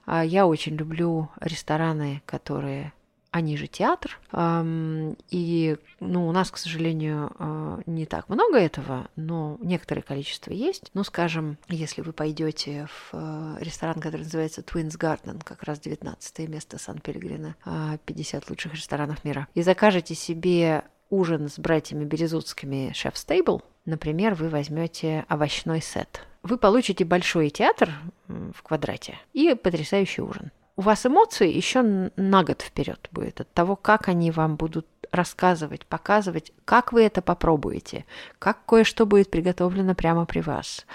А 0.06 0.24
я 0.24 0.46
очень 0.46 0.76
люблю 0.76 1.28
рестораны, 1.40 2.22
которые 2.26 2.92
они 3.30 3.56
же 3.56 3.66
театр. 3.66 4.18
И 4.36 5.76
ну, 6.00 6.28
у 6.28 6.32
нас, 6.32 6.50
к 6.50 6.56
сожалению, 6.56 7.30
а, 7.38 7.80
не 7.86 8.06
так 8.06 8.28
много 8.28 8.58
этого, 8.58 9.08
но 9.16 9.56
некоторое 9.60 10.02
количество 10.02 10.52
есть. 10.52 10.90
Ну, 10.94 11.04
скажем, 11.04 11.58
если 11.68 12.02
вы 12.02 12.12
пойдете 12.12 12.86
в 12.88 13.10
а, 13.12 13.56
ресторан, 13.60 14.00
который 14.00 14.22
называется 14.22 14.62
Twins 14.62 14.98
Garden, 14.98 15.42
как 15.44 15.62
раз 15.62 15.80
19 15.80 16.48
место 16.48 16.78
Сан-Пелегрина, 16.78 17.56
50 18.04 18.50
лучших 18.50 18.74
ресторанов 18.74 19.24
мира, 19.24 19.48
и 19.54 19.62
закажете 19.62 20.14
себе 20.14 20.84
ужин 21.08 21.48
с 21.48 21.58
братьями 21.58 22.04
Березутскими 22.04 22.92
Chef 22.92 23.14
Stable, 23.14 23.62
например, 23.84 24.34
вы 24.34 24.48
возьмете 24.48 25.24
овощной 25.28 25.80
сет. 25.80 26.26
Вы 26.42 26.56
получите 26.56 27.04
большой 27.04 27.50
театр 27.50 27.90
в 28.28 28.62
квадрате 28.62 29.18
и 29.32 29.54
потрясающий 29.54 30.22
ужин 30.22 30.50
у 30.80 30.82
вас 30.82 31.04
эмоции 31.04 31.52
еще 31.52 31.82
на 31.82 32.42
год 32.42 32.62
вперед 32.62 33.10
будет 33.12 33.42
от 33.42 33.52
того, 33.52 33.76
как 33.76 34.08
они 34.08 34.30
вам 34.30 34.56
будут 34.56 34.86
рассказывать, 35.12 35.84
показывать, 35.84 36.52
как 36.64 36.94
вы 36.94 37.02
это 37.02 37.20
попробуете, 37.20 38.06
как 38.38 38.64
кое-что 38.64 39.04
будет 39.04 39.30
приготовлено 39.30 39.94
прямо 39.94 40.24
при 40.24 40.40
вас. 40.40 40.86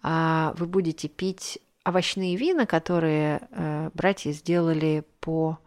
А 0.00 0.54
вы 0.58 0.66
будете 0.66 1.08
пить 1.08 1.58
овощные 1.84 2.36
вина, 2.36 2.66
которые 2.66 3.40
э, 3.50 3.90
братья 3.94 4.30
сделали 4.30 5.02
по 5.18 5.58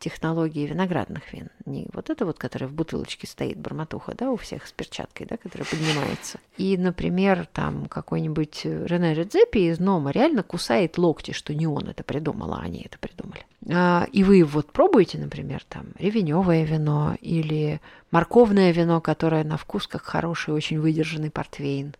технологии 0.00 0.66
виноградных 0.66 1.32
вин. 1.32 1.50
Не 1.66 1.86
вот 1.92 2.10
это 2.10 2.24
вот, 2.26 2.38
которое 2.38 2.66
в 2.66 2.72
бутылочке 2.72 3.26
стоит, 3.26 3.58
барматуха, 3.58 4.14
да, 4.16 4.30
у 4.30 4.36
всех 4.36 4.66
с 4.66 4.72
перчаткой, 4.72 5.26
да, 5.26 5.36
которая 5.36 5.68
поднимается. 5.68 6.40
И, 6.56 6.76
например, 6.76 7.46
там 7.52 7.86
какой-нибудь 7.86 8.62
Рене 8.64 9.14
Редзепи 9.14 9.70
из 9.70 9.78
Нома 9.78 10.10
реально 10.10 10.42
кусает 10.42 10.98
локти, 10.98 11.32
что 11.32 11.54
не 11.54 11.66
он 11.66 11.88
это 11.88 12.02
придумал, 12.02 12.54
а 12.54 12.60
они 12.60 12.82
это 12.82 12.98
придумали. 12.98 13.44
А, 13.72 14.06
и 14.10 14.24
вы 14.24 14.42
вот 14.42 14.72
пробуете, 14.72 15.18
например, 15.18 15.62
там 15.68 15.88
ревеневое 15.98 16.64
вино 16.64 17.16
или 17.20 17.80
морковное 18.10 18.72
вино, 18.72 19.00
которое 19.00 19.44
на 19.44 19.58
вкус 19.58 19.86
как 19.86 20.02
хороший, 20.02 20.54
очень 20.54 20.80
выдержанный 20.80 21.30
портвейн. 21.30 21.94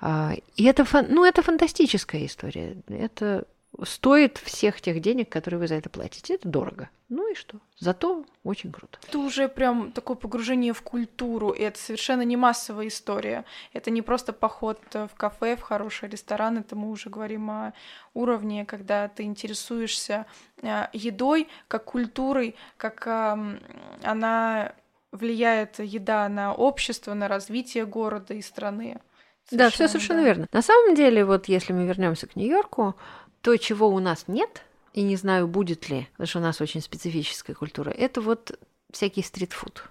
А, 0.00 0.34
и 0.56 0.64
это, 0.64 0.86
ну, 1.08 1.24
это 1.24 1.42
фантастическая 1.42 2.26
история. 2.26 2.76
Это 2.88 3.44
стоит 3.84 4.38
всех 4.38 4.80
тех 4.80 5.00
денег, 5.00 5.28
которые 5.28 5.60
вы 5.60 5.68
за 5.68 5.76
это 5.76 5.88
платите. 5.88 6.34
Это 6.34 6.48
дорого. 6.48 6.90
Ну 7.08 7.30
и 7.30 7.34
что? 7.34 7.58
Зато 7.78 8.24
очень 8.44 8.70
круто. 8.72 8.98
Это 9.06 9.18
уже 9.18 9.48
прям 9.48 9.92
такое 9.92 10.16
погружение 10.16 10.72
в 10.72 10.82
культуру, 10.82 11.50
и 11.50 11.62
это 11.62 11.78
совершенно 11.78 12.22
не 12.22 12.36
массовая 12.36 12.88
история. 12.88 13.44
Это 13.72 13.90
не 13.90 14.02
просто 14.02 14.32
поход 14.32 14.80
в 14.92 15.10
кафе, 15.16 15.56
в 15.56 15.62
хороший 15.62 16.08
ресторан, 16.08 16.58
это 16.58 16.76
мы 16.76 16.90
уже 16.90 17.08
говорим 17.08 17.50
о 17.50 17.72
уровне, 18.14 18.66
когда 18.66 19.08
ты 19.08 19.22
интересуешься 19.22 20.26
э, 20.60 20.88
едой, 20.92 21.48
как 21.68 21.84
культурой, 21.84 22.56
как 22.76 23.06
она 23.06 24.72
влияет 25.12 25.78
еда 25.78 26.28
на 26.28 26.52
общество, 26.52 27.14
на 27.14 27.28
развитие 27.28 27.86
города 27.86 28.34
и 28.34 28.42
страны. 28.42 29.00
Совершенно, 29.48 29.70
да, 29.70 29.74
все 29.74 29.88
совершенно 29.88 30.20
да. 30.20 30.26
верно. 30.26 30.46
На 30.52 30.60
самом 30.62 30.94
деле, 30.94 31.24
вот 31.24 31.46
если 31.46 31.72
мы 31.72 31.86
вернемся 31.86 32.26
к 32.26 32.36
Нью-Йорку, 32.36 32.96
то, 33.42 33.56
чего 33.56 33.88
у 33.88 33.98
нас 33.98 34.24
нет, 34.26 34.62
и 34.94 35.02
не 35.02 35.16
знаю, 35.16 35.46
будет 35.48 35.88
ли, 35.88 36.08
потому 36.12 36.26
что 36.26 36.38
у 36.38 36.42
нас 36.42 36.60
очень 36.60 36.80
специфическая 36.80 37.54
культура, 37.54 37.90
это 37.90 38.20
вот 38.20 38.58
всякий 38.90 39.22
стритфуд. 39.22 39.84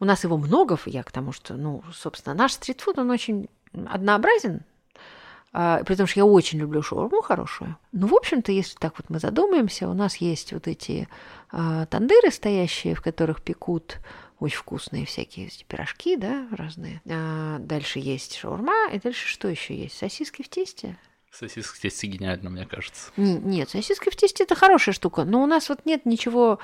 У 0.00 0.04
нас 0.04 0.24
его 0.24 0.36
много, 0.36 0.78
я 0.86 1.02
к 1.02 1.12
тому, 1.12 1.32
что, 1.32 1.54
ну, 1.54 1.82
собственно, 1.92 2.34
наш 2.34 2.52
стритфуд, 2.52 2.98
он 2.98 3.10
очень 3.10 3.48
однообразен, 3.72 4.62
а, 5.52 5.84
при 5.84 5.94
том, 5.94 6.06
что 6.06 6.20
я 6.20 6.24
очень 6.24 6.58
люблю 6.58 6.82
шаурму 6.82 7.20
хорошую. 7.20 7.76
Ну, 7.92 8.06
в 8.06 8.14
общем-то, 8.14 8.50
если 8.52 8.76
так 8.78 8.94
вот 8.98 9.10
мы 9.10 9.18
задумаемся, 9.18 9.88
у 9.88 9.94
нас 9.94 10.16
есть 10.16 10.52
вот 10.52 10.66
эти 10.66 11.08
а, 11.50 11.86
тандыры 11.86 12.30
стоящие, 12.30 12.94
в 12.94 13.02
которых 13.02 13.42
пекут 13.42 13.98
очень 14.40 14.56
вкусные 14.56 15.06
всякие 15.06 15.50
пирожки, 15.68 16.16
да, 16.16 16.48
разные. 16.50 17.02
А, 17.08 17.58
дальше 17.58 17.98
есть 17.98 18.36
шаурма, 18.36 18.90
и 18.92 18.98
дальше 18.98 19.28
что 19.28 19.46
еще 19.46 19.76
есть? 19.76 19.96
Сосиски 19.96 20.42
в 20.42 20.48
тесте. 20.48 20.96
Сосиски 21.32 21.76
в 21.76 21.80
тесте 21.80 22.06
гениально, 22.06 22.50
мне 22.50 22.66
кажется. 22.66 23.10
Нет, 23.16 23.70
сосиски 23.70 24.10
в 24.10 24.16
тесте 24.16 24.44
это 24.44 24.54
хорошая 24.54 24.94
штука, 24.94 25.24
но 25.24 25.42
у 25.42 25.46
нас 25.46 25.70
вот 25.70 25.86
нет 25.86 26.04
ничего, 26.04 26.58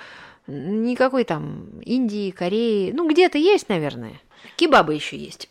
никакой 0.47 1.25
там 1.25 1.81
Индии, 1.81 2.31
Кореи. 2.31 2.93
Ну, 2.93 3.09
где-то 3.09 3.39
есть, 3.39 3.71
наверное. 3.71 4.21
Кебабы 4.57 4.95
еще 4.95 5.17
есть 5.17 5.49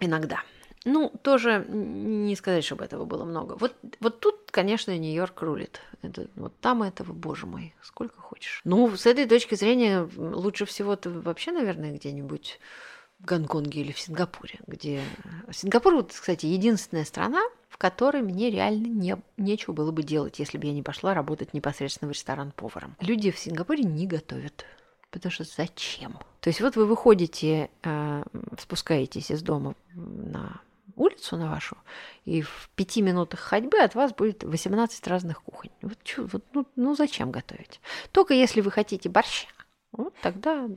иногда. 0.00 0.42
Ну, 0.84 1.10
тоже 1.22 1.64
не 1.68 2.36
сказать, 2.36 2.62
чтобы 2.62 2.84
этого 2.84 3.06
было 3.06 3.24
много. 3.24 3.56
Вот, 3.58 3.74
вот 4.00 4.20
тут, 4.20 4.50
конечно, 4.50 4.96
Нью-Йорк 4.96 5.40
рулит. 5.42 5.80
Это, 6.02 6.28
вот 6.36 6.60
там 6.60 6.82
этого, 6.82 7.12
боже 7.12 7.46
мой, 7.46 7.74
сколько 7.82 8.20
хочешь. 8.20 8.60
Ну, 8.64 8.94
с 8.94 9.06
этой 9.06 9.26
точки 9.26 9.54
зрения, 9.54 10.08
лучше 10.16 10.66
всего-то 10.66 11.08
вообще, 11.10 11.52
наверное, 11.52 11.92
где-нибудь 11.92 12.60
Гонконге 13.24 13.80
или 13.80 13.92
в 13.92 13.98
Сингапуре, 13.98 14.58
где... 14.66 15.02
Сингапур, 15.52 15.94
вот, 15.94 16.12
кстати, 16.12 16.46
единственная 16.46 17.04
страна, 17.04 17.42
в 17.68 17.78
которой 17.78 18.22
мне 18.22 18.50
реально 18.50 18.86
не, 18.86 19.16
нечего 19.36 19.72
было 19.72 19.90
бы 19.90 20.02
делать, 20.02 20.38
если 20.38 20.58
бы 20.58 20.66
я 20.66 20.72
не 20.72 20.82
пошла 20.82 21.14
работать 21.14 21.54
непосредственно 21.54 22.08
в 22.08 22.12
ресторан 22.12 22.52
поваром. 22.52 22.96
Люди 23.00 23.30
в 23.30 23.38
Сингапуре 23.38 23.84
не 23.84 24.06
готовят. 24.06 24.64
Потому 25.10 25.30
что 25.30 25.44
зачем? 25.44 26.18
То 26.40 26.50
есть 26.50 26.60
вот 26.60 26.74
вы 26.74 26.86
выходите, 26.86 27.70
э, 27.84 28.24
спускаетесь 28.58 29.30
из 29.30 29.42
дома 29.42 29.76
на 29.94 30.60
улицу 30.96 31.36
на 31.36 31.50
вашу, 31.50 31.76
и 32.24 32.42
в 32.42 32.70
пяти 32.74 33.02
минутах 33.02 33.40
ходьбы 33.40 33.78
от 33.78 33.94
вас 33.94 34.12
будет 34.12 34.42
18 34.42 35.06
разных 35.06 35.42
кухонь. 35.42 35.70
Вот, 35.82 35.98
чё, 36.02 36.26
вот 36.26 36.44
ну, 36.52 36.66
ну 36.76 36.94
зачем 36.94 37.30
готовить? 37.30 37.80
Только 38.12 38.34
если 38.34 38.60
вы 38.60 38.70
хотите 38.70 39.08
борща, 39.08 39.48
вот 39.92 40.14
тогда 40.20 40.68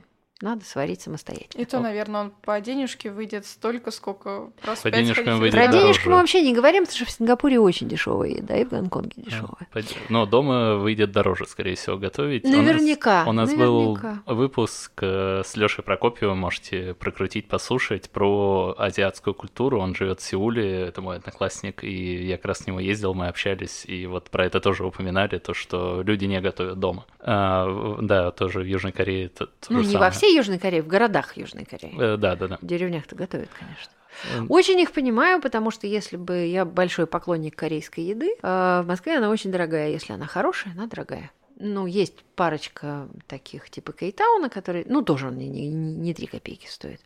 надо 0.41 0.63
сварить 0.65 1.01
самостоятельно. 1.01 1.61
И 1.61 1.65
то, 1.65 1.79
наверное, 1.79 2.21
он 2.21 2.31
по 2.43 2.59
денежке 2.61 3.09
выйдет 3.11 3.45
столько, 3.45 3.91
сколько 3.91 4.51
раз 4.63 4.81
По 4.81 4.91
денежкам 4.91 5.39
выйдет 5.39 5.55
Про 5.55 5.67
денежку 5.67 6.09
мы 6.09 6.15
вообще 6.17 6.41
не 6.41 6.53
говорим, 6.53 6.83
потому 6.85 6.95
что 6.97 7.05
в 7.05 7.09
Сингапуре 7.11 7.59
очень 7.59 7.87
дешевая 7.89 8.29
еда, 8.29 8.55
и 8.57 8.63
в 8.65 8.69
Гонконге 8.69 9.13
дешевая. 9.23 9.67
Но 10.09 10.25
дома 10.25 10.75
выйдет 10.75 11.11
дороже, 11.11 11.45
скорее 11.47 11.75
всего, 11.75 11.97
готовить. 11.97 12.45
У 12.45 12.49
нас- 12.49 12.57
Наверняка. 12.57 13.23
У 13.27 13.31
нас 13.31 13.49
наверняка. 13.51 14.21
был 14.27 14.35
выпуск 14.35 14.91
э, 15.01 15.41
с 15.45 15.55
Лешей 15.55 15.83
Прокопьевым, 15.83 16.37
можете 16.37 16.93
прокрутить, 16.93 17.47
послушать, 17.47 18.09
про 18.09 18.75
азиатскую 18.77 19.33
культуру. 19.33 19.79
Он 19.79 19.95
живет 19.95 20.19
в 20.19 20.23
Сеуле, 20.23 20.81
это 20.81 21.01
мой 21.01 21.17
одноклассник, 21.17 21.83
и 21.83 22.25
я 22.27 22.37
как 22.37 22.45
раз 22.45 22.59
с 22.59 22.67
него 22.67 22.79
ездил, 22.79 23.13
мы 23.13 23.27
общались, 23.27 23.85
и 23.85 24.05
вот 24.05 24.29
про 24.29 24.45
это 24.45 24.59
тоже 24.59 24.85
упоминали, 24.85 25.37
то, 25.39 25.53
что 25.53 26.01
люди 26.03 26.25
не 26.25 26.39
готовят 26.41 26.79
дома. 26.79 27.05
А, 27.19 27.97
да, 28.01 28.31
тоже 28.31 28.59
в 28.59 28.65
Южной 28.65 28.91
Корее 28.91 29.25
это 29.25 29.47
то 29.47 29.51
Ну, 29.69 29.79
же 29.79 29.85
не 29.87 29.93
самое. 29.93 30.09
во 30.11 30.15
всей 30.15 30.26
Южной 30.35 30.59
Корее, 30.59 30.81
в 30.81 30.87
городах 30.87 31.37
Южной 31.37 31.65
Кореи. 31.65 31.95
Э, 31.99 32.17
Да, 32.17 32.35
да, 32.35 32.47
да. 32.47 32.57
В 32.61 32.65
деревнях-то 32.65 33.15
готовят, 33.15 33.49
конечно. 33.57 33.91
М. 34.35 34.47
Очень 34.49 34.79
их 34.79 34.91
понимаю, 34.91 35.41
потому 35.41 35.71
что 35.71 35.85
если 35.87 36.17
бы 36.17 36.45
я 36.45 36.65
большой 36.65 37.05
поклонник 37.07 37.55
корейской 37.55 38.01
еды, 38.01 38.35
э, 38.41 38.81
в 38.83 38.87
Москве 38.87 39.17
она 39.17 39.29
очень 39.29 39.51
дорогая. 39.51 39.89
Если 39.89 40.13
она 40.13 40.25
хорошая, 40.25 40.73
она 40.73 40.87
дорогая. 40.87 41.31
Ну, 41.59 41.87
есть 41.87 42.23
парочка 42.35 43.07
таких 43.25 43.69
типа 43.69 43.91
Кейтауна, 43.91 44.49
которые, 44.49 44.85
ну, 44.87 45.01
тоже 45.01 45.27
он 45.27 45.37
не, 45.37 45.49
не, 45.49 45.67
не 45.69 46.13
3 46.13 46.27
копейки 46.27 46.67
стоит. 46.67 47.01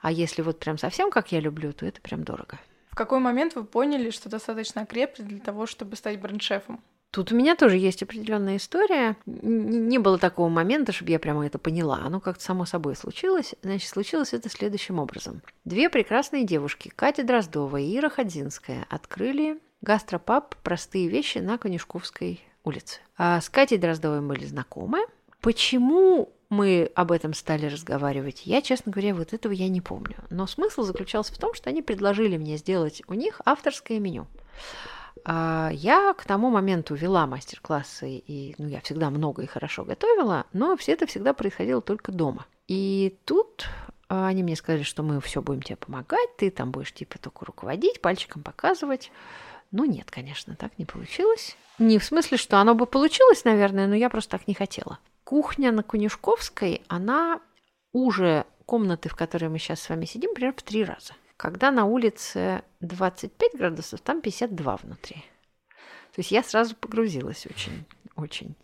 А 0.00 0.10
если 0.10 0.40
вот 0.42 0.58
прям 0.58 0.78
совсем 0.78 1.10
как 1.10 1.32
я 1.32 1.40
люблю, 1.40 1.72
то 1.72 1.84
это 1.84 2.00
прям 2.00 2.24
дорого. 2.24 2.58
В 2.90 2.94
какой 2.94 3.18
момент 3.20 3.54
вы 3.54 3.64
поняли, 3.64 4.10
что 4.10 4.28
достаточно 4.28 4.82
окрепли 4.82 5.22
для 5.22 5.38
того, 5.38 5.66
чтобы 5.66 5.96
стать 5.96 6.18
бренд-шефом? 6.18 6.80
Тут 7.10 7.32
у 7.32 7.36
меня 7.36 7.56
тоже 7.56 7.76
есть 7.76 8.02
определенная 8.02 8.56
история. 8.56 9.16
Не 9.26 9.98
было 9.98 10.16
такого 10.16 10.48
момента, 10.48 10.92
чтобы 10.92 11.10
я 11.10 11.18
прямо 11.18 11.44
это 11.44 11.58
поняла. 11.58 12.00
Оно 12.04 12.20
как-то 12.20 12.42
само 12.42 12.66
собой 12.66 12.94
случилось. 12.94 13.54
Значит, 13.62 13.88
случилось 13.88 14.32
это 14.32 14.48
следующим 14.48 14.98
образом. 14.98 15.42
Две 15.64 15.90
прекрасные 15.90 16.44
девушки, 16.44 16.92
Катя 16.94 17.24
Дроздова 17.24 17.78
и 17.78 17.96
Ира 17.96 18.10
Ходзинская, 18.10 18.86
открыли 18.88 19.58
гастропаб 19.80 20.54
«Простые 20.62 21.08
вещи» 21.08 21.38
на 21.38 21.58
Конюшковской 21.58 22.40
улице. 22.64 23.00
А 23.16 23.40
с 23.40 23.48
Катей 23.48 23.78
Дроздовой 23.78 24.20
были 24.20 24.44
знакомы. 24.44 25.00
Почему 25.40 26.32
мы 26.48 26.90
об 26.94 27.12
этом 27.12 27.32
стали 27.32 27.66
разговаривать, 27.66 28.42
я, 28.44 28.60
честно 28.60 28.92
говоря, 28.92 29.14
вот 29.14 29.32
этого 29.32 29.52
я 29.52 29.68
не 29.68 29.80
помню. 29.80 30.16
Но 30.30 30.46
смысл 30.46 30.82
заключался 30.82 31.32
в 31.32 31.38
том, 31.38 31.54
что 31.54 31.70
они 31.70 31.80
предложили 31.80 32.36
мне 32.36 32.56
сделать 32.56 33.02
у 33.06 33.14
них 33.14 33.40
авторское 33.44 33.98
меню. 33.98 34.26
А, 35.24 35.70
Я 35.72 36.14
к 36.14 36.24
тому 36.24 36.50
моменту 36.50 36.94
вела 36.94 37.26
мастер-классы, 37.26 38.10
и 38.16 38.54
ну, 38.58 38.68
я 38.68 38.80
всегда 38.80 39.10
много 39.10 39.42
и 39.42 39.46
хорошо 39.46 39.84
готовила, 39.84 40.46
но 40.52 40.76
все 40.76 40.92
это 40.92 41.06
всегда 41.06 41.32
происходило 41.32 41.80
только 41.80 42.12
дома. 42.12 42.46
И 42.68 43.18
тут 43.24 43.68
а, 44.08 44.26
они 44.26 44.42
мне 44.42 44.56
сказали, 44.56 44.82
что 44.82 45.02
мы 45.02 45.20
все 45.20 45.40
будем 45.40 45.62
тебе 45.62 45.76
помогать, 45.76 46.36
ты 46.36 46.50
там 46.50 46.72
будешь 46.72 46.92
типа 46.92 47.18
только 47.18 47.44
руководить, 47.44 48.00
пальчиком 48.00 48.42
показывать. 48.42 49.12
Ну 49.70 49.84
нет, 49.84 50.10
конечно, 50.10 50.56
так 50.56 50.76
не 50.78 50.84
получилось. 50.84 51.56
Не 51.78 51.98
в 51.98 52.04
смысле, 52.04 52.36
что 52.36 52.58
оно 52.58 52.74
бы 52.74 52.86
получилось, 52.86 53.44
наверное, 53.44 53.86
но 53.86 53.94
я 53.94 54.10
просто 54.10 54.32
так 54.32 54.48
не 54.48 54.54
хотела. 54.54 54.98
Кухня 55.24 55.70
на 55.70 55.82
Конюшковской, 55.82 56.82
она 56.88 57.40
уже 57.92 58.46
комнаты, 58.66 59.08
в 59.08 59.16
которой 59.16 59.48
мы 59.48 59.58
сейчас 59.58 59.80
с 59.80 59.88
вами 59.88 60.04
сидим, 60.04 60.34
примерно 60.34 60.58
в 60.58 60.62
три 60.62 60.84
раза. 60.84 61.14
Когда 61.40 61.70
на 61.70 61.86
улице 61.86 62.62
25 62.80 63.52
градусов, 63.54 64.02
там 64.02 64.20
52 64.20 64.76
внутри. 64.76 65.24
То 66.12 66.18
есть 66.18 66.32
я 66.32 66.42
сразу 66.42 66.76
погрузилась 66.76 67.46
очень, 67.46 67.86
очень. 68.14 68.54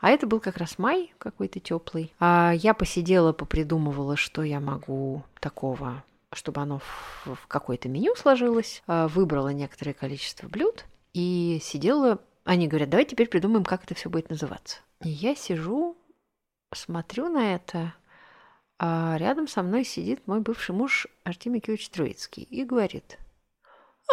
А 0.00 0.10
это 0.10 0.26
был 0.26 0.40
как 0.40 0.56
раз 0.56 0.76
май 0.76 1.14
какой-то 1.18 1.60
теплый. 1.60 2.12
А 2.18 2.50
я 2.52 2.74
посидела, 2.74 3.32
попридумывала, 3.32 4.16
что 4.16 4.42
я 4.42 4.58
могу 4.58 5.22
такого, 5.38 6.02
чтобы 6.32 6.62
оно 6.62 6.80
в, 6.80 7.36
в 7.36 7.46
какое-то 7.46 7.88
меню 7.88 8.16
сложилось. 8.16 8.82
А, 8.88 9.06
Выбрала 9.06 9.50
некоторое 9.50 9.94
количество 9.94 10.48
блюд 10.48 10.84
и 11.14 11.60
сидела. 11.62 12.18
Они 12.42 12.66
говорят, 12.66 12.90
давай 12.90 13.04
теперь 13.04 13.28
придумаем, 13.28 13.64
как 13.64 13.84
это 13.84 13.94
все 13.94 14.10
будет 14.10 14.30
называться. 14.30 14.78
И 15.04 15.10
я 15.10 15.36
сижу, 15.36 15.96
смотрю 16.74 17.28
на 17.28 17.54
это, 17.54 17.94
а 18.78 19.16
рядом 19.18 19.48
со 19.48 19.62
мной 19.62 19.84
сидит 19.84 20.26
мой 20.26 20.40
бывший 20.40 20.74
муж 20.74 21.06
Артемий 21.24 21.60
Киевич 21.60 21.88
Троицкий 21.88 22.42
и 22.42 22.64
говорит, 22.64 23.18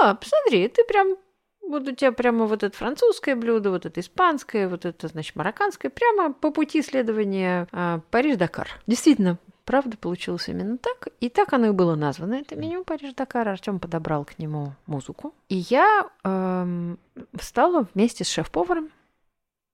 а, 0.01 0.15
посмотри, 0.15 0.67
ты 0.69 0.83
прям, 0.85 1.17
вот 1.61 1.87
у 1.87 1.91
тебя 1.93 2.11
прямо 2.11 2.45
вот 2.45 2.63
это 2.63 2.75
французское 2.77 3.35
блюдо, 3.35 3.71
вот 3.71 3.85
это 3.85 3.99
испанское, 3.99 4.69
вот 4.69 4.85
это, 4.85 5.07
значит, 5.07 5.35
марокканское, 5.35 5.91
прямо 5.91 6.33
по 6.33 6.51
пути 6.51 6.81
следования 6.81 7.67
а, 7.71 7.99
Париж-Дакар. 8.09 8.69
Действительно, 8.87 9.37
правда, 9.65 9.97
получилось 9.97 10.47
именно 10.47 10.77
так. 10.77 11.09
И 11.19 11.29
так 11.29 11.53
оно 11.53 11.67
и 11.67 11.71
было 11.71 11.95
названо, 11.95 12.35
это 12.35 12.55
меню 12.55 12.83
Париж-Дакар. 12.83 13.47
Артем 13.49 13.79
подобрал 13.79 14.25
к 14.25 14.39
нему 14.39 14.73
музыку. 14.85 15.33
И 15.49 15.55
я 15.55 16.09
эм, 16.23 16.99
стала 17.39 17.87
вместе 17.93 18.23
с 18.23 18.29
шеф-поваром 18.29 18.91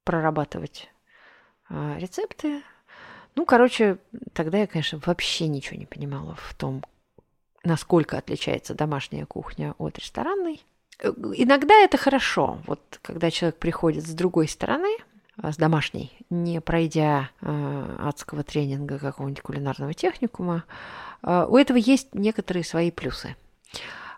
прорабатывать 0.03 0.89
а, 1.69 1.95
рецепты, 1.97 2.63
ну, 3.39 3.45
короче, 3.45 3.99
тогда 4.33 4.57
я, 4.57 4.67
конечно, 4.67 4.99
вообще 5.05 5.47
ничего 5.47 5.79
не 5.79 5.85
понимала 5.85 6.35
в 6.35 6.53
том, 6.55 6.83
насколько 7.63 8.17
отличается 8.17 8.73
домашняя 8.73 9.25
кухня 9.25 9.75
от 9.77 9.97
ресторанной. 9.97 10.61
Э, 11.01 11.13
Иногда 11.35 11.73
это 11.75 11.95
хорошо, 11.97 12.59
вот 12.67 12.99
когда 13.01 13.31
человек 13.31 13.57
приходит 13.57 14.05
с 14.05 14.13
другой 14.13 14.49
стороны, 14.49 14.93
а, 15.37 15.53
с 15.53 15.55
домашней, 15.55 16.11
не 16.29 16.59
пройдя 16.59 17.29
э, 17.39 17.95
адского 17.99 18.43
тренинга 18.43 18.99
какого-нибудь 18.99 19.41
кулинарного 19.41 19.93
техникума, 19.93 20.65
э, 21.23 21.45
у 21.47 21.55
этого 21.55 21.77
есть 21.77 22.13
некоторые 22.13 22.65
свои 22.65 22.91
плюсы. 22.91 23.37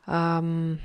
Ам, 0.08 0.80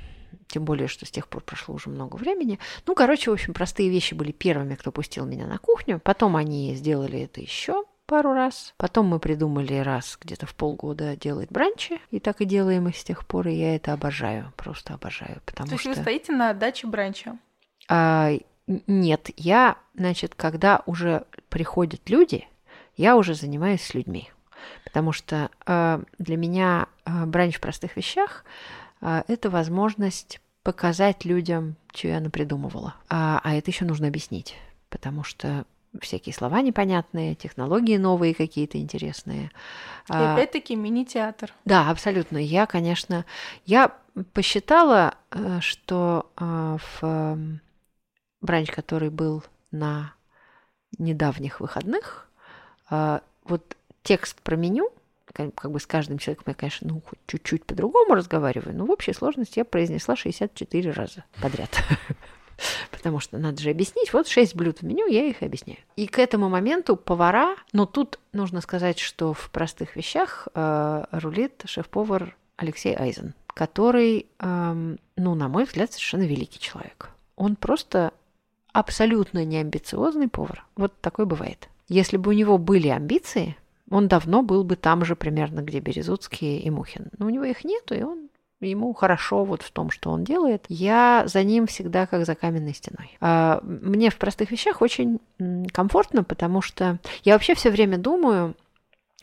тем 0.47 0.63
более, 0.63 0.87
что 0.87 1.07
с 1.07 1.09
тех 1.09 1.27
пор 1.27 1.41
прошло 1.41 1.73
уже 1.73 1.89
много 1.89 2.17
времени. 2.17 2.59
Ну, 2.85 2.93
короче, 2.93 3.31
в 3.31 3.33
общем, 3.33 3.55
простые 3.55 3.89
вещи 3.89 4.13
были 4.13 4.31
первыми, 4.31 4.75
кто 4.75 4.91
пустил 4.91 5.25
меня 5.25 5.47
на 5.47 5.57
кухню. 5.57 5.99
Потом 5.99 6.35
они 6.35 6.75
сделали 6.75 7.21
это 7.21 7.41
еще 7.41 7.83
пару 8.07 8.33
раз. 8.33 8.73
Потом 8.77 9.07
мы 9.07 9.19
придумали 9.19 9.75
раз 9.75 10.17
где-то 10.19 10.47
в 10.47 10.55
полгода 10.55 11.15
делать 11.15 11.49
бранчи. 11.51 11.99
И 12.09 12.19
так 12.19 12.41
и 12.41 12.45
делаем 12.45 12.87
их 12.87 12.97
с 12.97 13.03
тех 13.03 13.27
пор. 13.27 13.47
И 13.49 13.53
я 13.53 13.75
это 13.75 13.93
обожаю. 13.93 14.51
Просто 14.55 14.95
обожаю. 14.95 15.41
Потому 15.45 15.67
То 15.67 15.73
есть 15.75 15.81
что... 15.81 15.91
вы 15.91 15.95
стоите 15.97 16.31
на 16.31 16.53
даче 16.53 16.87
бранча. 16.87 17.37
А, 17.89 18.31
нет, 18.65 19.29
я, 19.37 19.77
значит, 19.93 20.33
когда 20.33 20.81
уже 20.87 21.25
приходят 21.49 22.09
люди, 22.09 22.47
я 22.95 23.15
уже 23.15 23.35
занимаюсь 23.35 23.83
с 23.83 23.93
людьми. 23.93 24.31
Потому 24.83 25.11
что 25.11 25.51
а, 25.65 26.01
для 26.17 26.37
меня 26.37 26.87
а, 27.05 27.25
бранч 27.25 27.57
в 27.57 27.61
простых 27.61 27.95
вещах 27.95 28.43
а, 29.01 29.23
это 29.27 29.49
возможность 29.49 30.41
показать 30.63 31.23
людям, 31.23 31.75
что 31.93 32.09
я 32.09 32.19
напридумывала. 32.19 32.95
А, 33.09 33.39
а 33.43 33.55
это 33.55 33.71
еще 33.71 33.85
нужно 33.85 34.07
объяснить, 34.07 34.57
потому 34.89 35.23
что 35.23 35.65
всякие 36.01 36.33
слова 36.33 36.61
непонятные, 36.61 37.35
технологии 37.35 37.97
новые 37.97 38.33
какие-то 38.33 38.77
интересные. 38.77 39.51
И 40.09 40.13
А, 40.13 40.33
опять-таки 40.33 40.75
мини-театр. 40.75 41.53
да, 41.65 41.89
абсолютно. 41.89 42.37
Я, 42.37 42.65
конечно, 42.65 43.25
я 43.65 43.91
посчитала, 44.33 45.15
э, 45.31 45.59
что 45.61 46.31
э, 46.37 46.77
в 47.01 47.37
бранч, 48.41 48.71
который 48.71 49.09
был 49.09 49.43
на 49.71 50.13
недавних 50.97 51.59
выходных, 51.59 52.29
э, 52.89 53.19
вот 53.43 53.75
текст 54.03 54.41
про 54.41 54.55
меню, 54.55 54.89
ка- 55.33 55.51
как 55.51 55.71
бы 55.71 55.79
с 55.79 55.85
каждым 55.85 56.17
человеком 56.17 56.45
я, 56.47 56.53
конечно, 56.53 56.87
ну, 56.87 57.01
хоть 57.01 57.19
чуть-чуть 57.27 57.65
по-другому 57.65 58.15
разговариваю, 58.15 58.75
но 58.75 58.85
в 58.85 58.91
общей 58.91 59.13
сложности 59.13 59.59
я 59.59 59.65
произнесла 59.65 60.15
64 60.15 60.91
раза 60.91 61.25
подряд. 61.41 61.69
Потому 62.91 63.19
что 63.19 63.37
надо 63.37 63.61
же 63.61 63.69
объяснить. 63.69 64.13
Вот 64.13 64.27
шесть 64.27 64.55
блюд 64.55 64.79
в 64.79 64.83
меню, 64.83 65.07
я 65.07 65.25
их 65.25 65.41
объясняю. 65.41 65.79
И 65.95 66.07
к 66.07 66.19
этому 66.19 66.49
моменту 66.49 66.95
повара, 66.95 67.55
но 67.73 67.85
тут 67.85 68.19
нужно 68.33 68.61
сказать, 68.61 68.99
что 68.99 69.33
в 69.33 69.49
простых 69.51 69.95
вещах 69.95 70.47
э, 70.53 71.05
рулит 71.11 71.63
шеф-повар 71.65 72.35
Алексей 72.57 72.95
Айзен, 72.95 73.33
который, 73.47 74.25
эм, 74.39 74.99
ну, 75.15 75.35
на 75.35 75.47
мой 75.47 75.65
взгляд, 75.65 75.91
совершенно 75.91 76.23
великий 76.23 76.59
человек. 76.59 77.09
Он 77.35 77.55
просто 77.55 78.13
абсолютно 78.73 79.45
неамбициозный 79.45 80.27
повар. 80.27 80.65
Вот 80.75 80.93
такой 81.01 81.25
бывает. 81.25 81.69
Если 81.87 82.17
бы 82.17 82.31
у 82.31 82.33
него 82.33 82.57
были 82.57 82.89
амбиции, 82.89 83.55
он 83.89 84.07
давно 84.07 84.41
был 84.41 84.63
бы 84.63 84.75
там 84.75 85.05
же 85.05 85.15
примерно, 85.15 85.61
где 85.61 85.79
Березуцкий 85.79 86.59
и 86.59 86.69
Мухин. 86.69 87.07
Но 87.17 87.27
у 87.27 87.29
него 87.29 87.45
их 87.45 87.63
нету, 87.63 87.95
и 87.95 88.01
он 88.01 88.26
ему 88.59 88.93
хорошо 88.93 89.43
вот 89.43 89.61
в 89.61 89.71
том, 89.71 89.91
что 89.91 90.11
он 90.11 90.23
делает. 90.23 90.65
Я 90.67 91.23
за 91.27 91.43
ним 91.43 91.67
всегда 91.67 92.07
как 92.07 92.25
за 92.25 92.35
каменной 92.35 92.73
стеной. 92.73 93.17
А, 93.21 93.59
Мне 93.63 94.09
в 94.09 94.17
простых 94.17 94.51
вещах 94.51 94.81
очень 94.81 95.19
комфортно, 95.71 96.23
потому 96.23 96.61
что 96.61 96.97
я 97.23 97.33
вообще 97.33 97.53
все 97.55 97.69
время 97.69 97.97
думаю, 97.97 98.55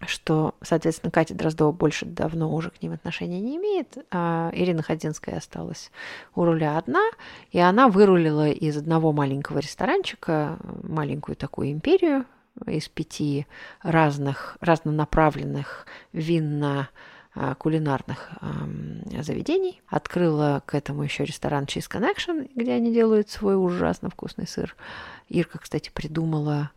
что, 0.07 0.55
соответственно, 0.61 1.11
Катя 1.11 1.35
Дроздова 1.35 1.73
больше 1.73 2.05
давно 2.05 2.53
уже 2.53 2.71
к 2.71 2.83
ним 2.83 2.93
отношения 2.93 3.41
не 3.41 3.57
имеет, 3.57 3.97
а 4.11 4.51
Ирина 4.53 4.83
Ходинская 4.83 5.39
осталась 5.39 5.91
у 6.35 6.45
руля 6.45 6.77
одна, 6.77 7.03
и 7.53 7.59
она 7.59 7.89
вырулила 7.89 8.49
из 8.49 8.77
одного 8.77 9.13
маленького 9.13 9.59
ресторанчика 9.59 10.59
маленькую 10.83 11.37
такую 11.37 11.71
империю 11.71 12.27
из 12.67 12.89
пяти 12.89 13.47
разных, 13.83 14.57
разнонаправленных 14.61 15.87
винно 16.13 16.89
кулинарных 17.59 18.31
э, 18.41 19.23
заведений. 19.23 19.83
Открыла 19.89 20.63
к 20.67 20.75
этому 20.75 21.03
еще 21.03 21.25
ресторан 21.25 21.65
Cheese 21.65 21.91
Connection, 21.91 22.51
где 22.55 22.73
они 22.73 22.93
делают 22.93 23.29
свой 23.29 23.57
ужасно 23.57 24.11
вкусный 24.11 24.47
сыр. 24.47 24.77
Ирка, 25.29 25.59
кстати, 25.59 25.91
придумала 25.93 26.71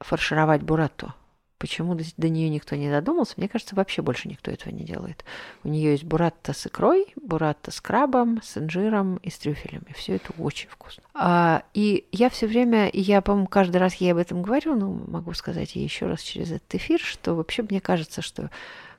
фаршировать 0.00 0.62
бурато. 0.62 1.14
Почему 1.58 1.94
до, 1.94 2.02
до 2.16 2.28
нее 2.28 2.48
никто 2.48 2.74
не 2.74 2.90
додумался? 2.90 3.34
Мне 3.36 3.48
кажется, 3.48 3.76
вообще 3.76 4.02
больше 4.02 4.26
никто 4.26 4.50
этого 4.50 4.72
не 4.72 4.82
делает. 4.82 5.24
У 5.62 5.68
нее 5.68 5.92
есть 5.92 6.02
буратта 6.02 6.52
с 6.52 6.66
икрой, 6.66 7.12
буратта 7.14 7.70
с 7.70 7.80
крабом, 7.80 8.42
с 8.42 8.58
инжиром 8.58 9.18
и 9.18 9.30
с 9.30 9.38
трюфелями. 9.38 9.94
Все 9.94 10.16
это 10.16 10.32
очень 10.38 10.68
вкусно. 10.68 11.04
А, 11.14 11.62
и 11.72 12.08
я 12.10 12.30
все 12.30 12.48
время, 12.48 12.90
я, 12.92 13.20
по-моему, 13.20 13.46
каждый 13.46 13.76
раз 13.76 13.94
ей 13.94 14.10
об 14.10 14.18
этом 14.18 14.42
говорю, 14.42 14.74
но 14.74 14.90
могу 14.90 15.34
сказать 15.34 15.76
ей 15.76 15.84
еще 15.84 16.06
раз 16.06 16.22
через 16.22 16.50
этот 16.50 16.74
эфир, 16.74 16.98
что 16.98 17.36
вообще 17.36 17.62
мне 17.62 17.80
кажется, 17.80 18.22
что 18.22 18.50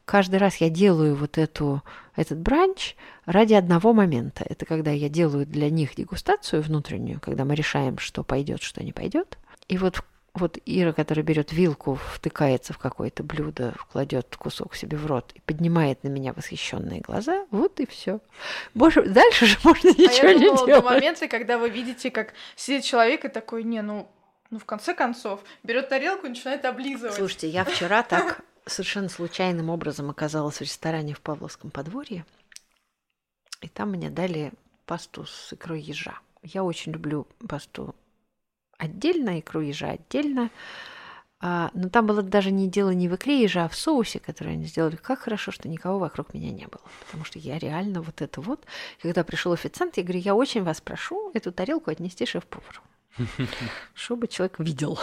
каждый 0.05 0.37
раз 0.37 0.57
я 0.57 0.69
делаю 0.69 1.15
вот 1.15 1.37
эту, 1.37 1.83
этот 2.15 2.39
бранч 2.39 2.95
ради 3.25 3.53
одного 3.53 3.93
момента. 3.93 4.45
Это 4.47 4.65
когда 4.65 4.91
я 4.91 5.09
делаю 5.09 5.45
для 5.45 5.69
них 5.69 5.95
дегустацию 5.95 6.61
внутреннюю, 6.61 7.19
когда 7.19 7.45
мы 7.45 7.55
решаем, 7.55 7.97
что 7.97 8.23
пойдет, 8.23 8.61
что 8.61 8.83
не 8.83 8.91
пойдет. 8.91 9.37
И 9.67 9.77
вот 9.77 10.03
вот 10.33 10.57
Ира, 10.65 10.93
которая 10.93 11.23
берет 11.23 11.53
вилку, 11.53 11.99
втыкается 12.13 12.73
в 12.73 12.79
какое-то 12.79 13.21
блюдо, 13.23 13.75
кладет 13.91 14.35
кусок 14.35 14.75
себе 14.75 14.97
в 14.97 15.05
рот 15.05 15.31
и 15.35 15.41
поднимает 15.41 16.03
на 16.03 16.07
меня 16.07 16.33
восхищенные 16.33 17.01
глаза, 17.01 17.45
вот 17.51 17.79
и 17.79 17.85
все. 17.85 18.19
Больше, 18.73 19.03
дальше 19.03 19.45
же 19.45 19.57
можно 19.63 19.89
ничего 19.89 20.27
а 20.27 20.31
я 20.31 20.39
думала, 20.39 20.61
не 20.61 20.65
делать. 20.65 20.83
до 20.83 20.89
момента, 20.89 21.27
когда 21.27 21.59
вы 21.59 21.69
видите, 21.69 22.09
как 22.09 22.33
сидит 22.55 22.83
человек 22.83 23.25
и 23.25 23.27
такой, 23.27 23.63
не, 23.63 23.83
ну, 23.83 24.09
ну 24.49 24.57
в 24.57 24.65
конце 24.65 24.95
концов, 24.95 25.41
берет 25.61 25.89
тарелку 25.89 26.25
и 26.25 26.29
начинает 26.29 26.65
облизывать. 26.65 27.13
Слушайте, 27.13 27.49
я 27.49 27.63
вчера 27.63 28.01
так 28.01 28.41
совершенно 28.65 29.09
случайным 29.09 29.69
образом 29.69 30.09
оказалась 30.09 30.57
в 30.57 30.61
ресторане 30.61 31.13
в 31.13 31.21
Павловском 31.21 31.71
подворье, 31.71 32.25
и 33.61 33.67
там 33.67 33.91
мне 33.91 34.09
дали 34.09 34.51
пасту 34.85 35.25
с 35.25 35.53
икрой 35.53 35.81
ежа. 35.81 36.19
Я 36.41 36.63
очень 36.63 36.91
люблю 36.91 37.27
пасту 37.47 37.95
отдельно, 38.77 39.39
икру 39.39 39.61
ежа 39.61 39.91
отдельно. 39.91 40.49
А, 41.45 41.71
но 41.73 41.89
там 41.89 42.07
было 42.07 42.21
даже 42.21 42.51
не 42.51 42.69
дело 42.69 42.91
не 42.91 43.09
в 43.09 43.15
икре 43.15 43.41
ежа, 43.41 43.65
а 43.65 43.69
в 43.69 43.75
соусе, 43.75 44.19
который 44.19 44.53
они 44.53 44.65
сделали. 44.65 44.95
Как 44.95 45.19
хорошо, 45.19 45.51
что 45.51 45.67
никого 45.67 45.99
вокруг 45.99 46.33
меня 46.33 46.51
не 46.51 46.67
было. 46.67 46.81
Потому 47.05 47.25
что 47.25 47.37
я 47.37 47.59
реально 47.59 48.01
вот 48.01 48.21
это 48.21 48.39
вот... 48.39 48.65
Когда 49.01 49.25
пришел 49.25 49.51
официант, 49.51 49.97
я 49.97 50.03
говорю, 50.03 50.19
я 50.19 50.35
очень 50.35 50.63
вас 50.63 50.79
прошу 50.79 51.31
эту 51.33 51.51
тарелку 51.51 51.91
отнести 51.91 52.25
шеф-повару. 52.25 52.81
Чтобы 53.93 54.29
человек 54.29 54.59
видел. 54.59 54.97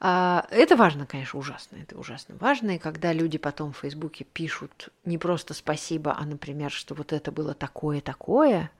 А, 0.00 0.46
это 0.50 0.76
важно, 0.76 1.06
конечно, 1.06 1.38
ужасно. 1.38 1.76
Это 1.76 1.98
ужасно 1.98 2.36
важно. 2.38 2.72
И 2.72 2.78
когда 2.78 3.12
люди 3.12 3.38
потом 3.38 3.72
в 3.72 3.78
Фейсбуке 3.78 4.24
пишут 4.24 4.90
не 5.04 5.18
просто 5.18 5.54
спасибо, 5.54 6.14
а, 6.16 6.24
например, 6.24 6.70
что 6.70 6.94
вот 6.94 7.12
это 7.12 7.32
было 7.32 7.54
такое-такое, 7.54 8.70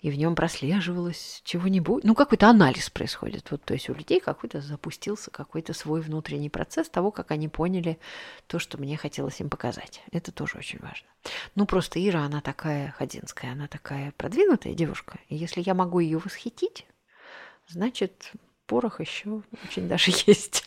и 0.00 0.10
в 0.10 0.16
нем 0.16 0.34
прослеживалось 0.34 1.40
чего-нибудь. 1.44 2.04
Ну, 2.04 2.14
какой-то 2.14 2.48
анализ 2.48 2.90
происходит. 2.90 3.50
Вот, 3.50 3.64
то 3.64 3.72
есть 3.72 3.88
у 3.88 3.94
людей 3.94 4.20
какой-то 4.20 4.60
запустился 4.60 5.30
какой-то 5.30 5.72
свой 5.72 6.02
внутренний 6.02 6.50
процесс 6.50 6.90
того, 6.90 7.10
как 7.10 7.30
они 7.30 7.48
поняли 7.48 7.98
то, 8.46 8.58
что 8.58 8.76
мне 8.76 8.98
хотелось 8.98 9.40
им 9.40 9.48
показать. 9.48 10.02
Это 10.12 10.30
тоже 10.30 10.58
очень 10.58 10.78
важно. 10.80 11.08
Ну, 11.54 11.64
просто 11.64 12.06
Ира, 12.06 12.20
она 12.20 12.42
такая 12.42 12.90
ходинская, 12.98 13.52
она 13.52 13.66
такая 13.66 14.12
продвинутая 14.18 14.74
девушка. 14.74 15.18
И 15.30 15.36
если 15.36 15.62
я 15.62 15.72
могу 15.72 16.00
ее 16.00 16.18
восхитить, 16.18 16.86
значит, 17.66 18.32
порох 18.66 19.00
еще 19.00 19.42
очень 19.64 19.88
даже 19.88 20.10
есть. 20.26 20.64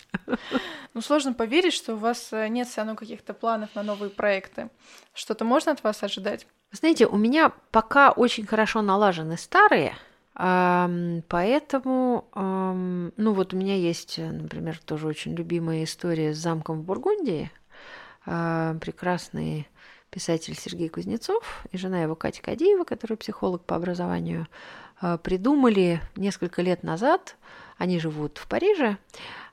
Ну, 0.94 1.02
сложно 1.02 1.34
поверить, 1.34 1.74
что 1.74 1.94
у 1.94 1.98
вас 1.98 2.30
э, 2.32 2.48
нет 2.48 2.68
все 2.68 2.82
равно 2.82 2.96
каких-то 2.96 3.34
планов 3.34 3.76
на 3.76 3.84
новые 3.84 4.10
проекты. 4.10 4.70
Что-то 5.14 5.46
можно 5.46 5.72
от 5.72 5.84
вас 5.84 6.02
ожидать? 6.04 6.48
Знаете, 6.72 7.08
у 7.08 7.18
меня 7.18 7.52
пока 7.72 8.12
очень 8.12 8.46
хорошо 8.46 8.82
налажены 8.82 9.38
старые, 9.38 9.96
поэтому, 10.34 12.26
ну 12.36 13.34
вот 13.34 13.54
у 13.54 13.58
меня 13.58 13.78
есть, 13.78 14.18
например, 14.18 14.78
тоже 14.80 15.08
очень 15.08 15.34
любимая 15.34 15.86
история 15.86 16.34
с 16.34 16.38
замком 16.38 16.82
в 16.82 16.84
Бургундии. 16.84 17.50
А, 18.30 18.76
прекрасный 18.82 19.70
писатель 20.10 20.54
Сергей 20.54 20.90
Кузнецов 20.90 21.64
и 21.72 21.78
жена 21.78 22.02
его 22.02 22.14
Катя 22.14 22.42
Кадиева, 22.42 22.84
которая 22.84 23.16
психолог 23.16 23.64
по 23.64 23.78
образованию, 23.78 24.48
а, 25.00 25.18
придумали 25.18 26.02
несколько 26.18 26.62
лет 26.62 26.84
назад, 26.84 27.38
они 27.78 28.00
живут 28.00 28.38
в 28.38 28.48
Париже, 28.48 28.98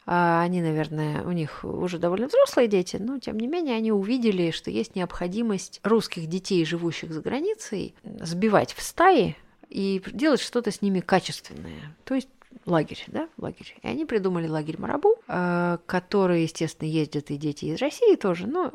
а, 0.06 0.42
они, 0.42 0.60
наверное, 0.60 1.22
у 1.22 1.32
них 1.32 1.64
уже 1.64 1.98
довольно 1.98 2.28
взрослые 2.28 2.68
дети, 2.68 2.96
но 3.00 3.18
тем 3.18 3.38
не 3.38 3.46
менее 3.46 3.76
они 3.76 3.90
увидели, 3.92 4.50
что 4.50 4.70
есть 4.70 4.96
необходимость 4.96 5.80
русских 5.82 6.26
детей, 6.26 6.64
живущих 6.64 7.12
за 7.12 7.22
границей, 7.22 7.94
сбивать 8.02 8.74
в 8.74 8.82
стаи 8.82 9.36
и 9.68 10.02
делать 10.12 10.40
что-то 10.40 10.70
с 10.70 10.82
ними 10.82 11.00
качественное. 11.00 11.96
То 12.04 12.14
есть 12.14 12.28
лагерь, 12.66 13.02
да, 13.08 13.28
лагерь. 13.38 13.76
И 13.82 13.86
они 13.86 14.04
придумали 14.04 14.46
лагерь 14.46 14.78
Марабу, 14.78 15.16
а, 15.26 15.78
который, 15.86 16.42
естественно, 16.42 16.88
ездят 16.88 17.30
и 17.30 17.36
дети 17.36 17.66
из 17.66 17.80
России 17.80 18.16
тоже, 18.16 18.46
но 18.46 18.72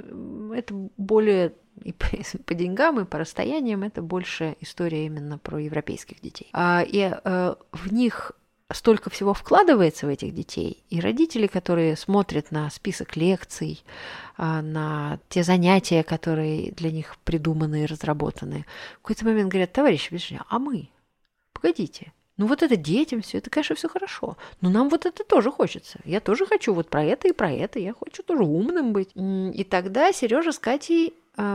это 0.53 0.73
более 0.97 1.53
и 1.83 1.93
по, 1.93 2.07
по 2.45 2.53
деньгам, 2.53 2.99
и 2.99 3.05
по 3.05 3.19
расстояниям 3.19 3.83
это 3.83 4.01
больше 4.01 4.55
история 4.59 5.05
именно 5.05 5.37
про 5.37 5.59
европейских 5.59 6.21
детей. 6.21 6.49
А, 6.53 6.83
и 6.85 7.11
э, 7.11 7.55
в 7.71 7.93
них 7.93 8.33
столько 8.71 9.09
всего 9.09 9.33
вкладывается 9.33 10.05
в 10.05 10.09
этих 10.09 10.33
детей, 10.33 10.83
и 10.89 10.99
родители, 10.99 11.47
которые 11.47 11.95
смотрят 11.95 12.51
на 12.51 12.69
список 12.69 13.15
лекций, 13.15 13.83
а, 14.37 14.61
на 14.61 15.19
те 15.29 15.43
занятия, 15.43 16.03
которые 16.03 16.71
для 16.71 16.91
них 16.91 17.17
придуманы 17.23 17.83
и 17.83 17.87
разработаны, 17.87 18.65
в 18.99 19.01
какой-то 19.01 19.25
момент 19.25 19.49
говорят, 19.49 19.73
товарищи, 19.73 20.39
а 20.47 20.59
мы? 20.59 20.89
Погодите, 21.53 22.13
ну 22.39 22.45
вот 22.45 22.63
это 22.63 22.77
детям 22.77 23.21
все, 23.21 23.39
это, 23.39 23.49
конечно, 23.49 23.75
все 23.75 23.89
хорошо. 23.89 24.37
Но 24.61 24.69
нам 24.69 24.87
вот 24.87 25.05
это 25.05 25.25
тоже 25.25 25.51
хочется. 25.51 25.99
Я 26.05 26.21
тоже 26.21 26.45
хочу 26.45 26.73
вот 26.73 26.89
про 26.89 27.03
это 27.03 27.27
и 27.27 27.33
про 27.33 27.51
это. 27.51 27.79
Я 27.79 27.93
хочу 27.93 28.23
тоже 28.23 28.43
умным 28.43 28.93
быть. 28.93 29.09
И 29.13 29.65
тогда 29.69 30.13
Сережа 30.13 30.53
с 30.53 30.57
Катей 30.57 31.13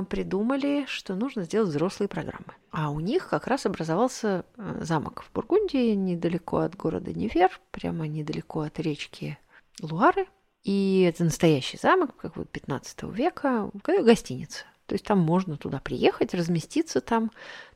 придумали, 0.09 0.87
что 0.89 1.15
нужно 1.15 1.45
сделать 1.45 1.69
взрослые 1.69 2.09
программы. 2.09 2.55
А 2.71 2.91
у 2.91 3.01
них 3.01 3.29
как 3.29 3.47
раз 3.47 3.67
образовался 3.67 4.45
а, 4.57 4.79
замок 4.81 5.23
в 5.23 5.33
Бургундии, 5.33 5.95
недалеко 5.95 6.59
от 6.59 6.75
города 6.75 7.13
Невер, 7.13 7.61
прямо 7.71 8.09
недалеко 8.09 8.63
от 8.63 8.79
речки 8.81 9.39
Луары. 9.83 10.27
И 10.63 11.07
это 11.07 11.25
настоящий 11.25 11.77
замок, 11.77 12.17
как 12.17 12.37
вот 12.37 12.49
15 12.49 13.03
века, 13.15 13.71
гостиница. 13.85 14.65
То 14.87 14.95
есть 14.95 15.05
там 15.05 15.19
можно 15.19 15.59
туда 15.59 15.81
приехать, 15.81 16.35
разместиться 16.35 17.01
там. 17.01 17.31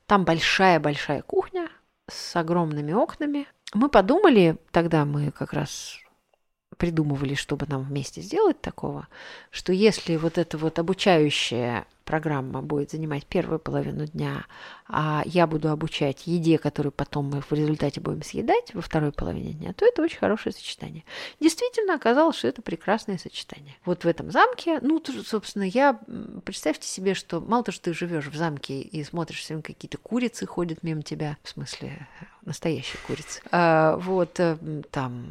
Там 0.06 0.24
большая-большая 0.24 1.20
кухня 1.20 1.68
с 2.10 2.34
огромными 2.34 2.92
окнами. 2.92 3.46
Мы 3.74 3.90
подумали, 3.90 4.56
тогда 4.70 5.04
мы 5.04 5.30
как 5.30 5.52
раз 5.52 5.98
придумывали, 6.78 7.34
чтобы 7.34 7.66
нам 7.68 7.82
вместе 7.82 8.22
сделать 8.22 8.60
такого, 8.60 9.08
что 9.50 9.72
если 9.72 10.16
вот 10.16 10.38
эта 10.38 10.56
вот 10.56 10.78
обучающая 10.78 11.84
программа 12.04 12.62
будет 12.62 12.92
занимать 12.92 13.26
первую 13.26 13.58
половину 13.58 14.06
дня, 14.06 14.46
а 14.86 15.22
я 15.26 15.46
буду 15.46 15.68
обучать 15.68 16.26
еде, 16.26 16.56
которую 16.56 16.90
потом 16.90 17.26
мы 17.26 17.42
в 17.42 17.52
результате 17.52 18.00
будем 18.00 18.22
съедать 18.22 18.72
во 18.72 18.80
второй 18.80 19.12
половине 19.12 19.52
дня, 19.52 19.74
то 19.74 19.84
это 19.84 20.00
очень 20.00 20.16
хорошее 20.16 20.54
сочетание. 20.54 21.04
Действительно 21.38 21.94
оказалось, 21.94 22.36
что 22.36 22.48
это 22.48 22.62
прекрасное 22.62 23.18
сочетание. 23.18 23.76
Вот 23.84 24.04
в 24.04 24.08
этом 24.08 24.30
замке, 24.30 24.78
ну, 24.80 25.02
собственно, 25.26 25.64
я, 25.64 26.00
представьте 26.44 26.88
себе, 26.88 27.12
что 27.12 27.40
мало 27.40 27.62
того, 27.62 27.74
что 27.74 27.90
ты 27.90 27.94
живешь 27.94 28.28
в 28.28 28.36
замке 28.36 28.80
и 28.80 29.04
смотришь, 29.04 29.40
все 29.40 29.60
какие-то 29.60 29.98
курицы 29.98 30.46
ходят 30.46 30.82
мимо 30.82 31.02
тебя, 31.02 31.36
в 31.42 31.50
смысле, 31.50 32.08
настоящие 32.46 33.00
курицы, 33.06 33.42
а, 33.50 33.96
вот 33.98 34.40
э, 34.40 34.56
там 34.90 35.26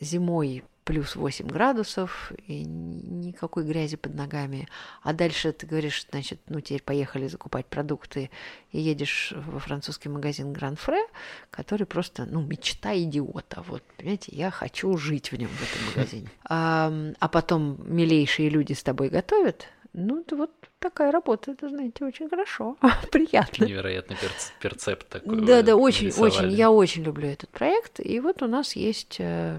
зимой 0.00 0.64
плюс 0.86 1.16
8 1.16 1.48
градусов, 1.48 2.32
и 2.46 2.64
никакой 2.64 3.64
грязи 3.64 3.96
под 3.96 4.14
ногами. 4.14 4.68
А 5.02 5.12
дальше 5.12 5.52
ты 5.52 5.66
говоришь, 5.66 6.06
значит, 6.08 6.40
ну 6.48 6.60
теперь 6.60 6.82
поехали 6.82 7.26
закупать 7.26 7.66
продукты, 7.66 8.30
и 8.70 8.80
едешь 8.80 9.32
во 9.34 9.58
французский 9.58 10.08
магазин 10.08 10.52
Гран 10.52 10.76
Фре, 10.76 11.04
который 11.50 11.86
просто, 11.86 12.24
ну, 12.24 12.40
мечта 12.40 12.96
идиота. 12.96 13.62
Вот, 13.66 13.82
понимаете, 13.96 14.30
я 14.36 14.52
хочу 14.52 14.96
жить 14.96 15.32
в 15.32 15.36
нем, 15.36 15.48
в 15.48 15.62
этом 15.62 15.86
магазине. 15.88 16.28
А, 16.48 16.92
а 17.18 17.28
потом 17.28 17.78
милейшие 17.84 18.48
люди 18.48 18.72
с 18.72 18.84
тобой 18.84 19.08
готовят, 19.08 19.66
ну, 19.96 20.20
это 20.20 20.36
вот 20.36 20.50
такая 20.78 21.10
работа, 21.10 21.52
это, 21.52 21.68
знаете, 21.70 22.04
очень 22.04 22.28
хорошо, 22.28 22.76
приятно. 23.10 23.64
Невероятный 23.64 24.16
перц- 24.16 24.52
перцепт 24.60 25.08
такой. 25.08 25.40
Да, 25.40 25.62
да, 25.62 25.74
очень, 25.74 26.10
очень, 26.10 26.50
я 26.52 26.70
очень 26.70 27.02
люблю 27.02 27.28
этот 27.28 27.48
проект. 27.50 27.98
И 27.98 28.20
вот 28.20 28.42
у 28.42 28.46
нас 28.46 28.76
есть 28.76 29.16
э, 29.18 29.58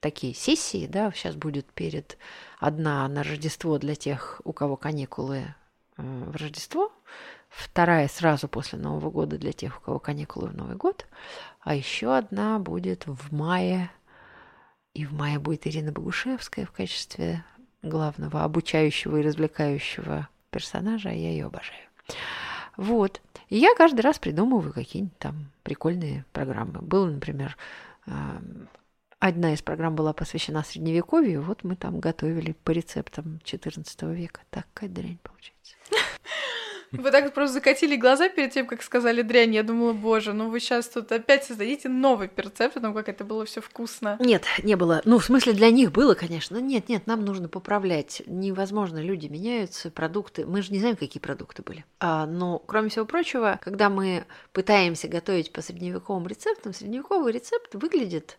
такие 0.00 0.34
сессии, 0.34 0.86
да, 0.86 1.10
сейчас 1.12 1.34
будет 1.34 1.66
перед 1.72 2.18
одна 2.60 3.08
на 3.08 3.22
Рождество 3.22 3.78
для 3.78 3.94
тех, 3.94 4.42
у 4.44 4.52
кого 4.52 4.76
каникулы 4.76 5.54
э, 5.96 6.02
в 6.02 6.36
Рождество, 6.36 6.92
вторая 7.48 8.06
сразу 8.08 8.48
после 8.48 8.78
Нового 8.78 9.10
года 9.10 9.38
для 9.38 9.52
тех, 9.52 9.78
у 9.78 9.80
кого 9.80 9.98
каникулы 9.98 10.48
в 10.48 10.54
Новый 10.54 10.76
год, 10.76 11.06
а 11.60 11.74
еще 11.74 12.14
одна 12.14 12.58
будет 12.58 13.06
в 13.06 13.34
мае 13.34 13.90
И 14.92 15.06
в 15.06 15.14
мае 15.14 15.38
будет 15.38 15.66
Ирина 15.66 15.90
Богушевская 15.90 16.66
в 16.66 16.72
качестве 16.72 17.42
главного 17.84 18.44
обучающего 18.44 19.18
и 19.18 19.22
развлекающего 19.22 20.28
персонажа, 20.50 21.10
а 21.10 21.12
я 21.12 21.30
ее 21.30 21.46
обожаю. 21.46 21.88
Вот. 22.76 23.20
И 23.48 23.58
я 23.58 23.74
каждый 23.74 24.00
раз 24.00 24.18
придумываю 24.18 24.72
какие-нибудь 24.72 25.18
там 25.18 25.50
прикольные 25.62 26.24
программы. 26.32 26.80
Было, 26.80 27.06
например, 27.06 27.56
одна 29.18 29.54
из 29.54 29.62
программ 29.62 29.94
была 29.94 30.12
посвящена 30.12 30.62
Средневековью, 30.64 31.42
вот 31.42 31.64
мы 31.64 31.76
там 31.76 32.00
готовили 32.00 32.52
по 32.64 32.70
рецептам 32.70 33.40
XIV 33.44 34.14
века. 34.14 34.40
Такая 34.50 34.88
дрянь 34.88 35.18
получается. 35.22 35.76
Вы 36.98 37.10
так 37.10 37.32
просто 37.34 37.54
закатили 37.54 37.96
глаза 37.96 38.28
перед 38.28 38.52
тем, 38.52 38.66
как 38.66 38.82
сказали 38.82 39.22
дрянь. 39.22 39.54
Я 39.54 39.62
думала, 39.62 39.92
боже, 39.92 40.32
ну 40.32 40.48
вы 40.48 40.60
сейчас 40.60 40.88
тут 40.88 41.10
опять 41.12 41.44
создадите 41.44 41.88
новый 41.88 42.30
рецепт 42.36 42.76
о 42.76 42.80
том, 42.80 42.94
как 42.94 43.08
это 43.08 43.24
было 43.24 43.44
все 43.44 43.60
вкусно. 43.60 44.16
Нет, 44.20 44.44
не 44.62 44.76
было. 44.76 45.02
Ну, 45.04 45.18
в 45.18 45.24
смысле, 45.24 45.52
для 45.52 45.70
них 45.70 45.92
было, 45.92 46.14
конечно. 46.14 46.58
Нет, 46.58 46.88
нет, 46.88 47.06
нам 47.06 47.24
нужно 47.24 47.48
поправлять. 47.48 48.22
Невозможно, 48.26 48.98
люди 48.98 49.26
меняются, 49.26 49.90
продукты. 49.90 50.46
Мы 50.46 50.62
же 50.62 50.72
не 50.72 50.78
знаем, 50.78 50.96
какие 50.96 51.20
продукты 51.20 51.62
были. 51.62 51.84
А, 52.00 52.26
но, 52.26 52.58
кроме 52.58 52.88
всего 52.88 53.04
прочего, 53.04 53.58
когда 53.62 53.90
мы 53.90 54.24
пытаемся 54.52 55.08
готовить 55.08 55.52
по 55.52 55.62
средневековым 55.62 56.26
рецептам, 56.26 56.72
средневековый 56.72 57.32
рецепт 57.32 57.74
выглядит, 57.74 58.38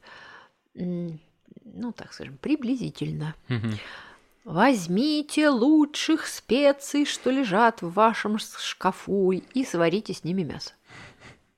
ну, 0.74 1.92
так 1.96 2.14
скажем, 2.14 2.38
приблизительно. 2.38 3.36
Возьмите 4.46 5.50
лучших 5.50 6.28
специй, 6.28 7.06
что 7.06 7.32
лежат 7.32 7.82
в 7.82 7.92
вашем 7.92 8.38
шкафу, 8.38 9.32
и 9.32 9.66
сварите 9.66 10.14
с 10.14 10.24
ними 10.24 10.44
мясо. 10.44 10.74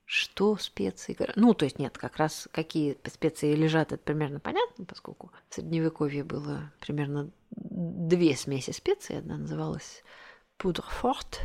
Что 0.05 0.55
специи? 0.55 1.17
Ну, 1.35 1.53
то 1.53 1.65
есть 1.65 1.79
нет, 1.79 1.97
как 1.97 2.15
раз 2.15 2.47
какие 2.53 2.97
специи 3.05 3.53
лежат, 3.55 3.91
это 3.91 4.01
примерно 4.01 4.39
понятно, 4.39 4.85
поскольку 4.85 5.33
в 5.49 5.55
Средневековье 5.55 6.23
было 6.23 6.71
примерно 6.79 7.29
две 7.51 8.37
смеси 8.37 8.71
специй. 8.71 9.17
Одна 9.17 9.35
называлась 9.35 10.01
пудр 10.57 10.83
форт, 10.83 11.41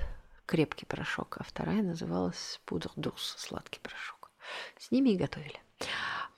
крепкий 0.47 0.87
порошок, 0.87 1.39
а 1.41 1.43
вторая 1.43 1.83
называлась 1.83 2.61
пудр 2.67 2.93
дурс, 2.95 3.35
сладкий 3.37 3.81
порошок. 3.81 4.31
С 4.79 4.93
ними 4.93 5.11
и 5.11 5.17
готовили. 5.17 5.61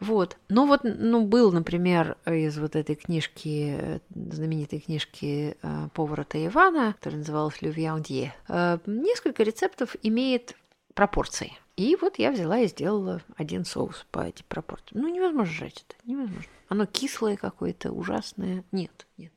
Вот. 0.00 0.36
Ну 0.48 0.66
вот, 0.66 0.80
ну 0.84 1.24
был, 1.24 1.52
например, 1.52 2.16
из 2.26 2.58
вот 2.58 2.76
этой 2.76 2.94
книжки, 2.94 4.00
знаменитой 4.10 4.80
книжки 4.80 5.56
э, 5.62 5.88
повара 5.94 6.24
Таивана, 6.24 6.94
которая 6.94 7.20
называлась 7.20 7.60
«Le 7.62 7.74
Viandier», 7.74 8.30
э, 8.48 8.78
несколько 8.86 9.42
рецептов 9.42 9.96
имеет 10.02 10.56
пропорции. 10.94 11.52
И 11.76 11.96
вот 12.00 12.18
я 12.18 12.30
взяла 12.30 12.58
и 12.60 12.68
сделала 12.68 13.20
один 13.36 13.64
соус 13.64 14.06
по 14.10 14.20
этим 14.20 14.44
пропорциям. 14.48 15.02
Ну, 15.02 15.08
невозможно 15.08 15.52
жрать 15.52 15.84
это, 15.88 15.96
невозможно. 16.08 16.50
Оно 16.68 16.86
кислое 16.86 17.36
какое-то, 17.36 17.92
ужасное. 17.92 18.64
Нет, 18.70 19.06
нет, 19.16 19.32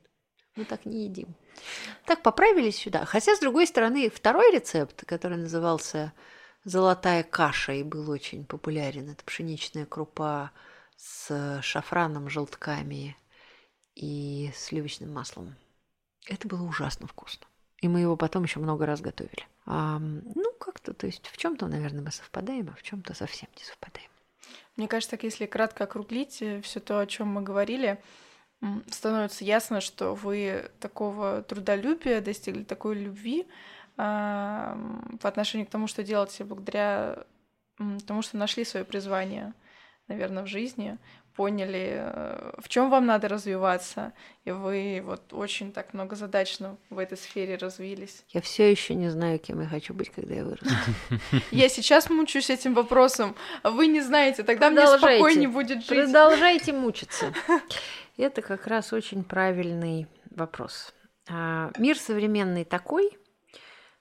мы 0.54 0.64
так 0.64 0.86
не 0.86 1.04
едим. 1.04 1.34
Так 2.04 2.22
поправились 2.22 2.76
сюда. 2.76 3.04
Хотя, 3.04 3.34
с 3.34 3.40
другой 3.40 3.66
стороны, 3.66 4.08
второй 4.08 4.52
рецепт, 4.52 5.04
который 5.04 5.36
назывался 5.36 6.12
золотая 6.68 7.22
каша 7.22 7.72
и 7.72 7.82
был 7.82 8.10
очень 8.10 8.44
популярен. 8.44 9.08
Это 9.10 9.24
пшеничная 9.24 9.86
крупа 9.86 10.50
с 10.96 11.60
шафраном, 11.62 12.28
желтками 12.28 13.16
и 13.94 14.50
сливочным 14.54 15.12
маслом. 15.12 15.56
Это 16.26 16.46
было 16.46 16.62
ужасно 16.62 17.06
вкусно. 17.06 17.46
И 17.80 17.88
мы 17.88 18.00
его 18.00 18.16
потом 18.16 18.42
еще 18.42 18.60
много 18.60 18.86
раз 18.86 19.00
готовили. 19.00 19.46
А, 19.64 19.98
ну, 19.98 20.52
как-то, 20.58 20.92
то 20.92 21.06
есть 21.06 21.26
в 21.28 21.36
чем-то, 21.36 21.66
наверное, 21.68 22.02
мы 22.02 22.10
совпадаем, 22.10 22.70
а 22.70 22.76
в 22.76 22.82
чем-то 22.82 23.14
совсем 23.14 23.48
не 23.56 23.64
совпадаем. 23.64 24.10
Мне 24.76 24.88
кажется, 24.88 25.12
так 25.12 25.22
если 25.22 25.46
кратко 25.46 25.84
округлить 25.84 26.42
э, 26.42 26.60
все 26.62 26.80
то, 26.80 26.98
о 26.98 27.06
чем 27.06 27.28
мы 27.28 27.42
говорили, 27.42 28.02
становится 28.90 29.44
ясно, 29.44 29.80
что 29.80 30.14
вы 30.14 30.70
такого 30.80 31.42
трудолюбия 31.42 32.20
достигли, 32.20 32.64
такой 32.64 32.96
любви, 32.96 33.46
по 33.98 35.28
отношению 35.28 35.66
к 35.66 35.70
тому, 35.70 35.88
что 35.88 36.04
делаете 36.04 36.44
благодаря 36.44 37.24
тому, 38.06 38.22
что 38.22 38.36
нашли 38.36 38.64
свое 38.64 38.84
призвание, 38.84 39.54
наверное, 40.06 40.44
в 40.44 40.46
жизни, 40.46 40.98
поняли, 41.34 41.94
э, 41.94 42.52
в 42.58 42.68
чем 42.68 42.90
вам 42.90 43.06
надо 43.06 43.28
развиваться, 43.28 44.12
и 44.44 44.50
вы 44.50 45.00
вот 45.04 45.32
очень 45.32 45.72
так 45.72 45.94
многозадачно 45.94 46.76
в 46.90 46.98
этой 46.98 47.16
сфере 47.16 47.56
развились. 47.56 48.24
Я 48.30 48.40
все 48.40 48.68
еще 48.68 48.94
не 48.94 49.08
знаю, 49.08 49.38
кем 49.38 49.60
я 49.60 49.68
хочу 49.68 49.94
быть, 49.94 50.10
когда 50.10 50.34
я 50.34 50.44
вырасту. 50.44 50.68
Я 51.52 51.68
сейчас 51.68 52.10
мучаюсь 52.10 52.50
этим 52.50 52.74
вопросом, 52.74 53.36
а 53.62 53.70
вы 53.70 53.86
не 53.86 54.00
знаете, 54.00 54.42
тогда 54.42 54.70
мне 54.70 54.86
спокойнее 54.86 55.48
будет 55.48 55.78
жить. 55.78 55.88
Продолжайте 55.88 56.72
мучиться. 56.84 57.32
Это 58.16 58.42
как 58.42 58.66
раз 58.66 58.92
очень 58.92 59.22
правильный 59.22 60.08
вопрос. 60.30 60.92
А, 61.28 61.70
мир 61.78 61.96
современный 61.96 62.64
такой, 62.64 63.16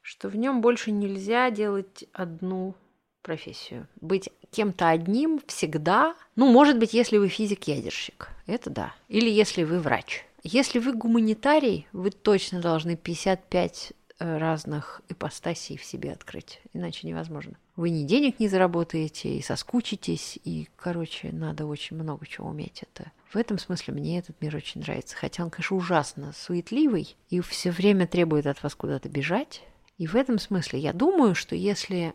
что 0.08 0.30
в 0.30 0.38
нем 0.38 0.62
больше 0.62 0.91
нельзя 0.91 1.51
делать 1.51 2.05
одну 2.14 2.76
профессию. 3.22 3.89
Быть 3.99 4.30
кем-то 4.51 4.88
одним 4.88 5.41
всегда. 5.47 6.16
Ну, 6.38 6.49
может 6.49 6.80
быть, 6.80 6.93
если 6.93 7.18
вы 7.18 7.28
физик-ядерщик. 7.28 8.30
Это 8.45 8.70
да. 8.70 8.95
Или 9.10 9.30
если 9.30 9.66
вы 9.66 9.82
врач. 9.82 10.24
Если 10.43 10.80
вы 10.80 10.93
гуманитарий, 10.93 11.88
вы 11.91 12.12
точно 12.12 12.62
должны 12.62 12.95
55 12.95 13.91
э, 14.20 14.38
разных 14.38 15.01
ипостасей 15.10 15.76
в 15.76 15.84
себе 15.84 16.14
открыть. 16.14 16.62
Иначе 16.72 17.05
невозможно. 17.05 17.58
Вы 17.76 17.89
ни 17.89 18.03
денег 18.03 18.39
не 18.39 18.47
заработаете, 18.47 19.36
и 19.36 19.41
соскучитесь, 19.41 20.39
и, 20.45 20.70
короче, 20.78 21.34
надо 21.34 21.66
очень 21.66 21.97
много 21.97 22.26
чего 22.26 22.47
уметь. 22.47 22.82
Это 22.84 23.12
в 23.30 23.36
этом 23.36 23.60
смысле 23.60 23.93
мне 23.93 24.20
этот 24.20 24.39
мир 24.41 24.55
очень 24.55 24.80
нравится. 24.80 25.18
Хотя 25.18 25.43
он, 25.43 25.49
конечно, 25.49 25.76
ужасно 25.76 26.32
суетливый 26.32 27.18
и 27.30 27.41
все 27.41 27.72
время 27.72 28.08
требует 28.08 28.47
от 28.47 28.64
вас 28.64 28.74
куда-то 28.74 29.10
бежать. 29.10 29.64
И 29.98 30.06
в 30.06 30.16
этом 30.16 30.38
смысле 30.38 30.80
я 30.80 30.93
думаю, 30.93 31.36
что 31.36 31.56
если 31.56 32.14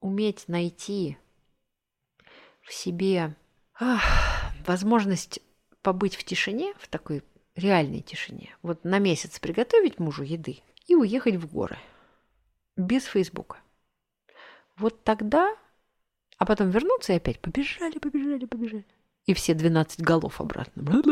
уметь 0.00 0.48
найти 0.48 1.16
в 2.60 2.72
себе 2.72 3.36
ах, 3.78 4.02
возможность 4.66 5.40
побыть 5.82 6.16
в 6.16 6.24
тишине, 6.24 6.74
в 6.78 6.88
такой 6.88 7.22
реальной 7.54 8.00
тишине, 8.00 8.56
вот 8.62 8.84
на 8.84 8.98
месяц 8.98 9.38
приготовить 9.38 9.98
мужу 9.98 10.24
еды 10.24 10.60
и 10.86 10.94
уехать 10.94 11.36
в 11.36 11.50
горы 11.52 11.78
без 12.76 13.04
Фейсбука. 13.04 13.58
Вот 14.76 15.04
тогда, 15.04 15.54
а 16.38 16.46
потом 16.46 16.70
вернуться 16.70 17.12
и 17.12 17.16
опять 17.16 17.40
побежали, 17.40 17.98
побежали, 17.98 18.44
побежали. 18.44 18.86
И 19.26 19.34
все 19.34 19.54
12 19.54 20.00
голов 20.00 20.40
обратно. 20.40 21.02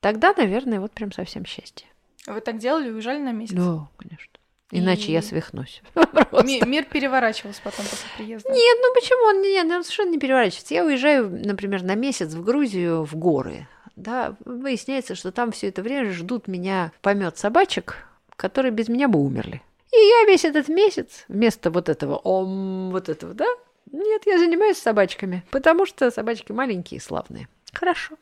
Тогда, 0.00 0.32
наверное, 0.34 0.80
вот 0.80 0.92
прям 0.92 1.12
совсем 1.12 1.44
счастье. 1.44 1.86
Вы 2.26 2.40
так 2.40 2.58
делали, 2.58 2.90
уезжали 2.90 3.18
на 3.18 3.32
месяц? 3.32 3.54
Да, 3.54 3.88
конечно. 3.98 4.39
Иначе 4.70 5.08
и... 5.08 5.12
я 5.12 5.22
свихнусь. 5.22 5.82
Мир 6.64 6.84
переворачивался 6.84 7.60
потом 7.62 7.84
после 7.86 8.08
приезда. 8.16 8.48
Нет, 8.50 8.78
ну 8.80 8.94
почему 8.94 9.24
он 9.24 9.42
нет, 9.42 9.66
он 9.70 9.82
совершенно 9.82 10.10
не 10.10 10.18
переворачивается. 10.18 10.74
Я 10.74 10.84
уезжаю, 10.84 11.28
например, 11.30 11.82
на 11.82 11.94
месяц 11.94 12.34
в 12.34 12.44
Грузию 12.44 13.04
в 13.04 13.16
горы. 13.16 13.66
Да, 13.96 14.34
выясняется, 14.44 15.14
что 15.14 15.32
там 15.32 15.52
все 15.52 15.68
это 15.68 15.82
время 15.82 16.12
ждут 16.12 16.46
меня 16.48 16.92
помет 17.02 17.36
собачек, 17.36 17.96
которые 18.36 18.72
без 18.72 18.88
меня 18.88 19.08
бы 19.08 19.18
умерли. 19.18 19.62
И 19.92 19.96
я 19.96 20.24
весь 20.26 20.44
этот 20.44 20.68
месяц 20.68 21.24
вместо 21.28 21.70
вот 21.70 21.88
этого 21.88 22.16
ом, 22.16 22.90
вот 22.92 23.08
этого, 23.08 23.34
да, 23.34 23.46
нет, 23.92 24.22
я 24.24 24.38
занимаюсь 24.38 24.78
собачками, 24.78 25.42
потому 25.50 25.84
что 25.84 26.10
собачки 26.10 26.52
маленькие 26.52 26.98
и 26.98 27.02
славные. 27.02 27.48
Хорошо. 27.72 28.16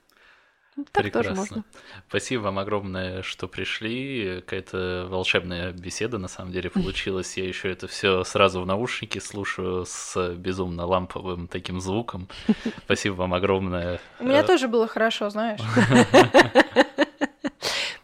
Так 0.93 1.03
Прекрасно. 1.03 1.31
тоже 1.31 1.35
можно. 1.35 1.64
Спасибо 2.09 2.43
вам 2.43 2.59
огромное, 2.59 3.22
что 3.22 3.49
пришли. 3.49 4.41
Какая-то 4.41 5.07
волшебная 5.11 5.72
беседа 5.72 6.18
на 6.18 6.29
самом 6.29 6.53
деле 6.53 6.70
получилась. 6.70 7.37
Я 7.37 7.47
еще 7.47 7.70
это 7.70 7.89
все 7.89 8.24
сразу 8.24 8.61
в 8.61 8.66
наушнике 8.66 9.20
слушаю 9.20 9.85
с 9.87 10.35
безумно 10.35 10.87
ламповым 10.87 11.49
таким 11.49 11.81
звуком. 11.81 12.29
Спасибо 12.85 13.14
вам 13.14 13.35
огромное. 13.35 14.01
У 14.20 14.24
меня 14.24 14.43
тоже 14.43 14.68
было 14.68 14.87
хорошо, 14.87 15.31
знаешь. 15.31 15.61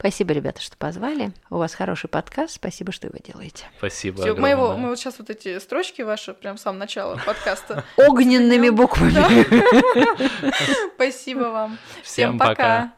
Спасибо, 0.05 0.34
ребята, 0.34 0.61
что 0.61 0.76
позвали. 0.76 1.32
У 1.48 1.57
вас 1.57 1.72
хороший 1.74 2.11
подкаст. 2.11 2.57
Спасибо, 2.57 2.92
что 2.92 3.09
вы 3.09 3.20
делаете. 3.20 3.64
Спасибо. 3.78 4.20
Всё, 4.20 4.36
мы, 4.36 4.50
его, 4.50 4.76
мы 4.76 4.90
вот 4.90 4.98
сейчас 4.98 5.18
вот 5.18 5.30
эти 5.30 5.59
строчки 5.59 6.02
ваши, 6.02 6.34
прям 6.34 6.59
с 6.59 6.61
самого 6.61 6.80
начала 6.80 7.18
подкаста. 7.24 7.84
Огненными 7.96 8.68
буквами. 8.68 9.14
Спасибо 10.94 11.44
вам. 11.44 11.78
Всем 12.02 12.38
пока. 12.38 12.92